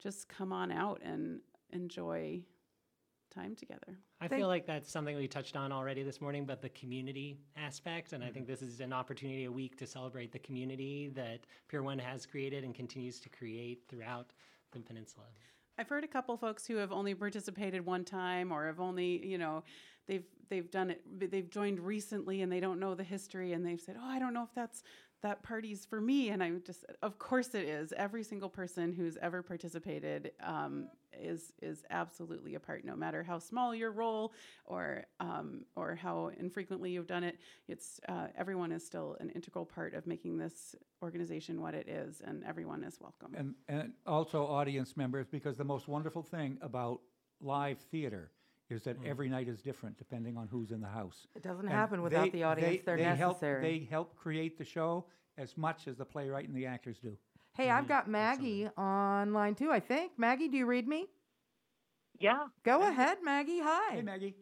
just 0.00 0.28
come 0.28 0.52
on 0.52 0.70
out 0.70 1.00
and 1.04 1.40
enjoy 1.72 2.40
time 3.32 3.56
together. 3.56 3.98
I 4.20 4.28
Thank- 4.28 4.40
feel 4.40 4.48
like 4.48 4.66
that's 4.66 4.90
something 4.90 5.16
we 5.16 5.26
touched 5.26 5.56
on 5.56 5.72
already 5.72 6.02
this 6.02 6.20
morning, 6.20 6.44
but 6.44 6.60
the 6.60 6.68
community 6.70 7.38
aspect. 7.56 8.12
And 8.12 8.22
I 8.22 8.30
think 8.30 8.46
mm-hmm. 8.46 8.52
this 8.52 8.62
is 8.62 8.80
an 8.80 8.92
opportunity 8.92 9.44
a 9.44 9.52
week 9.52 9.76
to 9.78 9.86
celebrate 9.86 10.32
the 10.32 10.38
community 10.38 11.10
that 11.14 11.40
Pier 11.68 11.82
1 11.82 11.98
has 11.98 12.26
created 12.26 12.64
and 12.64 12.74
continues 12.74 13.18
to 13.20 13.28
create 13.28 13.82
throughout 13.88 14.32
the 14.72 14.80
peninsula. 14.80 15.26
I've 15.78 15.88
heard 15.88 16.04
a 16.04 16.08
couple 16.08 16.36
folks 16.36 16.66
who 16.66 16.76
have 16.76 16.92
only 16.92 17.14
participated 17.14 17.84
one 17.84 18.04
time 18.04 18.52
or 18.52 18.66
have 18.66 18.80
only, 18.80 19.26
you 19.26 19.38
know, 19.38 19.64
they've 20.06 20.24
they've 20.48 20.70
done 20.70 20.90
it 20.90 21.30
they've 21.30 21.48
joined 21.48 21.80
recently 21.80 22.42
and 22.42 22.52
they 22.52 22.60
don't 22.60 22.78
know 22.78 22.94
the 22.94 23.04
history 23.04 23.52
and 23.52 23.64
they've 23.64 23.80
said, 23.80 23.96
"Oh, 23.98 24.04
I 24.04 24.18
don't 24.18 24.34
know 24.34 24.42
if 24.42 24.54
that's 24.54 24.82
that 25.22 25.42
party's 25.42 25.84
for 25.84 26.00
me." 26.00 26.30
And 26.30 26.42
I 26.42 26.50
just 26.64 26.84
of 27.02 27.18
course 27.18 27.54
it 27.54 27.64
is. 27.64 27.92
Every 27.96 28.22
single 28.22 28.48
person 28.48 28.92
who's 28.92 29.16
ever 29.16 29.42
participated 29.42 30.32
um, 30.42 30.88
is 31.18 31.52
is 31.60 31.84
absolutely 31.90 32.54
a 32.54 32.60
part 32.60 32.84
no 32.84 32.96
matter 32.96 33.22
how 33.22 33.38
small 33.38 33.74
your 33.74 33.92
role 33.92 34.32
or 34.64 35.04
um, 35.20 35.64
or 35.76 35.94
how 35.94 36.30
infrequently 36.38 36.90
you've 36.90 37.06
done 37.06 37.24
it. 37.24 37.38
It's 37.68 38.00
uh, 38.08 38.28
everyone 38.36 38.72
is 38.72 38.84
still 38.84 39.16
an 39.20 39.30
integral 39.30 39.64
part 39.64 39.94
of 39.94 40.06
making 40.06 40.38
this 40.38 40.74
organization 41.02 41.60
what 41.60 41.74
it 41.74 41.88
is 41.88 42.22
and 42.24 42.44
everyone 42.44 42.84
is 42.84 42.98
welcome. 43.00 43.34
And, 43.36 43.54
and 43.68 43.92
also 44.06 44.46
audience 44.46 44.96
members, 44.96 45.26
because 45.28 45.56
the 45.56 45.64
most 45.64 45.88
wonderful 45.88 46.22
thing 46.22 46.58
about 46.62 47.00
live 47.40 47.78
theater 47.90 48.30
is 48.72 48.82
that 48.84 48.96
every 49.04 49.28
night 49.28 49.48
is 49.48 49.60
different 49.60 49.96
depending 49.98 50.36
on 50.36 50.48
who's 50.48 50.70
in 50.72 50.80
the 50.80 50.88
house. 50.88 51.26
It 51.36 51.42
doesn't 51.42 51.66
And 51.66 51.74
happen 51.74 52.02
without 52.02 52.24
they- 52.24 52.30
the 52.30 52.42
audience. 52.44 52.76
they- 52.78 52.82
They're 52.84 52.96
they 52.96 53.04
help- 53.16 53.40
They 53.40 53.80
help 53.90 54.16
create 54.16 54.58
the 54.58 54.64
show 54.64 55.06
as 55.36 55.56
much 55.56 55.86
as 55.88 55.96
the 55.96 56.04
playwright 56.04 56.46
and 56.48 56.56
the 56.56 56.66
actors 56.66 56.98
do. 56.98 57.16
hey, 57.54 57.70
I've 57.70 57.86
got 57.86 58.08
Maggie 58.08 58.68
on 58.76 59.32
line 59.34 59.54
two, 59.54 59.70
I 59.70 59.78
think. 59.80 60.18
Maggie, 60.18 60.48
do 60.48 60.56
you 60.56 60.66
read 60.66 60.88
me? 60.88 61.08
Yeah. 62.18 62.48
Go 62.62 62.82
ahead, 62.82 63.18
Maggie. 63.22 63.60
Hi. 63.60 63.94
Hey, 63.96 64.02
Maggie. 64.02 64.34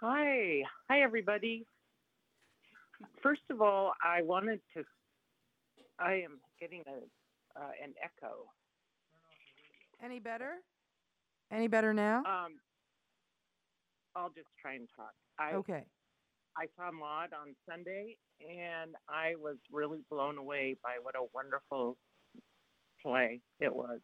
Hi. 0.00 0.62
Hi, 0.88 1.00
everybody. 1.00 1.66
First 3.22 3.42
of 3.50 3.60
all, 3.62 3.94
I 4.02 4.22
wanted 4.22 4.60
to. 4.74 4.84
I 5.98 6.14
am 6.14 6.40
getting 6.60 6.82
a 6.86 7.58
uh, 7.58 7.70
an 7.82 7.94
echo. 8.02 8.50
Any 10.02 10.18
better? 10.18 10.56
Any 11.50 11.68
better 11.68 11.92
now? 11.94 12.18
Um, 12.24 12.58
I'll 14.14 14.30
just 14.30 14.48
try 14.60 14.74
and 14.74 14.88
talk. 14.96 15.12
I 15.38 15.52
okay. 15.54 15.84
I 16.56 16.66
saw 16.76 16.90
Maud 16.92 17.30
on 17.32 17.54
Sunday, 17.68 18.16
and 18.40 18.94
I 19.08 19.34
was 19.40 19.56
really 19.70 20.00
blown 20.10 20.36
away 20.36 20.76
by 20.82 20.96
what 21.02 21.14
a 21.14 21.24
wonderful 21.34 21.96
play 23.02 23.40
it 23.60 23.74
was. 23.74 24.00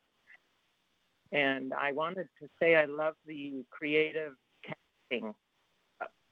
And 1.30 1.74
I 1.74 1.92
wanted 1.92 2.28
to 2.40 2.48
say 2.60 2.76
I 2.76 2.86
love 2.86 3.14
the 3.26 3.64
creative 3.70 4.32
casting 4.64 5.34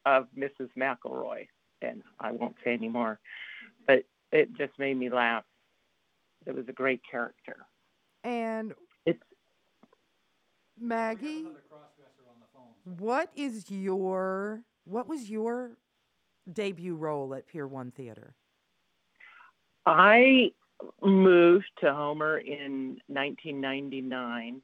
of 0.07 0.27
Mrs. 0.39 0.70
McElroy, 0.79 1.47
and 1.83 2.03
I 2.18 2.33
won't 2.33 2.55
say 2.64 2.72
any 2.72 2.89
more, 2.89 3.18
but 3.87 4.05
it 4.33 4.57
just 4.57 4.72
made 4.79 4.97
me 4.97 5.11
laugh. 5.11 5.45
It 6.47 6.55
was 6.55 6.64
a 6.68 6.72
great 6.72 7.01
character. 7.11 7.57
And 8.24 8.72
It's 9.05 9.22
Maggie, 10.81 11.47
what 12.87 13.30
is 13.34 13.70
your 13.70 14.62
what 14.84 15.09
was 15.09 15.28
your 15.28 15.72
debut 16.53 16.95
role 16.95 17.34
at 17.34 17.47
Pier 17.49 17.66
One 17.66 17.91
Theater? 17.91 18.34
I 19.84 20.53
moved 21.03 21.70
to 21.80 21.93
Homer 21.93 22.39
in 22.39 22.99
1999, 23.09 24.61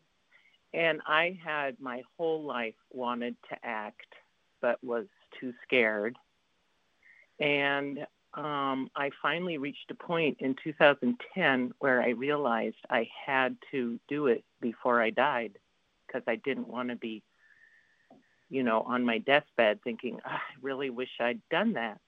and 0.74 1.00
I 1.06 1.38
had 1.44 1.80
my 1.80 2.02
whole 2.16 2.44
life 2.44 2.74
wanted 2.92 3.36
to 3.50 3.56
act, 3.64 4.06
but 4.60 4.82
was 4.84 5.06
too 5.40 5.52
scared. 5.64 6.16
And 7.40 8.06
um, 8.34 8.88
I 8.94 9.10
finally 9.20 9.58
reached 9.58 9.90
a 9.90 9.94
point 9.94 10.38
in 10.40 10.54
2010 10.62 11.72
where 11.80 12.00
I 12.00 12.10
realized 12.10 12.76
I 12.88 13.08
had 13.26 13.56
to 13.72 13.98
do 14.08 14.28
it 14.28 14.44
before 14.60 15.02
I 15.02 15.10
died 15.10 15.58
because 16.06 16.22
I 16.26 16.36
didn't 16.36 16.68
want 16.68 16.90
to 16.90 16.96
be, 16.96 17.22
you 18.52 18.62
know, 18.62 18.82
on 18.82 19.02
my 19.04 19.16
deathbed 19.16 19.80
thinking, 19.82 20.20
"Ah, 20.26 20.36
I 20.46 20.54
really 20.60 20.90
wish 20.90 21.08
I'd 21.18 21.40
done 21.48 21.72
that. 21.72 21.98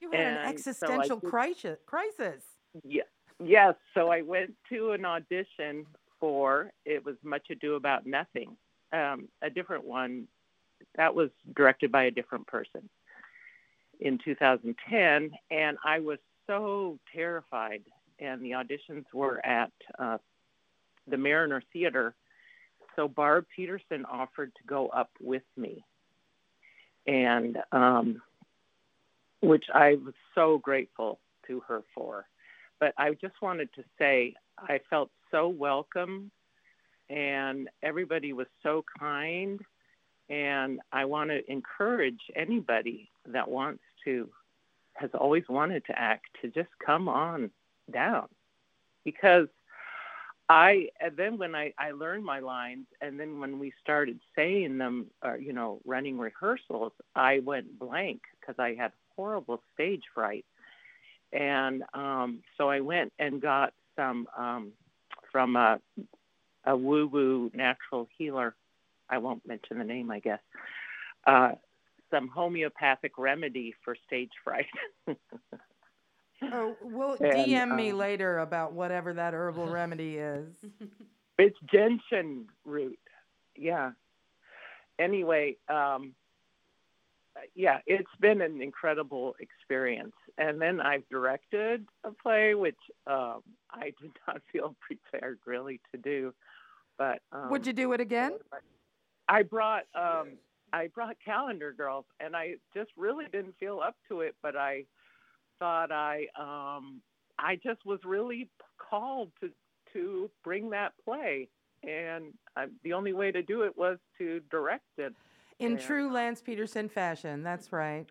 You 0.00 0.10
had 0.10 0.20
an 0.20 0.26
And 0.36 0.46
so 0.46 0.52
existential 0.70 1.18
did- 1.18 1.30
crisis. 1.30 1.78
Crisis. 1.86 2.44
Yeah. 2.84 3.04
Yes. 3.42 3.74
So 3.94 4.10
I 4.10 4.20
went 4.20 4.54
to 4.68 4.92
an 4.92 5.06
audition 5.06 5.86
for 6.20 6.70
it 6.84 7.02
was 7.04 7.16
Much 7.24 7.48
Ado 7.50 7.74
About 7.76 8.04
Nothing, 8.06 8.56
um, 8.92 9.28
a 9.40 9.48
different 9.48 9.84
one 9.84 10.28
that 10.96 11.14
was 11.14 11.30
directed 11.56 11.90
by 11.90 12.04
a 12.04 12.10
different 12.10 12.46
person 12.46 12.88
in 14.00 14.18
2010, 14.18 15.30
and 15.50 15.78
I 15.84 16.00
was 16.00 16.18
so 16.46 16.98
terrified. 17.14 17.82
And 18.18 18.42
the 18.44 18.50
auditions 18.52 19.04
were 19.14 19.44
at 19.44 19.72
uh, 19.98 20.18
the 21.06 21.16
Mariner 21.16 21.62
Theater, 21.72 22.14
so 22.96 23.08
Barb 23.08 23.46
Peterson 23.54 24.04
offered 24.04 24.52
to 24.54 24.62
go 24.66 24.88
up 24.88 25.10
with 25.20 25.42
me, 25.56 25.84
and 27.06 27.58
um, 27.72 28.22
which 29.40 29.64
I 29.74 29.96
was 30.04 30.14
so 30.34 30.58
grateful 30.58 31.18
to 31.46 31.60
her 31.66 31.82
for 31.94 32.26
but 32.82 32.94
I 32.98 33.12
just 33.12 33.40
wanted 33.40 33.72
to 33.74 33.84
say 33.96 34.34
I 34.58 34.80
felt 34.90 35.08
so 35.30 35.46
welcome 35.46 36.32
and 37.08 37.68
everybody 37.80 38.32
was 38.32 38.48
so 38.60 38.84
kind. 38.98 39.60
And 40.28 40.80
I 40.90 41.04
want 41.04 41.30
to 41.30 41.48
encourage 41.48 42.18
anybody 42.34 43.08
that 43.28 43.48
wants 43.48 43.84
to, 44.04 44.28
has 44.94 45.10
always 45.14 45.44
wanted 45.48 45.84
to 45.86 45.96
act, 45.96 46.24
to 46.42 46.48
just 46.48 46.70
come 46.84 47.08
on 47.08 47.52
down. 47.92 48.26
Because 49.04 49.46
I, 50.52 50.88
and 51.00 51.16
then 51.16 51.38
when 51.38 51.54
I, 51.56 51.72
I 51.78 51.92
learned 51.92 52.24
my 52.24 52.40
lines, 52.40 52.86
and 53.00 53.18
then 53.20 53.40
when 53.40 53.58
we 53.58 53.72
started 53.82 54.20
saying 54.36 54.78
them, 54.78 55.06
or, 55.22 55.38
you 55.38 55.52
know, 55.52 55.80
running 55.86 56.18
rehearsals, 56.18 56.92
I 57.16 57.40
went 57.40 57.78
blank 57.78 58.22
because 58.40 58.56
I 58.58 58.74
had 58.74 58.92
horrible 59.16 59.62
stage 59.74 60.02
fright 60.14 60.44
and 61.32 61.82
um, 61.94 62.42
so 62.58 62.70
I 62.70 62.80
went 62.80 63.12
and 63.18 63.40
got 63.42 63.74
some 63.96 64.26
um, 64.38 64.72
from 65.32 65.56
a, 65.56 65.80
a 66.66 66.76
woo-woo 66.76 67.50
natural 67.54 68.08
healer. 68.18 68.54
I 69.10 69.18
won't 69.18 69.46
mention 69.46 69.78
the 69.78 69.84
name, 69.84 70.10
I 70.10 70.20
guess. 70.20 70.40
uh, 71.26 71.52
some 72.10 72.28
homeopathic 72.28 73.18
remedy 73.18 73.74
for 73.84 73.96
stage 74.06 74.32
fright. 74.44 74.66
Oh, 76.52 76.76
well, 76.82 77.16
And, 77.20 77.46
DM 77.46 77.76
me 77.76 77.90
um, 77.90 77.98
later 77.98 78.38
about 78.38 78.72
whatever 78.72 79.12
that 79.14 79.34
herbal 79.34 79.68
remedy 79.68 80.16
is. 80.16 80.54
it's 81.38 81.56
gentian 81.72 82.46
root. 82.64 82.98
Yeah. 83.56 83.92
Anyway, 84.98 85.56
um, 85.68 86.14
yeah, 87.54 87.78
it's 87.86 88.10
been 88.20 88.40
an 88.40 88.60
incredible 88.60 89.34
experience. 89.40 90.14
And 90.38 90.60
then 90.60 90.80
I've 90.80 91.08
directed 91.08 91.86
a 92.04 92.10
play, 92.10 92.54
which 92.54 92.78
um, 93.06 93.42
I 93.70 93.92
did 94.00 94.12
not 94.26 94.42
feel 94.52 94.74
prepared 94.80 95.38
really 95.46 95.80
to 95.94 96.00
do. 96.00 96.34
But 96.98 97.20
um, 97.32 97.50
Would 97.50 97.66
you 97.66 97.72
do 97.72 97.92
it 97.92 98.00
again? 98.00 98.32
I 99.28 99.42
brought 99.42 99.84
um, 99.94 100.32
I 100.72 100.88
brought 100.88 101.16
Calendar 101.24 101.72
Girls, 101.72 102.04
and 102.20 102.36
I 102.36 102.54
just 102.74 102.90
really 102.96 103.26
didn't 103.32 103.54
feel 103.58 103.80
up 103.80 103.96
to 104.08 104.20
it. 104.20 104.34
But 104.42 104.56
I 104.56 104.84
thought 105.62 105.92
I 105.92 106.26
um, 106.36 107.00
I 107.38 107.54
just 107.54 107.86
was 107.86 108.00
really 108.04 108.50
called 108.78 109.30
to 109.40 109.50
to 109.92 110.28
bring 110.42 110.70
that 110.70 110.92
play, 111.04 111.48
and 111.84 112.32
I, 112.56 112.66
the 112.82 112.94
only 112.94 113.12
way 113.12 113.30
to 113.30 113.42
do 113.42 113.62
it 113.62 113.76
was 113.78 113.98
to 114.18 114.40
direct 114.50 114.82
it. 114.98 115.14
In 115.60 115.72
And- 115.72 115.80
true 115.80 116.10
Lance 116.10 116.42
Peterson 116.42 116.88
fashion, 116.88 117.44
that's 117.44 117.72
right. 117.72 118.06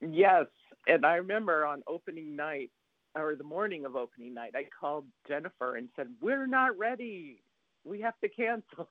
Yes, 0.00 0.46
and 0.88 1.06
I 1.06 1.16
remember 1.16 1.64
on 1.64 1.82
opening 1.86 2.34
night 2.34 2.72
or 3.14 3.36
the 3.36 3.44
morning 3.44 3.86
of 3.86 3.94
opening 3.94 4.34
night, 4.34 4.54
I 4.56 4.64
called 4.80 5.06
Jennifer 5.28 5.76
and 5.76 5.88
said, 5.94 6.08
"We're 6.20 6.48
not 6.48 6.76
ready. 6.76 7.42
We 7.84 8.00
have 8.00 8.18
to 8.24 8.28
cancel." 8.28 8.88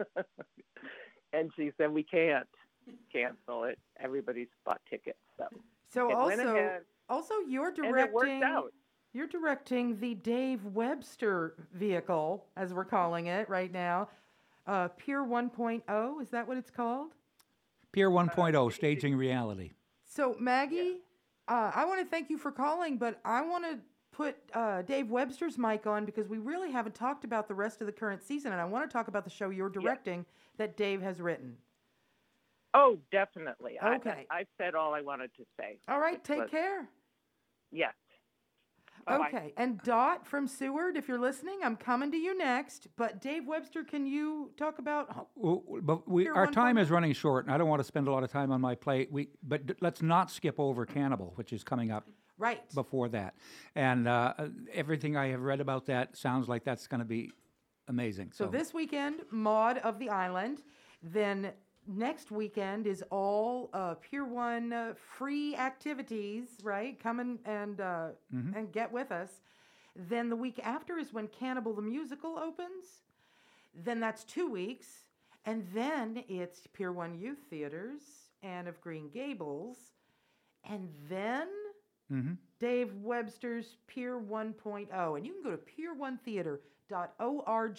and 1.32 1.52
she 1.54 1.70
said, 1.78 1.92
"We 1.92 2.02
can't 2.02 2.48
cancel 3.12 3.64
it. 3.64 3.78
Everybody's 4.02 4.48
bought 4.66 4.80
tickets." 4.90 5.18
So 5.38 5.46
So 5.90 6.10
it 6.10 6.14
also, 6.14 6.80
also 7.08 7.34
you're 7.48 7.68
and 7.68 7.78
it 7.78 7.82
directing. 7.82 8.12
worked 8.12 8.44
out. 8.44 8.72
You're 9.12 9.28
directing 9.28 10.00
the 10.00 10.14
Dave 10.14 10.64
Webster 10.64 11.54
vehicle, 11.72 12.46
as 12.56 12.74
we're 12.74 12.84
calling 12.84 13.26
it 13.26 13.48
right 13.48 13.72
now. 13.72 14.08
Uh, 14.66 14.88
Pier 14.88 15.22
1.0, 15.22 16.22
is 16.22 16.30
that 16.30 16.48
what 16.48 16.56
it's 16.56 16.70
called? 16.70 17.12
Pier 17.92 18.10
1.0, 18.10 18.72
staging 18.72 19.14
reality. 19.14 19.72
So, 20.04 20.34
Maggie, 20.40 20.98
uh, 21.46 21.70
I 21.74 21.84
want 21.84 22.00
to 22.00 22.06
thank 22.06 22.28
you 22.28 22.38
for 22.38 22.50
calling, 22.50 22.98
but 22.98 23.20
I 23.24 23.42
want 23.42 23.64
to 23.64 23.78
put 24.10 24.36
uh, 24.52 24.82
Dave 24.82 25.10
Webster's 25.10 25.58
mic 25.58 25.86
on 25.86 26.04
because 26.04 26.28
we 26.28 26.38
really 26.38 26.72
haven't 26.72 26.94
talked 26.94 27.24
about 27.24 27.46
the 27.46 27.54
rest 27.54 27.80
of 27.80 27.86
the 27.86 27.92
current 27.92 28.22
season, 28.22 28.52
and 28.52 28.60
I 28.60 28.64
want 28.64 28.88
to 28.88 28.92
talk 28.92 29.08
about 29.08 29.24
the 29.24 29.30
show 29.30 29.50
you're 29.50 29.68
directing 29.68 30.24
that 30.56 30.76
Dave 30.76 31.02
has 31.02 31.20
written. 31.20 31.56
Oh, 32.74 32.98
definitely. 33.12 33.78
Okay. 33.82 34.26
I, 34.30 34.38
I've 34.40 34.46
said 34.58 34.74
all 34.74 34.94
I 34.94 35.00
wanted 35.00 35.30
to 35.36 35.44
say. 35.58 35.78
All 35.88 36.00
right, 36.00 36.22
take 36.24 36.38
Let's- 36.40 36.50
care. 36.50 36.88
Yes. 37.70 37.94
Bye-bye. 39.06 39.26
Okay, 39.28 39.52
and 39.58 39.82
Dot 39.82 40.26
from 40.26 40.46
Seward, 40.48 40.96
if 40.96 41.08
you're 41.08 41.18
listening, 41.20 41.58
I'm 41.62 41.76
coming 41.76 42.10
to 42.10 42.16
you 42.16 42.38
next. 42.38 42.86
But 42.96 43.20
Dave 43.20 43.46
Webster, 43.46 43.84
can 43.84 44.06
you 44.06 44.50
talk 44.56 44.78
about? 44.78 45.08
W- 45.36 45.60
w- 45.62 45.82
But 45.82 46.08
we, 46.08 46.26
our 46.28 46.46
time 46.46 46.76
1.0? 46.76 46.80
is 46.82 46.90
running 46.90 47.12
short, 47.12 47.44
and 47.44 47.52
I 47.54 47.58
don't 47.58 47.68
want 47.68 47.80
to 47.80 47.84
spend 47.84 48.08
a 48.08 48.10
lot 48.12 48.22
of 48.22 48.30
time 48.32 48.50
on 48.50 48.62
my 48.62 48.74
plate. 48.74 49.12
We, 49.12 49.28
but 49.42 49.66
d- 49.66 49.74
let's 49.82 50.00
not 50.00 50.30
skip 50.30 50.58
over 50.58 50.86
Cannibal, 50.86 51.32
which 51.34 51.52
is 51.52 51.62
coming 51.62 51.90
up 51.90 52.08
Right. 52.38 52.62
before 52.74 53.10
that. 53.10 53.34
And 53.74 54.08
uh, 54.08 54.32
uh, 54.38 54.48
everything 54.72 55.18
I 55.18 55.26
have 55.28 55.42
read 55.42 55.60
about 55.60 55.84
that 55.86 56.16
sounds 56.16 56.48
like 56.48 56.64
that's 56.64 56.86
going 56.86 57.00
to 57.00 57.04
be 57.04 57.30
amazing. 57.88 58.32
So 58.32 58.46
this 58.46 58.72
weekend, 58.72 59.20
Maud 59.30 59.78
of 59.78 59.98
the 59.98 60.08
Island. 60.08 60.62
Then 61.02 61.52
next 61.86 62.30
weekend 62.30 62.86
is 62.86 63.02
all 63.10 63.70
uh, 63.72 63.94
Pier 63.94 64.24
One 64.24 64.72
uh, 64.72 64.94
free 64.96 65.54
activities. 65.56 66.48
Right, 66.62 66.98
come 66.98 67.20
and 67.20 67.38
and 67.44 67.80
uh, 67.80 68.08
Mhm. 68.34 68.56
and 68.56 68.72
get 68.72 68.90
with 68.92 69.12
us. 69.12 69.40
Then 69.96 70.28
the 70.30 70.36
week 70.36 70.58
after 70.62 70.98
is 70.98 71.12
when 71.12 71.28
Cannibal 71.28 71.74
the 71.74 71.82
Musical 71.82 72.38
opens. 72.38 73.02
Then 73.74 74.00
that's 74.00 74.24
two 74.24 74.50
weeks, 74.50 75.04
and 75.44 75.66
then 75.74 76.24
it's 76.28 76.66
Pier 76.68 76.92
One 76.92 77.18
Youth 77.18 77.40
Theaters, 77.50 78.02
Anne 78.42 78.66
of 78.68 78.80
Green 78.80 79.10
Gables, 79.10 79.92
and 80.64 80.88
then 81.08 81.48
hmm 82.08 82.32
Dave 82.58 82.94
Webster's 83.02 83.76
Pier 83.86 84.18
1.0. 84.18 85.16
And 85.16 85.26
you 85.26 85.32
can 85.34 85.42
go 85.42 85.50
to 85.50 85.58
pier1theater.org 85.58 87.78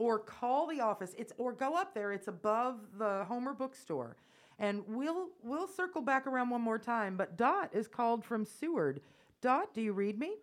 or 0.00 0.18
call 0.18 0.66
the 0.66 0.80
office. 0.80 1.14
It's 1.18 1.32
or 1.36 1.52
go 1.52 1.76
up 1.76 1.94
there. 1.94 2.10
It's 2.10 2.26
above 2.26 2.80
the 2.98 3.24
Homer 3.28 3.52
bookstore. 3.52 4.16
And 4.58 4.82
we'll 4.88 5.28
we'll 5.44 5.68
circle 5.68 6.00
back 6.00 6.26
around 6.26 6.50
one 6.50 6.62
more 6.62 6.78
time. 6.78 7.16
But 7.16 7.36
Dot 7.36 7.70
is 7.72 7.86
called 7.86 8.24
from 8.24 8.44
Seward. 8.44 9.00
Dot, 9.42 9.72
do 9.74 9.80
you 9.80 9.92
read 9.92 10.18
me? 10.18 10.36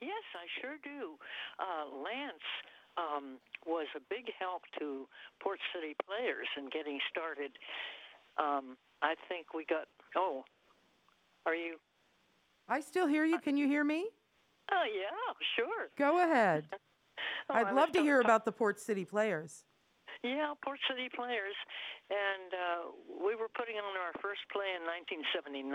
Yes, 0.00 0.22
I 0.34 0.46
sure 0.60 0.76
do. 0.82 1.14
Uh, 1.60 1.96
Lance 1.96 2.42
um, 2.96 3.38
was 3.64 3.86
a 3.96 4.00
big 4.10 4.26
help 4.38 4.62
to 4.80 5.06
Port 5.40 5.60
City 5.72 5.94
players 6.04 6.48
in 6.58 6.68
getting 6.68 6.98
started. 7.08 7.52
Um, 8.36 8.76
I 9.00 9.14
think 9.28 9.54
we 9.54 9.64
got. 9.64 9.86
Oh, 10.16 10.44
are 11.46 11.54
you? 11.54 11.76
I 12.68 12.80
still 12.80 13.06
hear 13.06 13.24
you. 13.24 13.38
Can 13.38 13.56
you 13.56 13.68
hear 13.68 13.84
me? 13.84 14.08
Oh 14.72 14.84
yeah, 14.92 15.34
sure. 15.56 15.88
Go 15.96 16.22
ahead. 16.22 16.66
Oh, 17.50 17.54
I'd 17.54 17.74
love 17.74 17.92
to 17.92 18.02
hear 18.02 18.18
talk- 18.18 18.24
about 18.24 18.44
the 18.44 18.52
Port 18.52 18.80
City 18.80 19.04
players. 19.04 19.64
Yeah, 20.22 20.54
Port 20.62 20.78
City 20.86 21.08
players, 21.10 21.56
and 22.10 22.54
uh, 22.54 22.82
we 23.26 23.34
were 23.34 23.50
putting 23.50 23.74
on 23.74 23.96
our 23.98 24.14
first 24.22 24.46
play 24.54 24.70
in 24.76 24.86
1979, 24.86 25.66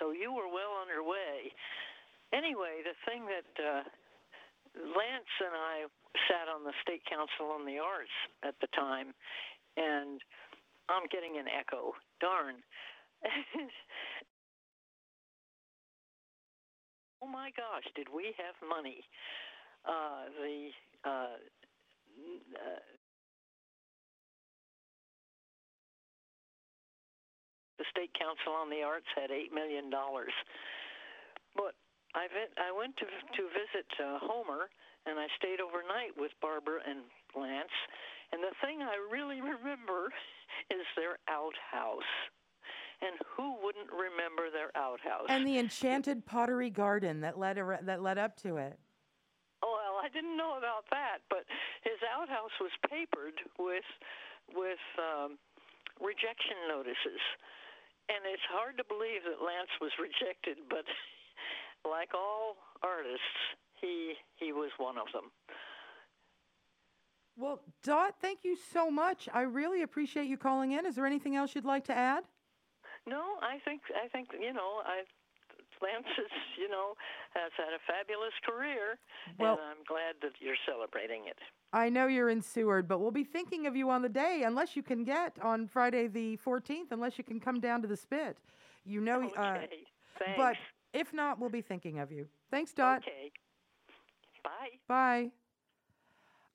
so 0.00 0.10
you 0.10 0.34
were 0.34 0.50
well 0.50 0.74
underway. 0.82 1.54
Anyway, 2.34 2.82
the 2.82 2.98
thing 3.06 3.30
that 3.30 3.46
uh, 3.62 3.86
Lance 4.74 5.34
and 5.38 5.54
I 5.54 5.86
sat 6.26 6.50
on 6.50 6.66
the 6.66 6.74
State 6.82 7.06
Council 7.06 7.54
on 7.54 7.62
the 7.62 7.78
Arts 7.78 8.10
at 8.42 8.58
the 8.58 8.66
time, 8.74 9.14
and 9.78 10.18
I'm 10.90 11.06
getting 11.14 11.38
an 11.38 11.46
echo. 11.46 11.94
Darn. 12.18 12.58
oh 17.22 17.30
my 17.30 17.50
gosh, 17.54 17.86
did 17.94 18.08
we 18.10 18.34
have 18.34 18.58
money? 18.66 19.06
Uh, 19.84 20.32
the 20.40 20.70
uh, 21.04 21.36
uh, 22.56 22.80
the 27.78 27.84
State 27.90 28.12
Council 28.18 28.52
on 28.56 28.70
the 28.70 28.82
Arts 28.82 29.08
had 29.14 29.30
eight 29.30 29.52
million 29.52 29.90
dollars. 29.90 30.32
But 31.54 31.76
I 32.14 32.26
went, 32.32 32.50
I 32.56 32.70
went 32.72 32.96
to 32.98 33.06
to 33.06 33.42
visit 33.52 33.88
uh, 34.00 34.18
Homer, 34.24 34.70
and 35.06 35.18
I 35.18 35.26
stayed 35.36 35.60
overnight 35.60 36.16
with 36.16 36.32
Barbara 36.40 36.80
and 36.88 37.04
Lance. 37.36 37.74
And 38.32 38.42
the 38.42 38.54
thing 38.64 38.82
I 38.82 38.96
really 39.12 39.40
remember 39.44 40.10
is 40.70 40.86
their 40.96 41.18
outhouse. 41.28 42.12
And 43.02 43.18
who 43.36 43.56
wouldn't 43.62 43.90
remember 43.90 44.50
their 44.50 44.70
outhouse? 44.76 45.26
And 45.28 45.46
the 45.46 45.58
enchanted 45.58 46.24
pottery 46.24 46.70
garden 46.70 47.20
that 47.20 47.38
led 47.38 47.58
that 47.82 48.02
led 48.02 48.18
up 48.18 48.36
to 48.42 48.56
it. 48.56 48.78
I 50.04 50.12
didn't 50.12 50.36
know 50.36 50.60
about 50.60 50.84
that, 50.92 51.24
but 51.32 51.48
his 51.80 51.96
outhouse 52.04 52.52
was 52.60 52.70
papered 52.84 53.40
with 53.56 53.88
with 54.52 54.84
um, 55.00 55.40
rejection 55.96 56.60
notices, 56.68 57.24
and 58.12 58.28
it's 58.28 58.44
hard 58.52 58.76
to 58.76 58.84
believe 58.84 59.24
that 59.24 59.40
Lance 59.40 59.72
was 59.80 59.96
rejected. 59.96 60.60
But 60.68 60.84
like 61.88 62.12
all 62.12 62.60
artists, 62.84 63.56
he 63.80 64.12
he 64.36 64.52
was 64.52 64.68
one 64.76 65.00
of 65.00 65.08
them. 65.16 65.32
Well, 67.36 67.64
Dot, 67.82 68.20
thank 68.20 68.44
you 68.44 68.56
so 68.56 68.90
much. 68.90 69.28
I 69.32 69.42
really 69.42 69.82
appreciate 69.82 70.28
you 70.28 70.36
calling 70.36 70.72
in. 70.72 70.84
Is 70.84 70.94
there 70.94 71.06
anything 71.06 71.34
else 71.34 71.54
you'd 71.54 71.64
like 71.64 71.84
to 71.86 71.96
add? 71.96 72.24
No, 73.06 73.40
I 73.40 73.56
think 73.64 73.80
I 73.96 74.08
think 74.08 74.28
you 74.38 74.52
know 74.52 74.84
I. 74.84 75.08
Lance 75.82 76.06
is, 76.18 76.30
you 76.58 76.68
know, 76.68 76.94
has 77.34 77.52
had 77.56 77.72
a 77.74 77.78
fabulous 77.86 78.32
career, 78.44 78.98
Well- 79.38 79.54
and 79.54 79.62
I'm 79.62 79.84
glad 79.86 80.16
that 80.22 80.32
you're 80.40 80.56
celebrating 80.66 81.26
it. 81.26 81.38
I 81.72 81.88
know 81.88 82.06
you're 82.06 82.30
in 82.30 82.40
Seward, 82.40 82.86
but 82.86 82.98
we'll 83.00 83.10
be 83.10 83.24
thinking 83.24 83.66
of 83.66 83.74
you 83.74 83.90
on 83.90 84.02
the 84.02 84.08
day, 84.08 84.42
unless 84.44 84.76
you 84.76 84.82
can 84.82 85.02
get 85.04 85.36
on 85.40 85.66
Friday 85.66 86.06
the 86.06 86.36
14th, 86.36 86.92
unless 86.92 87.18
you 87.18 87.24
can 87.24 87.40
come 87.40 87.60
down 87.60 87.82
to 87.82 87.88
the 87.88 87.96
Spit. 87.96 88.38
You 88.84 89.00
know, 89.00 89.28
uh, 89.36 89.58
thanks. 90.18 90.36
but 90.36 90.56
if 90.92 91.12
not, 91.12 91.38
we'll 91.40 91.50
be 91.50 91.62
thinking 91.62 91.98
of 91.98 92.12
you. 92.12 92.28
Thanks, 92.50 92.72
Dot. 92.72 92.98
Okay. 93.02 93.32
Bye. 94.44 94.78
Bye. 94.86 95.30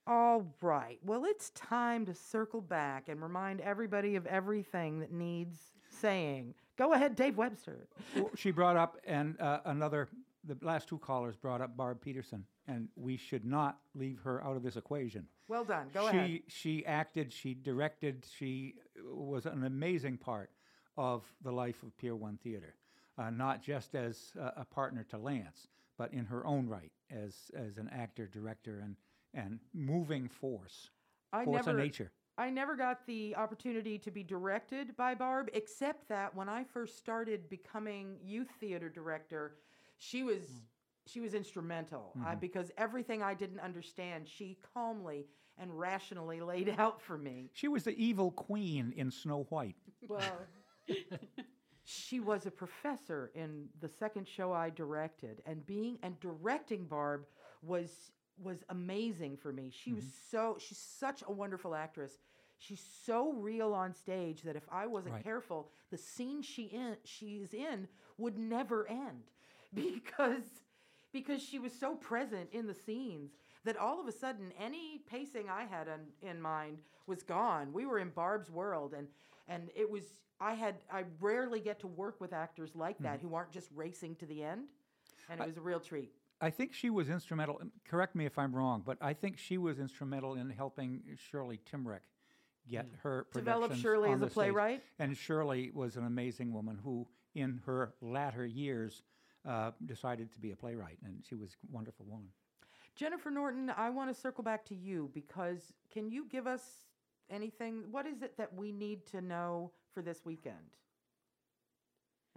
All 0.07 0.45
right. 0.61 0.99
Well, 1.03 1.25
it's 1.25 1.49
time 1.51 2.05
to 2.05 2.13
circle 2.13 2.61
back 2.61 3.09
and 3.09 3.21
remind 3.21 3.61
everybody 3.61 4.15
of 4.15 4.25
everything 4.25 4.99
that 4.99 5.11
needs 5.11 5.71
saying. 5.89 6.55
Go 6.79 6.93
ahead, 6.93 7.17
Dave 7.17 7.37
Webster. 7.37 7.89
She 8.35 8.51
brought 8.51 8.77
up 8.77 8.97
and 9.05 9.39
uh, 9.41 9.59
another 9.65 10.07
the 10.45 10.57
last 10.61 10.87
two 10.87 10.97
callers 10.97 11.35
brought 11.35 11.59
up 11.59 11.75
Barb 11.75 12.01
Peterson, 12.01 12.45
and 12.69 12.87
we 12.95 13.17
should 13.17 13.43
not 13.43 13.79
leave 13.93 14.21
her 14.23 14.41
out 14.45 14.55
of 14.55 14.63
this 14.63 14.77
equation. 14.77 15.27
Well 15.49 15.65
done. 15.65 15.87
Go 15.93 16.09
she, 16.09 16.17
ahead. 16.17 16.39
She 16.47 16.85
acted, 16.85 17.33
she 17.33 17.53
directed, 17.53 18.25
she 18.37 18.75
was 19.03 19.45
an 19.45 19.65
amazing 19.65 20.17
part 20.17 20.51
of 20.95 21.25
the 21.43 21.51
life 21.51 21.83
of 21.83 21.97
Pier 21.97 22.15
1 22.15 22.39
Theater, 22.41 22.75
uh, 23.17 23.29
not 23.29 23.61
just 23.61 23.93
as 23.93 24.31
a, 24.39 24.61
a 24.61 24.65
partner 24.65 25.05
to 25.09 25.17
Lance, 25.17 25.67
but 25.97 26.13
in 26.13 26.23
her 26.25 26.45
own 26.45 26.67
right 26.67 26.93
as, 27.11 27.51
as 27.53 27.77
an 27.77 27.89
actor, 27.91 28.25
director, 28.27 28.79
and, 28.81 28.95
and 29.33 29.59
moving 29.73 30.29
force, 30.29 30.89
I 31.33 31.43
force 31.43 31.65
never, 31.65 31.77
of 31.77 31.83
nature. 31.83 32.11
I 32.39 32.49
never 32.49 32.75
got 32.77 33.05
the 33.05 33.35
opportunity 33.35 33.99
to 33.99 34.11
be 34.11 34.23
directed 34.23 34.95
by 34.95 35.13
Barb, 35.13 35.49
except 35.53 36.07
that 36.07 36.33
when 36.33 36.47
I 36.47 36.63
first 36.63 36.97
started 36.97 37.49
becoming 37.49 38.17
youth 38.23 38.49
theater 38.61 38.89
director, 38.89 39.55
she 39.97 40.23
was 40.23 40.43
she 41.05 41.19
was 41.19 41.33
instrumental 41.33 42.13
uh, 42.23 42.35
Mhm. 42.35 42.39
because 42.39 42.71
everything 42.77 43.23
I 43.23 43.33
didn't 43.33 43.59
understand, 43.59 44.27
she 44.27 44.57
calmly 44.73 45.25
and 45.57 45.77
rationally 45.77 46.39
laid 46.53 46.69
out 46.77 47.01
for 47.01 47.17
me. 47.17 47.49
She 47.53 47.67
was 47.67 47.83
the 47.83 47.95
evil 47.97 48.31
queen 48.31 48.93
in 48.95 49.09
Snow 49.11 49.43
White. 49.49 49.75
Well, 50.07 50.47
she 51.83 52.19
was 52.19 52.45
a 52.45 52.51
professor 52.51 53.31
in 53.33 53.67
the 53.81 53.89
second 53.89 54.27
show 54.27 54.53
I 54.53 54.69
directed, 54.69 55.41
and 55.45 55.65
being 55.65 55.97
and 56.03 56.19
directing 56.19 56.85
Barb 56.85 57.25
was 57.63 58.11
was 58.41 58.63
amazing 58.69 59.37
for 59.37 59.51
me. 59.51 59.71
She 59.71 59.93
was 59.93 60.03
mm-hmm. 60.03 60.37
so 60.37 60.57
she's 60.59 60.77
such 60.77 61.23
a 61.27 61.31
wonderful 61.31 61.75
actress. 61.75 62.17
She's 62.57 62.83
so 63.05 63.31
real 63.33 63.73
on 63.73 63.93
stage 63.93 64.41
that 64.43 64.55
if 64.55 64.67
I 64.71 64.85
wasn't 64.85 65.15
Right. 65.15 65.23
careful, 65.23 65.71
the 65.91 65.97
scene 65.97 66.41
she 66.41 66.63
in 66.63 66.97
she's 67.03 67.53
in 67.53 67.87
would 68.17 68.37
never 68.37 68.87
end 68.87 69.31
because 69.73 70.63
because 71.11 71.41
she 71.41 71.57
was 71.57 71.73
so 71.73 71.95
present 71.95 72.49
in 72.51 72.67
the 72.67 72.73
scenes 72.73 73.31
that 73.63 73.77
all 73.77 73.99
of 73.99 74.07
a 74.07 74.11
sudden 74.11 74.51
any 74.59 74.99
pacing 75.09 75.49
I 75.49 75.63
had 75.63 75.87
in, 75.87 76.29
in 76.29 76.41
mind 76.41 76.79
was 77.07 77.23
gone. 77.23 77.73
We 77.73 77.85
were 77.85 77.99
in 77.99 78.09
Barb's 78.09 78.49
world 78.49 78.93
and 78.93 79.07
and 79.47 79.69
it 79.75 79.89
was 79.89 80.13
I 80.39 80.53
had 80.53 80.75
I 80.91 81.03
rarely 81.19 81.59
get 81.59 81.79
to 81.79 81.87
work 81.87 82.21
with 82.21 82.33
actors 82.33 82.75
like 82.75 82.97
that 82.99 83.19
mm-hmm. 83.19 83.29
who 83.29 83.35
aren't 83.35 83.51
just 83.51 83.69
racing 83.75 84.15
to 84.17 84.25
the 84.25 84.43
end. 84.43 84.65
And 85.29 85.39
it 85.39 85.47
was 85.47 85.57
a 85.57 85.61
real 85.61 85.79
treat. 85.79 86.11
I 86.41 86.49
think 86.49 86.73
she 86.73 86.89
was 86.89 87.09
instrumental. 87.09 87.61
Correct 87.87 88.15
me 88.15 88.25
if 88.25 88.37
I'm 88.37 88.55
wrong, 88.55 88.81
but 88.85 88.97
I 89.01 89.13
think 89.13 89.37
she 89.37 89.57
was 89.57 89.79
instrumental 89.79 90.35
in 90.35 90.49
helping 90.49 91.01
Shirley 91.17 91.59
Timrick 91.71 91.99
get 92.69 92.87
her 93.03 93.25
Develop 93.33 93.75
Shirley 93.75 94.09
on 94.09 94.15
as 94.15 94.21
a 94.21 94.25
the 94.25 94.29
stage. 94.29 94.35
playwright? 94.35 94.83
And 94.99 95.17
Shirley 95.17 95.71
was 95.73 95.97
an 95.97 96.05
amazing 96.05 96.53
woman 96.53 96.79
who, 96.81 97.07
in 97.35 97.61
her 97.65 97.93
latter 98.01 98.45
years, 98.45 99.03
uh, 99.47 99.71
decided 99.85 100.31
to 100.33 100.39
be 100.39 100.51
a 100.51 100.55
playwright, 100.55 100.97
and 101.03 101.23
she 101.27 101.35
was 101.35 101.51
a 101.51 101.73
wonderful 101.73 102.05
woman. 102.05 102.27
Jennifer 102.95 103.31
Norton, 103.31 103.71
I 103.75 103.89
want 103.89 104.13
to 104.13 104.19
circle 104.19 104.43
back 104.43 104.65
to 104.65 104.75
you 104.75 105.09
because 105.13 105.73
can 105.91 106.09
you 106.09 106.25
give 106.29 106.47
us 106.47 106.83
anything? 107.29 107.83
What 107.91 108.05
is 108.05 108.21
it 108.21 108.37
that 108.37 108.53
we 108.53 108.71
need 108.71 109.05
to 109.07 109.21
know 109.21 109.71
for 109.93 110.01
this 110.01 110.25
weekend? 110.25 110.55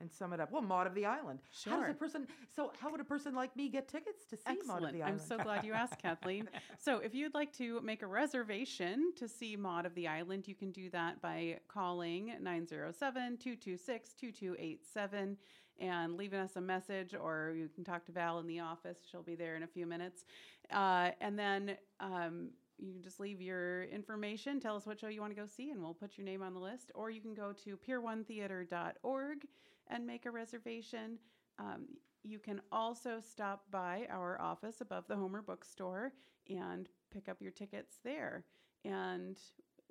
And 0.02 0.10
sum 0.10 0.32
it 0.32 0.40
up. 0.40 0.50
Well, 0.50 0.62
Maud 0.62 0.88
of 0.88 0.96
the 0.96 1.06
Island. 1.06 1.38
Sure. 1.52 1.74
How 1.74 1.80
does 1.82 1.90
a 1.90 1.94
person? 1.94 2.26
So, 2.56 2.72
how 2.80 2.90
would 2.90 3.00
a 3.00 3.04
person 3.04 3.36
like 3.36 3.54
me 3.54 3.68
get 3.68 3.86
tickets 3.86 4.24
to 4.30 4.36
see 4.36 4.58
Maud 4.66 4.82
of 4.82 4.92
the 4.92 5.00
I'm 5.00 5.20
so 5.20 5.38
glad 5.38 5.64
you 5.64 5.74
asked, 5.74 6.02
Kathleen. 6.02 6.48
So, 6.80 6.98
if 6.98 7.14
you'd 7.14 7.34
like 7.34 7.56
to 7.58 7.80
make 7.82 8.02
a 8.02 8.08
reservation 8.08 9.12
to 9.16 9.28
see 9.28 9.54
Maud 9.54 9.86
of 9.86 9.94
the 9.94 10.08
Island, 10.08 10.48
you 10.48 10.56
can 10.56 10.72
do 10.72 10.90
that 10.90 11.22
by 11.22 11.60
calling 11.68 12.34
907 12.40 13.38
226 13.38 14.14
2287 14.14 15.36
and 15.78 16.16
leaving 16.16 16.40
us 16.40 16.56
a 16.56 16.60
message, 16.60 17.14
or 17.14 17.54
you 17.56 17.68
can 17.68 17.84
talk 17.84 18.04
to 18.06 18.12
Val 18.12 18.40
in 18.40 18.48
the 18.48 18.58
office. 18.58 18.98
She'll 19.08 19.22
be 19.22 19.36
there 19.36 19.54
in 19.54 19.62
a 19.62 19.68
few 19.68 19.86
minutes. 19.86 20.24
Uh, 20.72 21.10
and 21.20 21.38
then 21.38 21.76
um, 22.00 22.48
you 22.78 22.92
can 22.92 23.02
just 23.02 23.20
leave 23.20 23.40
your 23.40 23.84
information, 23.84 24.58
tell 24.58 24.76
us 24.76 24.84
what 24.84 24.98
show 24.98 25.08
you 25.08 25.20
want 25.20 25.34
to 25.34 25.40
go 25.40 25.46
see, 25.46 25.70
and 25.70 25.80
we'll 25.80 25.94
put 25.94 26.18
your 26.18 26.24
name 26.24 26.42
on 26.42 26.54
the 26.54 26.60
list. 26.60 26.90
Or 26.94 27.10
you 27.10 27.20
can 27.20 27.34
go 27.34 27.52
to 27.64 27.76
pier1theater.org 27.76 29.46
and 29.92 30.06
make 30.06 30.26
a 30.26 30.30
reservation. 30.30 31.18
Um, 31.58 31.86
you 32.24 32.38
can 32.38 32.60
also 32.70 33.20
stop 33.20 33.64
by 33.70 34.06
our 34.10 34.40
office 34.40 34.80
above 34.80 35.06
the 35.08 35.16
Homer 35.16 35.42
Bookstore 35.42 36.12
and 36.48 36.88
pick 37.12 37.28
up 37.28 37.38
your 37.40 37.50
tickets 37.52 37.98
there. 38.04 38.44
And 38.84 39.36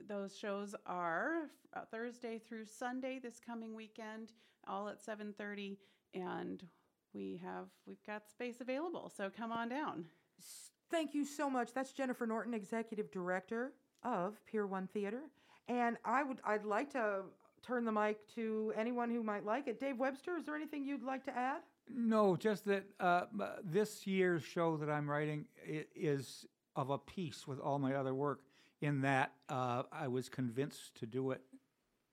those 0.08 0.36
shows 0.36 0.76
are 0.86 1.50
uh, 1.76 1.82
Thursday 1.92 2.40
through 2.40 2.66
Sunday 2.66 3.20
this 3.22 3.40
coming 3.40 3.76
weekend, 3.76 4.34
all 4.68 4.90
at 4.90 5.00
7:30, 5.06 5.78
and 6.14 6.66
we 7.14 7.40
have 7.44 7.68
we've 7.86 8.04
got 8.06 8.30
space 8.30 8.62
available. 8.62 9.12
So 9.16 9.30
come 9.30 9.52
on 9.52 9.70
down. 9.70 10.06
Thank 10.90 11.14
you 11.14 11.24
so 11.24 11.50
much. 11.50 11.74
That's 11.74 11.94
Jennifer 11.94 12.26
Norton, 12.26 12.54
Executive 12.54 13.12
Director 13.12 13.74
of 14.04 14.44
Pier 14.46 14.66
One 14.68 14.88
Theater. 14.88 15.22
And 15.68 15.98
I 16.04 16.24
would 16.24 16.40
I'd 16.44 16.66
like 16.66 16.92
to 16.94 17.24
turn 17.62 17.86
the 17.86 17.92
mic 17.92 18.18
to 18.36 18.74
anyone 18.78 19.10
who 19.10 19.24
might 19.24 19.46
like 19.46 19.68
it. 19.68 19.80
Dave 19.80 19.98
Webster, 19.98 20.38
is 20.38 20.46
there 20.46 20.56
anything 20.56 20.84
you'd 20.84 21.04
like 21.04 21.24
to 21.26 21.38
add? 21.38 21.62
No, 21.94 22.36
just 22.36 22.66
that 22.66 22.84
uh, 23.00 23.24
this 23.64 24.06
year's 24.08 24.44
show 24.44 24.78
that 24.78 24.90
I'm 24.90 25.10
writing 25.10 25.46
is 25.96 26.46
of 26.76 26.90
a 26.90 26.98
piece 26.98 27.48
with 27.48 27.60
all 27.60 27.80
my 27.80 27.96
other 27.96 28.14
work 28.14 28.42
in 28.82 29.02
that 29.02 29.34
uh, 29.50 29.84
I 29.92 30.08
was 30.08 30.30
convinced 30.30 30.96
to 31.00 31.06
do 31.06 31.32
it 31.32 31.42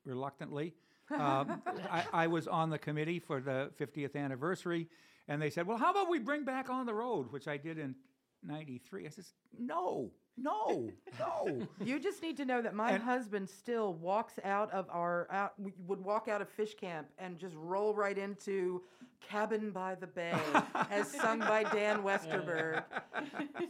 reluctantly. 0.04 0.74
Um, 1.10 1.62
I, 1.90 2.04
I 2.12 2.26
was 2.26 2.46
on 2.46 2.68
the 2.68 2.78
committee 2.78 3.18
for 3.18 3.40
the 3.40 3.70
50th 3.80 4.14
anniversary, 4.14 4.90
and 5.26 5.40
they 5.40 5.48
said, 5.48 5.66
"Well, 5.66 5.78
how 5.78 5.90
about 5.90 6.10
we 6.10 6.18
bring 6.18 6.44
back 6.44 6.68
on 6.68 6.84
the 6.84 6.92
road?" 6.92 7.32
Which 7.32 7.48
I 7.48 7.56
did 7.56 7.78
in 7.78 7.94
'93. 8.42 9.06
I 9.06 9.08
says, 9.08 9.32
"No, 9.58 10.12
no, 10.40 10.90
no." 11.18 11.66
You 11.84 11.98
just 11.98 12.22
need 12.22 12.36
to 12.38 12.44
know 12.44 12.62
that 12.62 12.74
my 12.74 12.92
And- 12.92 13.02
husband 13.02 13.48
still 13.48 13.94
walks 13.94 14.34
out 14.44 14.70
of 14.72 14.86
our 14.90 15.26
out 15.30 15.52
would 15.86 16.02
walk 16.02 16.28
out 16.28 16.40
of 16.42 16.48
fish 16.48 16.74
camp 16.74 17.08
and 17.18 17.38
just 17.38 17.54
roll 17.56 17.94
right 17.94 18.16
into 18.16 18.82
Cabin 19.20 19.70
by 19.72 19.94
the 19.96 20.06
Bay 20.06 20.38
as 20.90 21.10
sung 21.10 21.40
by 21.40 21.64
Dan 21.64 22.02
Westerberg. 22.02 22.84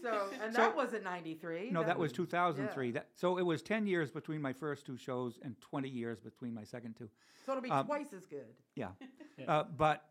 So 0.03 0.29
and 0.43 0.55
So- 0.55 0.61
that 0.62 0.77
wasn't 0.77 1.05
93. 1.05 1.71
No, 1.71 1.83
that 1.83 1.99
was 1.99 2.12
2003. 2.12 2.87
yeah. 2.87 2.93
That, 2.93 3.09
so 3.14 3.39
it 3.39 3.43
was 3.47 3.62
10 3.62 3.87
years 3.87 4.11
between 4.11 4.43
my 4.43 4.53
first 4.53 4.85
two 4.87 4.97
shows 4.97 5.39
and 5.43 5.59
20 5.61 5.89
years 5.89 6.21
between 6.21 6.53
my 6.55 6.64
second 6.64 6.97
two. 6.97 7.09
So 7.47 7.53
it'll 7.53 7.62
be 7.62 7.71
um, 7.71 7.87
twice 7.87 8.12
as 8.12 8.27
good. 8.27 8.55
Yeah. 8.75 8.89
Uh, 9.47 9.62
but 9.77 10.05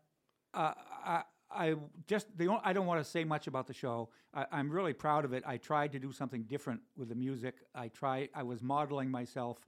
uh, 0.54 0.72
I, 1.04 1.22
I 1.50 1.74
just 2.06 2.26
the 2.36 2.48
only, 2.48 2.60
I 2.64 2.72
don't 2.72 2.86
want 2.86 3.02
to 3.02 3.10
say 3.10 3.24
much 3.24 3.46
about 3.46 3.66
the 3.66 3.74
show. 3.74 4.10
I, 4.34 4.46
I'm 4.52 4.70
really 4.70 4.92
proud 4.92 5.24
of 5.24 5.32
it. 5.32 5.42
I 5.46 5.56
tried 5.56 5.92
to 5.92 5.98
do 5.98 6.12
something 6.12 6.42
different 6.42 6.80
with 6.96 7.08
the 7.08 7.14
music. 7.14 7.56
I 7.74 7.88
try. 7.88 8.28
I 8.34 8.42
was 8.42 8.62
modeling 8.62 9.10
myself 9.10 9.58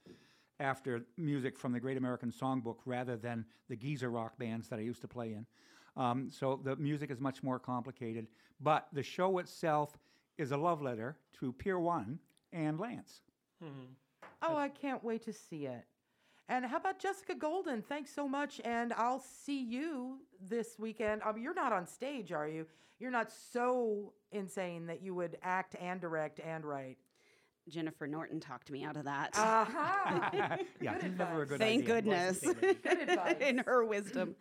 after 0.59 1.03
music 1.17 1.59
from 1.59 1.73
the 1.73 1.81
Great 1.81 1.97
American 1.97 2.31
Songbook 2.31 2.77
rather 2.85 3.17
than 3.17 3.47
the 3.69 3.77
geezer 3.77 4.11
rock 4.11 4.39
bands 4.39 4.69
that 4.69 4.79
I 4.79 4.83
used 4.83 5.01
to 5.01 5.09
play 5.09 5.33
in. 5.33 5.47
Um, 5.97 6.29
so 6.31 6.61
the 6.63 6.77
music 6.77 7.11
is 7.11 7.19
much 7.19 7.43
more 7.43 7.59
complicated. 7.59 8.27
But 8.61 8.89
the 8.93 9.03
show 9.03 9.39
itself 9.39 9.99
is 10.37 10.53
a 10.53 10.57
love 10.57 10.83
letter 10.83 11.17
to 11.41 11.53
Pier 11.53 11.79
One 11.79 12.19
and 12.53 12.79
Lance. 12.79 13.23
Oh, 14.43 14.57
I 14.57 14.69
can't 14.69 15.03
wait 15.03 15.25
to 15.25 15.33
see 15.33 15.67
it. 15.67 15.85
And 16.51 16.67
how 16.67 16.79
about 16.79 16.99
Jessica 16.99 17.37
Golden? 17.37 17.81
Thanks 17.81 18.13
so 18.13 18.27
much. 18.29 18.61
And 18.65 18.93
I'll 18.95 19.21
see 19.21 19.63
you 19.63 20.19
this 20.49 20.81
weekend. 20.81 21.23
Um, 21.25 21.39
you're 21.39 21.55
not 21.55 21.73
on 21.73 21.87
stage, 21.87 22.33
are 22.33 22.49
you? 22.49 22.67
You're 22.99 23.13
not 23.13 23.31
so 23.53 24.13
insane 24.33 24.87
that 24.87 25.01
you 25.01 25.15
would 25.15 25.39
act 25.45 25.77
and 25.81 26.01
direct 26.01 26.41
and 26.41 26.65
write. 26.65 26.99
Jennifer 27.69 28.09
Norton 28.09 28.41
talked 28.41 28.69
me 28.69 28.83
out 28.83 28.97
of 28.97 29.05
that. 29.05 29.31
Aha! 29.35 30.59
Yeah, 30.81 30.99
Good 30.99 31.17
never 31.17 31.43
a 31.43 31.47
good 31.47 31.59
Thank 31.61 31.83
idea. 31.85 31.95
goodness. 31.95 32.41
Good 32.41 33.09
advice. 33.09 33.37
In 33.41 33.59
her 33.59 33.85
wisdom. 33.85 34.35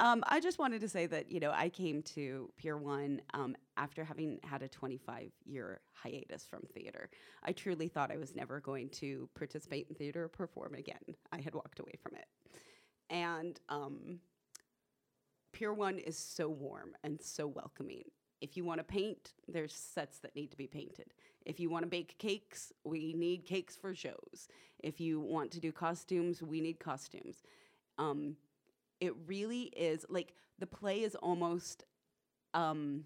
Um, 0.00 0.24
I 0.28 0.40
just 0.40 0.58
wanted 0.58 0.80
to 0.80 0.88
say 0.88 1.04
that, 1.06 1.30
you 1.30 1.40
know, 1.40 1.52
I 1.54 1.68
came 1.68 2.02
to 2.14 2.50
Pier 2.56 2.78
1 2.78 3.20
um, 3.34 3.54
after 3.76 4.02
having 4.02 4.40
had 4.42 4.62
a 4.62 4.68
25 4.68 5.30
year 5.44 5.80
hiatus 5.92 6.46
from 6.46 6.62
theater. 6.72 7.10
I 7.44 7.52
truly 7.52 7.86
thought 7.86 8.10
I 8.10 8.16
was 8.16 8.34
never 8.34 8.60
going 8.60 8.88
to 8.90 9.28
participate 9.34 9.88
in 9.90 9.94
theater 9.94 10.24
or 10.24 10.28
perform 10.28 10.74
again. 10.74 11.16
I 11.32 11.42
had 11.42 11.54
walked 11.54 11.80
away 11.80 11.98
from 12.02 12.16
it. 12.16 12.24
And 13.10 13.60
um, 13.68 14.20
Pier 15.52 15.74
1 15.74 15.98
is 15.98 16.16
so 16.16 16.48
warm 16.48 16.92
and 17.04 17.20
so 17.20 17.46
welcoming. 17.46 18.04
If 18.40 18.56
you 18.56 18.64
want 18.64 18.78
to 18.78 18.84
paint, 18.84 19.34
there's 19.48 19.74
sets 19.74 20.18
that 20.20 20.34
need 20.34 20.50
to 20.50 20.56
be 20.56 20.66
painted. 20.66 21.12
If 21.44 21.60
you 21.60 21.68
want 21.68 21.82
to 21.82 21.90
bake 21.90 22.16
cakes, 22.16 22.72
we 22.84 23.12
need 23.12 23.44
cakes 23.44 23.76
for 23.76 23.94
shows. 23.94 24.48
If 24.78 24.98
you 24.98 25.20
want 25.20 25.50
to 25.50 25.60
do 25.60 25.72
costumes, 25.72 26.42
we 26.42 26.62
need 26.62 26.80
costumes. 26.80 27.42
Um, 27.98 28.36
it 29.00 29.14
really 29.26 29.62
is 29.76 30.04
like 30.08 30.34
the 30.58 30.66
play 30.66 31.00
is 31.02 31.14
almost 31.16 31.84
um, 32.54 33.04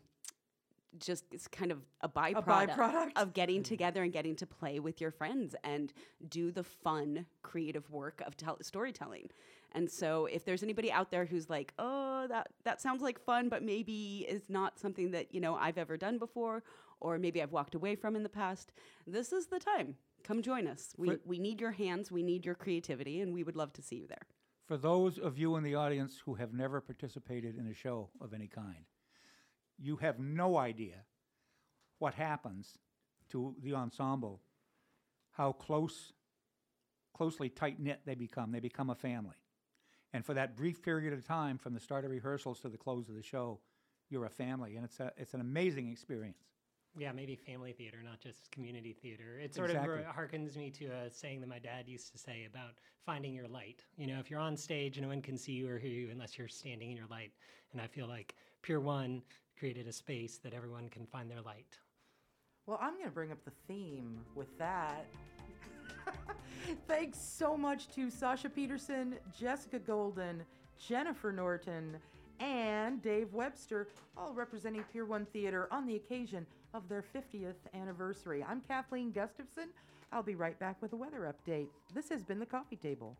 just 0.98 1.24
it's 1.32 1.48
kind 1.48 1.72
of 1.72 1.78
a 2.02 2.08
byproduct, 2.08 2.68
byproduct? 2.76 3.10
of 3.16 3.32
getting 3.34 3.62
together 3.62 4.02
and 4.02 4.12
getting 4.12 4.36
to 4.36 4.46
play 4.46 4.78
with 4.78 5.00
your 5.00 5.10
friends 5.10 5.54
and 5.64 5.92
do 6.28 6.50
the 6.52 6.62
fun 6.64 7.26
creative 7.42 7.90
work 7.90 8.22
of 8.26 8.36
tell- 8.36 8.58
storytelling 8.62 9.28
And 9.72 9.90
so, 9.90 10.26
if 10.26 10.44
there's 10.44 10.62
anybody 10.62 10.92
out 10.92 11.10
there 11.10 11.24
who's 11.26 11.50
like, 11.50 11.74
"Oh, 11.80 12.26
that 12.28 12.46
that 12.62 12.80
sounds 12.80 13.02
like 13.02 13.18
fun, 13.18 13.48
but 13.48 13.62
maybe 13.62 14.24
is 14.28 14.48
not 14.48 14.78
something 14.78 15.10
that 15.10 15.34
you 15.34 15.40
know 15.40 15.56
I've 15.56 15.78
ever 15.78 15.96
done 15.96 16.18
before, 16.18 16.62
or 17.00 17.18
maybe 17.18 17.42
I've 17.42 17.50
walked 17.52 17.74
away 17.74 17.96
from 17.96 18.14
in 18.14 18.22
the 18.22 18.28
past," 18.28 18.72
this 19.06 19.32
is 19.32 19.46
the 19.48 19.58
time. 19.58 19.96
Come 20.22 20.42
join 20.42 20.66
us. 20.68 20.94
We 20.96 21.08
For- 21.08 21.20
we 21.24 21.38
need 21.40 21.60
your 21.60 21.72
hands, 21.72 22.12
we 22.12 22.22
need 22.22 22.46
your 22.46 22.54
creativity, 22.54 23.20
and 23.20 23.34
we 23.34 23.42
would 23.42 23.56
love 23.56 23.72
to 23.72 23.82
see 23.82 23.96
you 23.96 24.06
there. 24.06 24.26
For 24.66 24.76
those 24.76 25.18
of 25.18 25.38
you 25.38 25.56
in 25.56 25.62
the 25.62 25.74
audience 25.74 26.22
who 26.24 26.34
have 26.34 26.54
never 26.54 26.80
participated 26.80 27.56
in 27.58 27.66
a 27.66 27.74
show 27.74 28.10
of 28.20 28.32
any 28.32 28.46
kind, 28.46 28.86
you 29.78 29.96
have 29.96 30.18
no 30.18 30.56
idea 30.56 31.04
what 31.98 32.14
happens 32.14 32.78
to 33.30 33.54
the 33.62 33.74
ensemble, 33.74 34.40
how 35.32 35.52
close, 35.52 36.12
closely 37.14 37.48
tight 37.48 37.78
knit 37.78 38.00
they 38.06 38.14
become. 38.14 38.52
They 38.52 38.60
become 38.60 38.90
a 38.90 38.94
family. 38.94 39.36
And 40.12 40.24
for 40.24 40.34
that 40.34 40.56
brief 40.56 40.82
period 40.82 41.12
of 41.12 41.26
time, 41.26 41.58
from 41.58 41.74
the 41.74 41.80
start 41.80 42.04
of 42.04 42.10
rehearsals 42.10 42.60
to 42.60 42.68
the 42.68 42.78
close 42.78 43.08
of 43.08 43.16
the 43.16 43.22
show, 43.22 43.60
you're 44.08 44.24
a 44.24 44.30
family, 44.30 44.76
and 44.76 44.84
it's 44.84 45.00
a 45.00 45.12
it's 45.16 45.34
an 45.34 45.40
amazing 45.40 45.90
experience. 45.90 46.38
Yeah, 46.96 47.10
maybe 47.12 47.34
family 47.34 47.72
theater, 47.72 47.98
not 48.04 48.20
just 48.20 48.50
community 48.52 48.92
theater. 48.92 49.40
It 49.42 49.52
sort 49.54 49.70
Exactly. 49.70 50.00
of 50.04 50.14
harkens 50.14 50.56
me 50.56 50.70
to 50.72 50.86
a 50.86 51.10
saying 51.10 51.40
that 51.40 51.48
my 51.48 51.58
dad 51.58 51.88
used 51.88 52.12
to 52.12 52.18
say 52.18 52.44
about 52.44 52.74
finding 53.04 53.34
your 53.34 53.48
light. 53.48 53.84
You 53.96 54.06
know, 54.06 54.20
if 54.20 54.30
you're 54.30 54.40
on 54.40 54.56
stage, 54.56 55.00
no 55.00 55.08
one 55.08 55.20
can 55.20 55.36
see 55.36 55.52
you 55.52 55.68
or 55.68 55.78
hear 55.78 55.90
you 55.90 56.10
unless 56.10 56.38
you're 56.38 56.46
standing 56.48 56.90
in 56.92 56.96
your 56.96 57.08
light. 57.10 57.32
And 57.72 57.80
I 57.80 57.88
feel 57.88 58.06
like 58.06 58.36
Pier 58.62 58.78
One 58.78 59.22
created 59.58 59.88
a 59.88 59.92
space 59.92 60.38
that 60.38 60.54
everyone 60.54 60.88
can 60.88 61.04
find 61.06 61.28
their 61.28 61.40
light. 61.40 61.78
Well, 62.66 62.78
I'm 62.80 62.94
going 62.94 63.06
to 63.06 63.10
bring 63.10 63.32
up 63.32 63.44
the 63.44 63.52
theme 63.66 64.20
with 64.36 64.56
that. 64.58 65.06
Thanks 66.88 67.18
so 67.18 67.56
much 67.56 67.88
to 67.90 68.08
Sasha 68.08 68.48
Peterson, 68.48 69.16
Jessica 69.38 69.78
Golden, 69.78 70.42
Jennifer 70.78 71.32
Norton, 71.32 71.96
and 72.40 73.02
Dave 73.02 73.32
Webster, 73.34 73.88
all 74.16 74.32
representing 74.32 74.82
Pier 74.92 75.04
1 75.04 75.26
Theater 75.26 75.68
on 75.70 75.86
the 75.86 75.96
occasion 75.96 76.46
of 76.74 76.88
their 76.88 77.04
50th 77.14 77.54
anniversary. 77.72 78.44
I'm 78.46 78.60
Kathleen 78.60 79.12
Gustafson. 79.12 79.68
I'll 80.12 80.22
be 80.22 80.34
right 80.34 80.58
back 80.58 80.82
with 80.82 80.92
a 80.92 80.96
weather 80.96 81.32
update. 81.32 81.68
This 81.94 82.08
has 82.10 82.22
been 82.22 82.40
the 82.40 82.46
Coffee 82.46 82.76
Table. 82.76 83.16